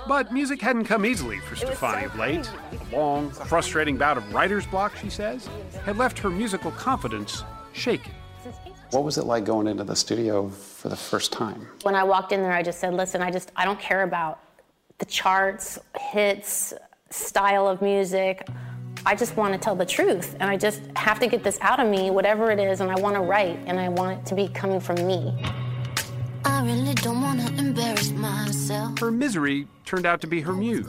But 0.07 0.31
music 0.33 0.59
hadn't 0.59 0.85
come 0.85 1.05
easily 1.05 1.39
for 1.39 1.55
Stefani 1.55 2.05
of 2.05 2.15
late. 2.17 2.49
A 2.91 2.95
long, 2.95 3.29
frustrating 3.29 3.95
bout 3.95 4.17
of 4.17 4.33
writer's 4.33 4.65
block, 4.65 4.95
she 4.95 5.07
says, 5.07 5.47
had 5.85 5.97
left 5.97 6.17
her 6.17 6.31
musical 6.31 6.71
confidence 6.71 7.43
shaken. 7.73 8.11
What 8.91 9.03
was 9.03 9.19
it 9.19 9.25
like 9.25 9.45
going 9.45 9.67
into 9.67 9.83
the 9.83 9.95
studio 9.95 10.49
for 10.49 10.89
the 10.89 10.95
first 10.95 11.31
time? 11.31 11.67
When 11.83 11.93
I 11.93 12.03
walked 12.03 12.31
in 12.31 12.41
there, 12.41 12.53
I 12.53 12.63
just 12.63 12.79
said, 12.79 12.95
listen, 12.95 13.21
I 13.21 13.29
just 13.29 13.51
I 13.55 13.63
don't 13.63 13.79
care 13.79 14.01
about 14.01 14.39
the 14.97 15.05
charts, 15.05 15.77
hits, 15.99 16.73
style 17.11 17.67
of 17.67 17.83
music. 17.83 18.47
I 19.05 19.15
just 19.15 19.37
want 19.37 19.53
to 19.53 19.59
tell 19.59 19.75
the 19.75 19.85
truth, 19.85 20.35
and 20.39 20.49
I 20.49 20.57
just 20.57 20.81
have 20.95 21.19
to 21.19 21.27
get 21.27 21.43
this 21.43 21.59
out 21.61 21.79
of 21.79 21.87
me, 21.87 22.09
whatever 22.09 22.49
it 22.49 22.59
is, 22.59 22.81
and 22.81 22.91
I 22.91 22.99
want 22.99 23.15
to 23.15 23.21
write, 23.21 23.59
and 23.67 23.79
I 23.79 23.89
want 23.89 24.19
it 24.19 24.25
to 24.25 24.35
be 24.35 24.47
coming 24.47 24.79
from 24.79 25.05
me. 25.05 25.39
I 26.43 26.65
really 26.65 26.95
don't 26.95 27.21
wanna 27.21 27.47
embarrass 27.57 28.11
myself. 28.11 28.99
Her 28.99 29.11
misery 29.11 29.67
turned 29.85 30.05
out 30.05 30.19
to 30.21 30.27
be 30.27 30.41
her 30.41 30.53
muse. 30.53 30.87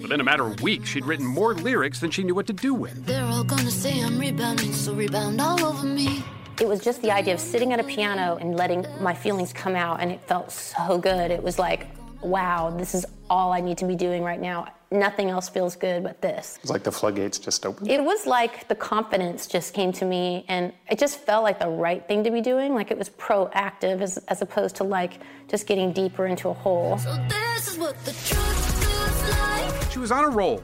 Within 0.00 0.20
a 0.20 0.24
matter 0.24 0.46
of 0.46 0.62
weeks, 0.62 0.88
she'd 0.88 1.04
written 1.04 1.26
more 1.26 1.54
lyrics 1.54 2.00
than 2.00 2.10
she 2.10 2.22
knew 2.22 2.34
what 2.34 2.46
to 2.46 2.52
do 2.52 2.74
with. 2.74 3.06
They're 3.06 3.24
all 3.24 3.44
gonna 3.44 3.70
say 3.70 4.00
I'm 4.02 4.18
rebounding, 4.18 4.72
so 4.72 4.94
rebound 4.94 5.40
all 5.40 5.62
over 5.64 5.86
me. 5.86 6.22
It 6.60 6.68
was 6.68 6.80
just 6.80 7.00
the 7.00 7.10
idea 7.10 7.32
of 7.32 7.40
sitting 7.40 7.72
at 7.72 7.80
a 7.80 7.84
piano 7.84 8.36
and 8.38 8.54
letting 8.54 8.84
my 9.00 9.14
feelings 9.14 9.50
come 9.50 9.74
out, 9.74 10.00
and 10.00 10.12
it 10.12 10.20
felt 10.26 10.52
so 10.52 10.98
good. 10.98 11.30
It 11.30 11.42
was 11.42 11.58
like, 11.58 11.86
wow, 12.20 12.68
this 12.68 12.94
is 12.94 13.06
all 13.30 13.50
I 13.50 13.60
need 13.62 13.78
to 13.78 13.86
be 13.86 13.96
doing 13.96 14.22
right 14.22 14.38
now. 14.38 14.66
Nothing 14.90 15.30
else 15.30 15.48
feels 15.48 15.74
good 15.74 16.02
but 16.02 16.20
this. 16.20 16.56
It 16.56 16.64
was 16.64 16.70
like 16.70 16.82
the 16.82 16.92
floodgates 16.92 17.38
just 17.38 17.64
opened. 17.64 17.88
It 17.90 18.04
was 18.04 18.26
like 18.26 18.68
the 18.68 18.74
confidence 18.74 19.46
just 19.46 19.72
came 19.72 19.90
to 19.92 20.04
me, 20.04 20.44
and 20.48 20.74
it 20.90 20.98
just 20.98 21.20
felt 21.20 21.44
like 21.44 21.58
the 21.58 21.68
right 21.68 22.06
thing 22.06 22.22
to 22.24 22.30
be 22.30 22.42
doing. 22.42 22.74
Like 22.74 22.90
it 22.90 22.98
was 22.98 23.08
proactive 23.08 24.02
as, 24.02 24.18
as 24.28 24.42
opposed 24.42 24.76
to 24.76 24.84
like 24.84 25.14
just 25.48 25.66
getting 25.66 25.94
deeper 25.94 26.26
into 26.26 26.50
a 26.50 26.54
hole. 26.54 26.96
This 27.28 27.68
is 27.68 27.78
what 27.78 27.96
the 28.04 28.12
truth 28.12 28.84
feels 28.84 29.30
like. 29.30 29.90
She 29.92 29.98
was 29.98 30.12
on 30.12 30.24
a 30.24 30.28
roll. 30.28 30.62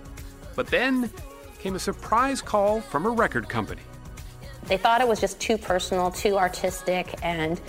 But 0.57 0.67
then 0.67 1.11
came 1.59 1.75
a 1.75 1.79
surprise 1.79 2.43
call 2.43 2.83
from 2.83 3.05
her 3.05 3.13
record 3.13 3.49
company. 3.49 3.81
They 4.67 4.77
thought 4.77 5.01
it 5.01 5.09
was 5.09 5.21
just 5.21 5.41
too 5.41 5.59
personal, 5.59 6.11
too 6.11 6.37
artistic, 6.37 7.15
and 7.23 7.61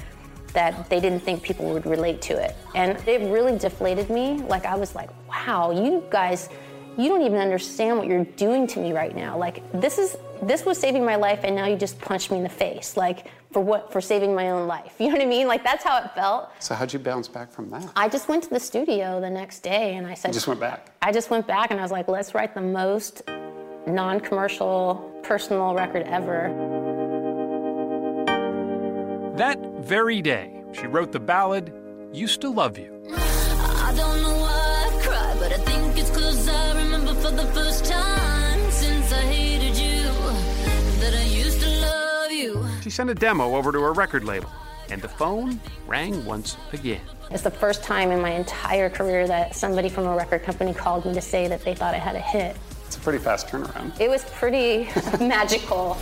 that 0.54 0.90
they 0.90 1.00
didn't 1.00 1.20
think 1.20 1.44
people 1.44 1.66
would 1.72 1.86
relate 1.86 2.22
to 2.24 2.34
it. 2.34 2.56
And 2.74 2.98
it 3.08 3.22
really 3.30 3.58
deflated 3.58 4.10
me. 4.10 4.42
Like, 4.44 4.66
I 4.66 4.76
was 4.76 4.96
like, 4.96 5.10
wow, 5.28 5.72
you 5.72 6.04
guys, 6.10 6.50
you 6.98 7.10
don't 7.10 7.22
even 7.22 7.38
understand 7.38 7.98
what 7.98 8.08
you're 8.08 8.24
doing 8.24 8.66
to 8.68 8.80
me 8.80 8.94
right 8.94 9.16
now. 9.16 9.38
Like, 9.38 9.62
this 9.80 10.00
is, 10.00 10.18
this 10.42 10.66
was 10.66 10.80
saving 10.80 11.06
my 11.06 11.16
life, 11.16 11.42
and 11.44 11.56
now 11.56 11.68
you 11.68 11.76
just 11.76 12.00
punched 12.00 12.32
me 12.32 12.38
in 12.38 12.44
the 12.44 12.50
face. 12.50 12.98
Like, 12.98 13.28
for 13.52 13.62
what? 13.62 13.92
For 13.92 14.02
saving 14.02 14.34
my 14.36 14.50
own 14.50 14.68
life. 14.68 14.96
You 15.00 15.08
know 15.08 15.14
what 15.14 15.22
I 15.22 15.30
mean? 15.30 15.48
Like, 15.48 15.64
that's 15.64 15.84
how 15.84 16.04
it 16.04 16.12
felt. 16.16 16.50
So 16.60 16.76
how'd 16.76 16.92
you 16.92 17.00
bounce 17.00 17.28
back 17.28 17.52
from 17.52 17.70
that? 17.70 17.90
I 17.96 18.10
just 18.10 18.28
went 18.28 18.44
to 18.44 18.50
the 18.50 18.60
studio 18.60 19.22
the 19.22 19.30
next 19.30 19.60
day 19.60 19.96
and 19.96 20.06
I 20.06 20.16
said, 20.16 20.30
You 20.30 20.34
just 20.34 20.48
went 20.48 20.60
back. 20.60 20.92
I 21.02 21.12
just 21.12 21.30
went 21.30 21.48
back 21.48 21.72
and 21.72 21.80
I 21.80 21.84
was 21.84 21.92
like, 21.92 22.08
let's 22.08 22.34
write 22.34 22.54
the 22.54 22.62
most 22.62 23.22
non 23.88 24.20
commercial, 24.20 25.22
personal 25.24 25.74
record 25.74 26.04
ever. 26.04 26.50
That 29.38 29.60
very 29.82 30.20
day, 30.24 30.64
she 30.74 30.88
wrote 30.88 31.12
the 31.12 31.20
ballad, 31.20 31.72
Used 32.12 32.42
to 32.42 32.50
Love 32.50 32.76
You. 32.76 32.92
I 33.14 33.94
don't 33.96 34.20
know 34.24 34.36
why 34.36 34.90
I 34.90 35.00
cry, 35.04 35.36
but 35.38 35.54
I 35.54 35.58
think 35.58 35.96
it's 35.96 36.10
cause 36.10 36.50
I 36.50 36.76
remember 36.82 37.14
for 37.14 37.30
the 37.30 37.46
first 37.54 37.86
time 37.86 38.72
since 38.72 39.14
I 39.14 39.22
hated 39.22 39.78
you 39.78 40.02
that 41.02 41.14
I 41.14 41.24
used 41.26 41.62
to 41.62 41.70
love 41.70 42.32
you. 42.32 42.66
She 42.82 42.90
sent 42.90 43.12
a 43.12 43.14
demo 43.14 43.56
over 43.56 43.72
to 43.72 43.80
her 43.80 43.94
record 43.94 44.24
label, 44.24 44.50
and 44.90 45.04
the 45.04 45.08
phone 45.08 45.62
rang 45.86 46.26
once 46.26 46.58
again. 46.74 47.02
It's 47.30 47.44
the 47.44 47.52
first 47.52 47.84
time 47.84 48.10
in 48.10 48.20
my 48.20 48.32
entire 48.32 48.90
career 48.90 49.28
that 49.28 49.56
somebody 49.56 49.88
from 49.90 50.08
a 50.08 50.16
record 50.16 50.42
company 50.42 50.74
called 50.74 51.06
me 51.06 51.14
to 51.14 51.22
say 51.22 51.48
that 51.48 51.64
they 51.64 51.76
thought 51.76 51.94
I 51.94 52.00
had 52.00 52.16
a 52.16 52.22
hit. 52.22 52.58
It's 52.88 52.98
a 52.98 53.00
pretty 53.02 53.20
fast 53.20 53.50
turnaround. 53.50 54.00
It 54.02 54.10
was 54.10 54.26
pretty 54.32 54.90
magical. 55.24 55.96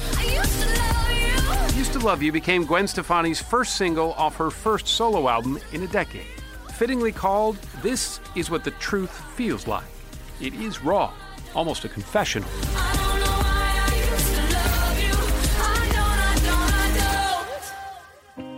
Used 1.85 1.99
to 1.99 2.03
Love 2.03 2.23
You 2.23 2.31
became 2.31 2.65
Gwen 2.65 2.87
Stefani's 2.87 3.39
first 3.39 3.75
single 3.75 4.13
off 4.13 4.37
her 4.37 4.49
first 4.49 4.87
solo 4.87 5.29
album 5.29 5.59
in 5.71 5.83
a 5.83 5.87
decade. 5.87 6.25
Fittingly 6.73 7.11
called, 7.11 7.57
This 7.83 8.19
is 8.33 8.49
What 8.49 8.63
the 8.63 8.71
Truth 8.71 9.11
Feels 9.35 9.67
Like. 9.67 9.85
It 10.41 10.55
is 10.55 10.81
raw, 10.81 11.13
almost 11.53 11.85
a 11.85 11.89
confessional. 11.89 12.49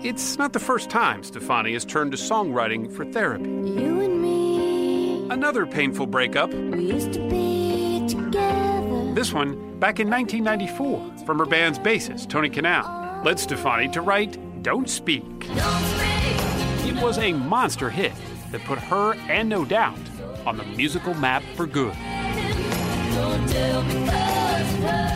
It's 0.01 0.37
not 0.37 0.53
the 0.53 0.59
first 0.59 0.89
time 0.89 1.21
Stefani 1.21 1.73
has 1.73 1.83
turned 1.83 2.11
to 2.13 2.17
songwriting 2.17 2.89
for 2.95 3.03
therapy. 3.03 3.49
You 3.49 4.01
and 4.01 4.21
me, 4.21 5.27
Another 5.29 5.65
painful 5.65 6.07
breakup, 6.07 6.53
we 6.53 6.93
used 6.93 7.11
to 7.11 7.19
be 7.29 8.05
together. 8.07 9.13
this 9.13 9.33
one 9.33 9.77
back 9.79 9.99
in 9.99 10.09
1994 10.09 11.25
from 11.25 11.39
her 11.39 11.45
band's 11.45 11.77
bassist, 11.77 12.29
Tony 12.29 12.49
Kanal, 12.49 13.06
led 13.23 13.39
Stefani 13.39 13.87
to 13.89 14.01
write 14.01 14.63
Don't 14.63 14.89
Speak. 14.89 15.23
It 15.49 17.01
was 17.01 17.17
a 17.17 17.33
monster 17.33 17.89
hit 17.89 18.13
that 18.51 18.61
put 18.63 18.79
her 18.79 19.13
and 19.29 19.49
No 19.49 19.65
Doubt 19.65 19.99
on 20.45 20.57
the 20.57 20.63
musical 20.63 21.13
map 21.13 21.43
for 21.55 21.65
good. 21.65 21.93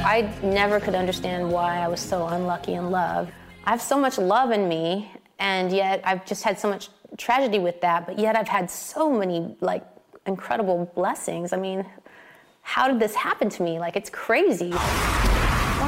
I 0.03 0.29
never 0.43 0.79
could 0.79 0.95
understand 0.95 1.49
why 1.49 1.77
I 1.77 1.87
was 1.87 1.99
so 1.99 2.27
unlucky 2.27 2.73
in 2.73 2.91
love. 2.91 3.29
I 3.65 3.69
have 3.69 3.81
so 3.81 3.97
much 3.97 4.17
love 4.17 4.51
in 4.51 4.67
me, 4.67 5.11
and 5.39 5.71
yet 5.71 6.01
I've 6.03 6.25
just 6.25 6.43
had 6.43 6.59
so 6.59 6.69
much 6.69 6.89
tragedy 7.17 7.59
with 7.59 7.79
that, 7.81 8.05
but 8.05 8.17
yet 8.19 8.35
I've 8.35 8.47
had 8.47 8.69
so 8.69 9.11
many 9.11 9.55
like 9.61 9.85
incredible 10.25 10.91
blessings. 10.95 11.53
I 11.53 11.57
mean, 11.57 11.85
how 12.61 12.87
did 12.87 12.99
this 12.99 13.15
happen 13.15 13.49
to 13.49 13.63
me? 13.63 13.79
Like, 13.79 13.95
it's 13.95 14.09
crazy. 14.09 14.71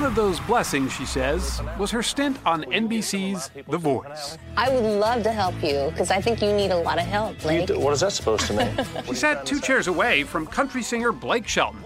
One 0.04 0.12
of 0.12 0.16
those 0.18 0.42
blessings, 0.42 0.92
she 0.92 1.06
says, 1.06 1.62
was 1.80 1.90
her 1.92 2.04
stint 2.04 2.38
on 2.46 2.66
NBC's 2.66 3.50
The 3.70 3.78
Voice. 3.78 4.38
I 4.58 4.70
would 4.70 4.84
love 4.84 5.24
to 5.24 5.32
help 5.32 5.56
you 5.64 5.92
because 5.92 6.12
I 6.12 6.20
think 6.20 6.42
you 6.42 6.52
need 6.52 6.72
a 6.72 6.78
lot 6.78 7.00
of 7.00 7.06
help, 7.06 7.40
Blake. 7.40 7.70
What 7.70 7.94
is 7.94 8.02
that 8.02 8.12
supposed 8.12 8.46
to 8.48 8.54
mean? 8.54 8.86
She 9.06 9.16
sat 9.16 9.46
two 9.46 9.62
chairs 9.62 9.88
away 9.88 10.26
from 10.26 10.46
country 10.46 10.84
singer 10.84 11.14
Blake 11.14 11.48
Shelton. 11.48 11.80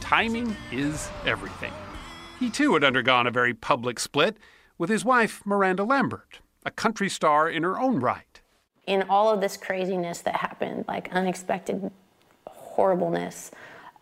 Timing 0.00 0.56
is 0.72 1.10
everything. 1.26 1.74
He 2.38 2.48
too 2.48 2.72
had 2.72 2.82
undergone 2.82 3.26
a 3.26 3.30
very 3.30 3.52
public 3.52 4.00
split 4.00 4.38
with 4.78 4.88
his 4.88 5.04
wife, 5.04 5.42
Miranda 5.44 5.84
Lambert, 5.84 6.40
a 6.64 6.70
country 6.70 7.10
star 7.10 7.46
in 7.46 7.62
her 7.62 7.78
own 7.78 8.00
right. 8.00 8.40
in 8.86 9.02
all 9.10 9.28
of 9.28 9.42
this 9.42 9.58
craziness 9.58 10.22
that 10.22 10.36
happened, 10.36 10.86
like 10.88 11.12
unexpected 11.12 11.90
horribleness, 12.46 13.50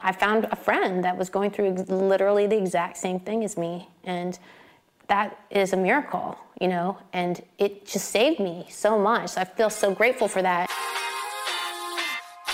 I 0.01 0.12
found 0.12 0.46
a 0.51 0.57
friend 0.57 1.05
that 1.05 1.16
was 1.16 1.28
going 1.28 1.51
through 1.51 1.72
literally 1.88 2.46
the 2.46 2.57
exact 2.57 2.96
same 2.96 3.18
thing 3.18 3.42
as 3.42 3.57
me. 3.57 3.88
And 4.05 4.38
that 5.09 5.38
is 5.51 5.72
a 5.72 5.76
miracle, 5.76 6.38
you 6.61 6.68
know, 6.68 6.99
and 7.12 7.42
it 7.59 7.86
just 7.86 8.11
saved 8.11 8.38
me 8.38 8.66
so 8.70 8.99
much. 8.99 9.36
I 9.36 9.44
feel 9.44 9.70
so 9.70 9.92
grateful 9.92 10.28
for 10.28 10.42
that. 10.42 10.70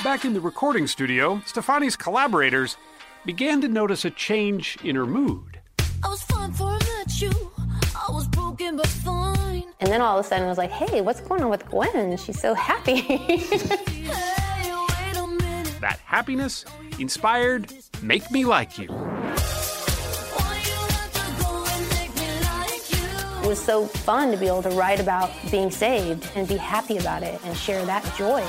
Back 0.03 0.24
in 0.24 0.32
the 0.32 0.40
recording 0.40 0.86
studio, 0.86 1.42
Stefani's 1.47 1.97
collaborators 1.97 2.76
began 3.26 3.61
to 3.61 3.68
notice 3.68 4.05
a 4.05 4.11
change 4.11 4.78
in 4.82 4.97
her 4.97 5.07
mood. 5.07 5.61
I 6.03 6.09
was 6.09 6.22
fine 6.22 6.53
for 6.53 6.68
I 6.68 6.78
met 6.78 7.20
you. 7.20 7.30
I 7.59 8.11
was 8.11 8.26
broken 8.28 8.76
but 8.76 8.86
fine. 8.86 9.64
And 9.80 9.90
then 9.90 10.01
all 10.01 10.18
of 10.18 10.24
a 10.24 10.28
sudden, 10.28 10.45
I 10.45 10.49
was 10.49 10.59
like, 10.59 10.70
hey, 10.70 11.01
what's 11.01 11.20
going 11.20 11.42
on 11.42 11.51
with 11.51 11.66
Gwen? 11.66 12.16
She's 12.16 12.40
so 12.40 12.55
happy. 12.55 13.22
That 15.85 15.99
happiness 16.07 16.64
inspired 16.99 17.70
Make 18.01 18.30
Me 18.30 18.47
Like 18.47 18.78
You. 18.78 18.85
it 23.43 23.47
was 23.47 23.62
so 23.62 23.85
fun 23.85 24.30
to 24.30 24.39
be 24.39 24.47
able 24.47 24.62
to 24.62 24.70
write 24.70 24.99
about 24.99 25.30
being 25.51 25.70
saved 25.70 26.26
and 26.37 26.49
be 26.49 26.57
happy 26.57 26.97
about 26.97 27.22
it 27.22 27.39
and 27.45 27.55
share 27.55 27.85
that 27.85 28.03
joy. 28.16 28.43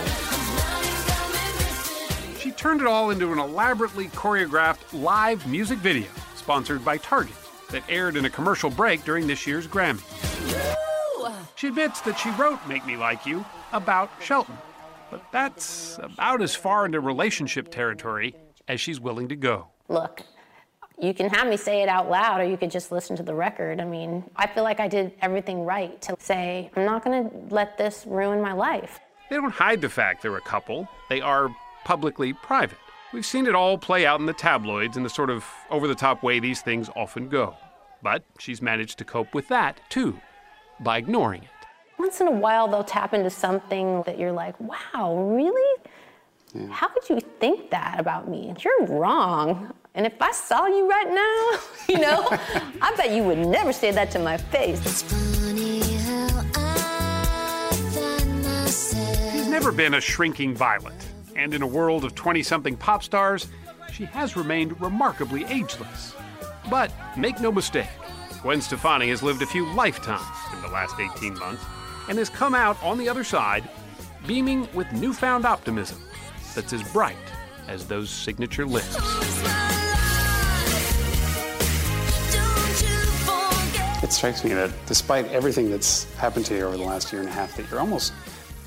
She 2.40 2.52
turned 2.52 2.80
it 2.80 2.88
all 2.88 3.10
into 3.10 3.34
an 3.34 3.40
elaborately 3.40 4.08
choreographed 4.08 4.94
live 4.94 5.46
music 5.46 5.80
video 5.80 6.08
sponsored 6.38 6.86
by 6.86 6.96
Target 7.00 7.36
that 7.70 7.84
aired 7.90 8.16
in 8.16 8.24
a 8.24 8.30
commercial 8.30 8.70
break 8.70 9.04
during 9.04 9.28
this 9.28 9.46
year's 9.46 9.68
Grammy. 9.68 10.00
She 11.58 11.68
admits 11.68 12.00
that 12.00 12.18
she 12.18 12.30
wrote 12.42 12.66
Make 12.66 12.86
Me 12.86 12.96
Like 12.96 13.26
You 13.26 13.44
about 13.74 14.10
Shelton, 14.22 14.58
but 15.12 15.24
that's 15.32 16.00
about 16.02 16.42
as 16.42 16.56
far 16.56 16.86
into 16.86 17.00
relationship 17.00 17.70
territory 17.72 18.36
as 18.68 18.82
she's 18.82 19.00
willing 19.00 19.28
to 19.30 19.36
go. 19.36 19.68
Look, 19.88 20.22
you 21.00 21.14
can 21.14 21.30
have 21.30 21.48
me 21.48 21.58
say 21.58 21.82
it 21.82 21.90
out 21.90 22.10
loud 22.10 22.42
or 22.42 22.46
you 22.46 22.58
could 22.58 22.72
just 22.72 22.92
listen 22.92 23.16
to 23.18 23.24
the 23.24 23.36
record. 23.36 23.80
I 23.80 23.86
mean, 23.86 24.24
I 24.36 24.48
feel 24.48 24.64
like 24.64 24.80
I 24.80 24.88
did 24.88 25.14
everything 25.22 25.64
right 25.64 26.02
to 26.04 26.16
say, 26.20 26.72
I'm 26.76 26.86
not 26.86 27.04
going 27.04 27.30
to 27.30 27.54
let 27.54 27.78
this 27.78 28.06
ruin 28.08 28.42
my 28.42 28.54
life. 28.54 29.00
They 29.30 29.36
don't 29.36 29.52
hide 29.52 29.82
the 29.82 29.90
fact 29.90 30.22
they're 30.22 30.38
a 30.38 30.42
couple, 30.42 30.88
they 31.10 31.22
are 31.22 31.50
publicly 31.84 32.34
private. 32.34 32.78
We've 33.14 33.26
seen 33.26 33.48
it 33.48 33.56
all 33.56 33.78
play 33.78 34.06
out 34.06 34.20
in 34.20 34.26
the 34.26 34.34
tabloids 34.34 34.98
in 34.98 35.04
the 35.04 35.10
sort 35.10 35.30
of 35.30 35.46
over 35.70 35.88
the 35.88 35.96
top 35.96 36.22
way 36.22 36.40
these 36.40 36.62
things 36.62 36.90
often 36.96 37.30
go. 37.30 37.56
But 38.02 38.24
she's 38.40 38.62
managed 38.62 38.98
to 39.00 39.06
cope 39.06 39.34
with 39.34 39.48
that, 39.48 39.80
too, 39.90 40.20
by 40.80 40.98
ignoring 40.98 41.44
it. 41.44 41.50
Once 42.06 42.22
in 42.22 42.28
a 42.28 42.32
while, 42.32 42.68
they'll 42.68 42.84
tap 42.84 43.16
into 43.16 43.32
something 43.32 44.04
that 44.04 44.20
you're 44.20 44.32
like, 44.32 44.54
wow, 44.60 45.18
really? 45.18 45.82
How 46.70 46.88
could 46.88 47.10
you 47.10 47.20
think 47.40 47.72
that 47.72 48.00
about 48.00 48.30
me? 48.30 48.54
You're 48.60 48.86
wrong. 48.86 49.74
And 49.96 50.06
if 50.06 50.14
I 50.22 50.32
saw 50.32 50.68
you 50.68 50.88
right 50.88 51.10
now, 51.10 51.60
you 51.96 52.00
know, 52.00 52.28
I 52.80 52.94
bet 52.96 53.10
you 53.10 53.24
would 53.24 53.40
never 53.40 53.74
say 53.74 53.90
that 53.90 54.12
to 54.12 54.20
my 54.20 54.38
face. 54.38 55.02
She's 59.32 59.48
never 59.48 59.72
been 59.72 59.96
a 59.96 60.00
shrinking 60.00 60.54
violet, 60.54 60.94
and 61.36 61.56
in 61.56 61.64
a 61.64 61.68
world 61.68 62.06
of 62.06 62.14
20 62.14 62.44
something 62.44 62.78
pop 62.78 63.02
stars, 63.02 63.48
she 63.92 64.06
has 64.06 64.38
remained 64.38 64.80
remarkably 64.80 65.44
ageless. 65.46 66.14
But 66.70 66.92
make 67.18 67.40
no 67.40 67.52
mistake, 67.52 67.90
Gwen 68.44 68.62
Stefani 68.62 69.10
has 69.10 69.24
lived 69.24 69.42
a 69.42 69.48
few 69.48 69.66
lifetimes 69.74 70.54
in 70.54 70.62
the 70.62 70.68
last 70.68 71.00
18 71.00 71.40
months 71.40 71.66
and 72.08 72.18
has 72.18 72.30
come 72.30 72.56
out 72.56 72.82
on 72.84 72.98
the 72.98 73.10
other 73.10 73.24
side 73.24 73.68
beaming 74.28 74.68
with 74.74 74.92
newfound 74.94 75.46
optimism 75.46 76.02
that's 76.56 76.74
as 76.74 76.82
bright 76.92 77.16
as 77.68 77.86
those 77.86 78.10
signature 78.10 78.66
lips. 78.66 78.96
It 84.04 84.12
strikes 84.12 84.44
me 84.44 84.54
that 84.54 84.72
despite 84.86 85.26
everything 85.32 85.70
that's 85.70 86.04
happened 86.16 86.46
to 86.46 86.56
you 86.56 86.66
over 86.66 86.78
the 86.78 86.84
last 86.84 87.12
year 87.12 87.22
and 87.22 87.30
a 87.30 87.34
half, 87.34 87.56
that 87.58 87.70
you're 87.70 87.80
almost 87.80 88.14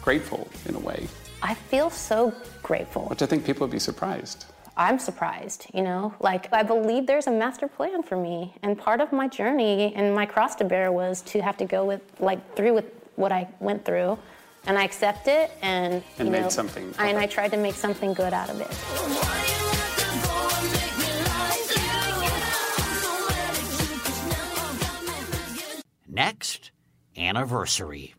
grateful 0.02 0.48
in 0.66 0.74
a 0.74 0.80
way. 0.80 1.06
I 1.42 1.54
feel 1.54 1.90
so 1.90 2.34
grateful. 2.62 3.04
Which 3.06 3.22
I 3.22 3.26
think 3.26 3.44
people 3.44 3.66
would 3.66 3.72
be 3.72 3.78
surprised. 3.78 4.46
I'm 4.76 4.98
surprised, 4.98 5.66
you 5.74 5.82
know? 5.82 6.14
Like, 6.20 6.52
I 6.52 6.62
believe 6.62 7.06
there's 7.06 7.26
a 7.26 7.30
master 7.30 7.68
plan 7.68 8.02
for 8.02 8.16
me. 8.16 8.54
And 8.62 8.78
part 8.78 9.00
of 9.00 9.12
my 9.12 9.28
journey 9.28 9.92
and 9.94 10.14
my 10.14 10.26
cross 10.26 10.54
to 10.56 10.64
bear 10.64 10.90
was 10.92 11.20
to 11.22 11.40
have 11.40 11.56
to 11.58 11.64
go 11.64 11.84
with, 11.84 12.00
like, 12.20 12.56
through 12.56 12.74
with 12.74 12.97
what 13.18 13.32
I 13.32 13.48
went 13.60 13.84
through. 13.84 14.18
And 14.66 14.78
I 14.78 14.84
accept 14.84 15.28
it 15.28 15.50
and, 15.62 16.02
And 16.18 16.28
you 16.28 16.32
made 16.32 16.42
know, 16.42 16.48
something 16.48 16.92
I, 16.98 17.08
and 17.08 17.18
I 17.18 17.26
tried 17.26 17.52
to 17.52 17.56
make 17.56 17.74
something 17.74 18.12
good 18.12 18.32
out 18.32 18.50
of 18.50 18.60
it. 18.60 18.68
Next, 26.06 26.72
anniversary. 27.16 28.14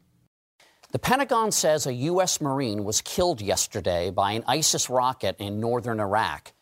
The 0.92 1.00
Pentagon 1.00 1.52
says 1.52 1.86
a 1.86 1.94
U.S. 1.94 2.42
Marine 2.42 2.84
was 2.84 3.02
killed 3.02 3.42
yesterday 3.42 4.10
by 4.10 4.32
an 4.32 4.44
ISIS 4.48 4.90
rocket 4.90 5.36
in 5.38 5.60
northern 5.60 6.00
Iraq. 6.00 6.54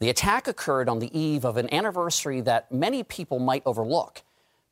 The 0.00 0.08
attack 0.08 0.48
occurred 0.48 0.88
on 0.88 0.98
the 0.98 1.16
eve 1.16 1.44
of 1.44 1.56
an 1.56 1.72
anniversary 1.72 2.40
that 2.40 2.72
many 2.72 3.04
people 3.04 3.38
might 3.38 3.62
overlook, 3.66 4.22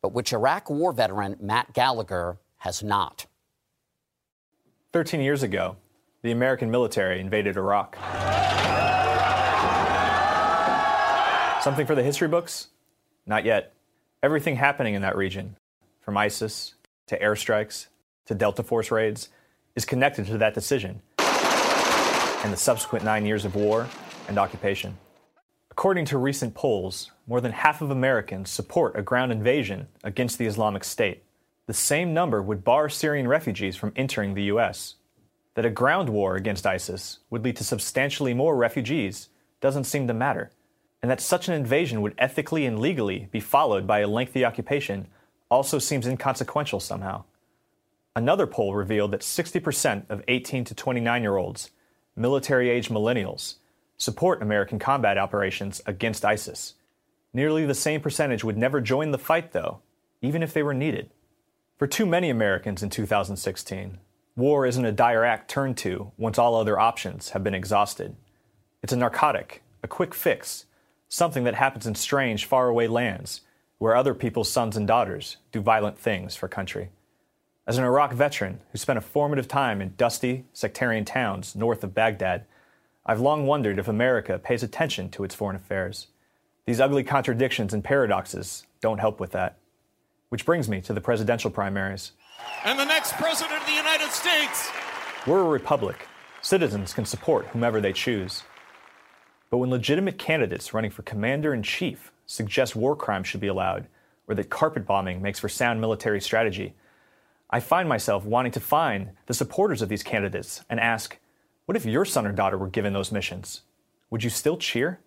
but 0.02 0.12
which 0.12 0.32
Iraq 0.32 0.70
war 0.70 0.92
veteran 0.92 1.36
Matt 1.40 1.74
Gallagher 1.74 2.38
has 2.59 2.82
not. 2.82 3.26
13 4.92 5.20
years 5.20 5.42
ago, 5.42 5.76
the 6.22 6.32
American 6.32 6.70
military 6.70 7.20
invaded 7.20 7.56
Iraq. 7.56 7.96
Something 11.62 11.86
for 11.86 11.94
the 11.94 12.02
history 12.02 12.28
books? 12.28 12.68
Not 13.26 13.44
yet. 13.44 13.74
Everything 14.22 14.56
happening 14.56 14.94
in 14.94 15.02
that 15.02 15.16
region, 15.16 15.56
from 16.00 16.16
ISIS 16.16 16.74
to 17.06 17.18
airstrikes 17.18 17.88
to 18.26 18.34
Delta 18.34 18.62
Force 18.62 18.90
raids, 18.90 19.28
is 19.76 19.84
connected 19.84 20.26
to 20.26 20.38
that 20.38 20.54
decision 20.54 21.02
and 21.18 22.52
the 22.52 22.56
subsequent 22.56 23.04
nine 23.04 23.26
years 23.26 23.44
of 23.44 23.54
war 23.54 23.88
and 24.28 24.38
occupation. 24.38 24.96
According 25.70 26.06
to 26.06 26.18
recent 26.18 26.54
polls, 26.54 27.12
more 27.26 27.40
than 27.40 27.52
half 27.52 27.80
of 27.82 27.90
Americans 27.90 28.50
support 28.50 28.98
a 28.98 29.02
ground 29.02 29.30
invasion 29.30 29.86
against 30.02 30.38
the 30.38 30.46
Islamic 30.46 30.82
State. 30.82 31.22
The 31.68 31.74
same 31.74 32.14
number 32.14 32.40
would 32.40 32.64
bar 32.64 32.88
Syrian 32.88 33.28
refugees 33.28 33.76
from 33.76 33.92
entering 33.94 34.32
the 34.32 34.44
U.S. 34.44 34.94
That 35.52 35.66
a 35.66 35.70
ground 35.70 36.08
war 36.08 36.34
against 36.34 36.66
ISIS 36.66 37.18
would 37.28 37.44
lead 37.44 37.56
to 37.56 37.64
substantially 37.64 38.32
more 38.32 38.56
refugees 38.56 39.28
doesn't 39.60 39.84
seem 39.84 40.06
to 40.08 40.14
matter. 40.14 40.50
And 41.02 41.10
that 41.10 41.20
such 41.20 41.46
an 41.46 41.52
invasion 41.52 42.00
would 42.00 42.14
ethically 42.16 42.64
and 42.64 42.78
legally 42.78 43.28
be 43.32 43.38
followed 43.38 43.86
by 43.86 43.98
a 43.98 44.08
lengthy 44.08 44.46
occupation 44.46 45.08
also 45.50 45.78
seems 45.78 46.06
inconsequential 46.06 46.80
somehow. 46.80 47.24
Another 48.16 48.46
poll 48.46 48.74
revealed 48.74 49.10
that 49.10 49.20
60% 49.20 50.08
of 50.08 50.24
18 50.26 50.64
to 50.64 50.74
29 50.74 51.22
year 51.22 51.36
olds, 51.36 51.70
military 52.16 52.70
age 52.70 52.88
millennials, 52.88 53.56
support 53.98 54.40
American 54.40 54.78
combat 54.78 55.18
operations 55.18 55.82
against 55.84 56.24
ISIS. 56.24 56.76
Nearly 57.34 57.66
the 57.66 57.74
same 57.74 58.00
percentage 58.00 58.42
would 58.42 58.56
never 58.56 58.80
join 58.80 59.10
the 59.10 59.18
fight, 59.18 59.52
though, 59.52 59.80
even 60.22 60.42
if 60.42 60.54
they 60.54 60.62
were 60.62 60.72
needed. 60.72 61.10
For 61.78 61.86
too 61.86 62.06
many 62.06 62.28
Americans 62.28 62.82
in 62.82 62.90
2016, 62.90 63.98
war 64.34 64.66
isn't 64.66 64.84
a 64.84 64.90
dire 64.90 65.24
act 65.24 65.48
turned 65.48 65.76
to 65.78 66.10
once 66.18 66.36
all 66.36 66.56
other 66.56 66.76
options 66.76 67.30
have 67.30 67.44
been 67.44 67.54
exhausted. 67.54 68.16
It's 68.82 68.92
a 68.92 68.96
narcotic, 68.96 69.62
a 69.84 69.86
quick 69.86 70.12
fix, 70.12 70.64
something 71.08 71.44
that 71.44 71.54
happens 71.54 71.86
in 71.86 71.94
strange, 71.94 72.46
faraway 72.46 72.88
lands 72.88 73.42
where 73.78 73.94
other 73.94 74.12
people's 74.12 74.50
sons 74.50 74.76
and 74.76 74.88
daughters 74.88 75.36
do 75.52 75.60
violent 75.60 75.96
things 75.96 76.34
for 76.34 76.48
country. 76.48 76.88
As 77.64 77.78
an 77.78 77.84
Iraq 77.84 78.12
veteran 78.12 78.58
who 78.72 78.78
spent 78.78 78.98
a 78.98 79.00
formative 79.00 79.46
time 79.46 79.80
in 79.80 79.94
dusty, 79.96 80.46
sectarian 80.52 81.04
towns 81.04 81.54
north 81.54 81.84
of 81.84 81.94
Baghdad, 81.94 82.44
I've 83.06 83.20
long 83.20 83.46
wondered 83.46 83.78
if 83.78 83.86
America 83.86 84.36
pays 84.40 84.64
attention 84.64 85.10
to 85.10 85.22
its 85.22 85.36
foreign 85.36 85.54
affairs. 85.54 86.08
These 86.66 86.80
ugly 86.80 87.04
contradictions 87.04 87.72
and 87.72 87.84
paradoxes 87.84 88.66
don't 88.80 88.98
help 88.98 89.20
with 89.20 89.30
that. 89.30 89.58
Which 90.28 90.44
brings 90.44 90.68
me 90.68 90.80
to 90.82 90.92
the 90.92 91.00
presidential 91.00 91.50
primaries. 91.50 92.12
and 92.64 92.78
the 92.78 92.84
next 92.84 93.14
president 93.14 93.60
of 93.60 93.66
the 93.66 93.72
United 93.74 94.10
States. 94.10 94.68
We're 95.26 95.40
a 95.40 95.48
republic. 95.48 96.06
Citizens 96.42 96.92
can 96.92 97.04
support 97.04 97.46
whomever 97.46 97.80
they 97.80 97.92
choose. 97.92 98.42
But 99.50 99.58
when 99.58 99.70
legitimate 99.70 100.18
candidates 100.18 100.74
running 100.74 100.90
for 100.90 101.02
commander 101.02 101.54
in 101.54 101.62
chief 101.62 102.12
suggest 102.26 102.76
war 102.76 102.94
crimes 102.94 103.26
should 103.26 103.40
be 103.40 103.46
allowed, 103.46 103.86
or 104.26 104.34
that 104.34 104.50
carpet 104.50 104.86
bombing 104.86 105.22
makes 105.22 105.38
for 105.38 105.48
sound 105.48 105.80
military 105.80 106.20
strategy, 106.20 106.74
I 107.50 107.60
find 107.60 107.88
myself 107.88 108.24
wanting 108.26 108.52
to 108.52 108.60
find 108.60 109.12
the 109.26 109.34
supporters 109.34 109.80
of 109.80 109.88
these 109.88 110.02
candidates 110.02 110.62
and 110.68 110.78
ask, 110.78 111.18
what 111.64 111.76
if 111.76 111.86
your 111.86 112.04
son 112.04 112.26
or 112.26 112.32
daughter 112.32 112.58
were 112.58 112.68
given 112.68 112.92
those 112.92 113.10
missions? 113.10 113.62
Would 114.10 114.22
you 114.22 114.30
still 114.30 114.58
cheer? 114.58 115.00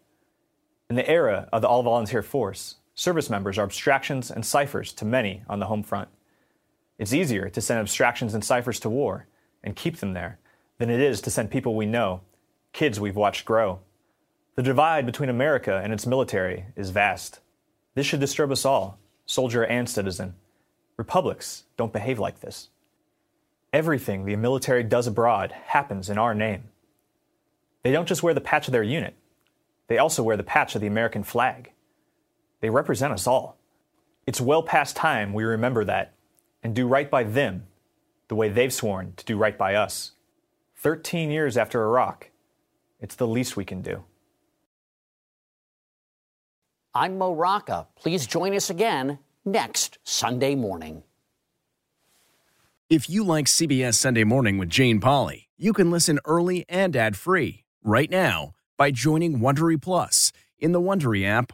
In 0.90 0.96
the 0.96 1.08
era 1.08 1.48
of 1.54 1.62
the 1.62 1.68
all 1.68 1.84
volunteer 1.84 2.24
force, 2.24 2.78
service 3.02 3.32
members 3.32 3.58
are 3.58 3.64
abstractions 3.64 4.30
and 4.30 4.46
ciphers 4.46 4.94
to 4.94 5.04
many 5.04 5.42
on 5.50 5.58
the 5.58 5.66
home 5.66 5.82
front. 5.82 6.08
It's 7.00 7.14
easier 7.14 7.50
to 7.50 7.60
send 7.60 7.80
abstractions 7.80 8.36
and 8.36 8.46
ciphers 8.46 8.80
to 8.82 8.92
war 8.92 9.26
and 9.64 9.76
keep 9.76 9.98
them 9.98 10.14
there 10.14 10.38
than 10.78 10.92
it 10.92 11.00
is 11.02 11.20
to 11.22 11.32
send 11.32 11.50
people 11.50 11.76
we 11.76 11.88
know, 11.88 12.22
kids 12.74 13.00
we've 13.00 13.16
watched 13.16 13.44
grow. 13.44 13.80
The 14.54 14.62
divide 14.62 15.08
between 15.08 15.30
America 15.30 15.82
and 15.84 15.92
its 15.92 16.06
military 16.06 16.66
is 16.76 16.92
vast. 16.92 17.40
This 17.96 18.06
should 18.06 18.20
disturb 18.20 18.52
us 18.52 18.66
all, 18.66 19.00
soldier 19.26 19.66
and 19.66 19.90
citizen. 19.90 20.36
Republics 20.96 21.64
don't 21.78 21.94
behave 21.94 22.20
like 22.20 22.42
this. 22.42 22.70
Everything 23.74 24.26
the 24.26 24.36
military 24.36 24.84
does 24.84 25.08
abroad 25.08 25.54
happens 25.66 26.08
in 26.08 26.20
our 26.20 26.36
name. 26.36 26.66
They 27.82 27.92
don't 27.92 28.08
just 28.08 28.22
wear 28.22 28.36
the 28.36 28.42
patch 28.42 28.68
of 28.68 28.74
their 28.74 28.84
unit, 28.84 29.16
they 29.88 29.98
also 29.98 30.22
wear 30.22 30.38
the 30.38 30.44
patch 30.44 30.76
of 30.76 30.82
the 30.82 30.88
American 30.88 31.24
flag. 31.24 31.72
They 32.62 32.70
represent 32.70 33.12
us 33.12 33.28
all. 33.28 33.58
It's 34.26 34.40
well 34.40 34.64
past 34.64 34.96
time 34.96 35.34
we 35.34 35.44
remember 35.44 35.84
that 35.86 36.14
and 36.64 36.76
do 36.76 36.88
right 36.88 37.10
by 37.10 37.24
them 37.24 37.68
the 38.28 38.36
way 38.36 38.50
they've 38.50 38.72
sworn 38.72 39.14
to 39.18 39.26
do 39.26 39.36
right 39.36 39.58
by 39.58 39.76
us. 39.76 40.12
13 40.78 41.30
years 41.30 41.58
after 41.58 41.84
Iraq, 41.84 42.30
it's 43.00 43.16
the 43.16 43.28
least 43.28 43.58
we 43.58 43.66
can 43.66 43.82
do. 43.82 44.04
I'm 46.94 47.18
Mo 47.18 47.34
Rocca. 47.34 47.88
Please 47.96 48.28
join 48.28 48.54
us 48.54 48.70
again 48.70 49.20
next 49.44 49.98
Sunday 50.04 50.56
morning. 50.56 51.04
If 52.90 53.10
you 53.10 53.24
like 53.24 53.46
CBS 53.46 53.94
Sunday 53.94 54.26
Morning 54.26 54.58
with 54.58 54.70
Jane 54.70 55.00
Pauley, 55.00 55.46
you 55.58 55.72
can 55.72 55.90
listen 55.90 56.20
early 56.26 56.66
and 56.68 56.96
ad-free 56.96 57.64
right 57.84 58.10
now 58.10 58.52
by 58.76 58.92
joining 58.92 59.40
Wondery 59.40 59.82
Plus 59.82 60.34
in 60.60 60.74
the 60.74 60.82
Wondery 60.82 61.26
app 61.26 61.54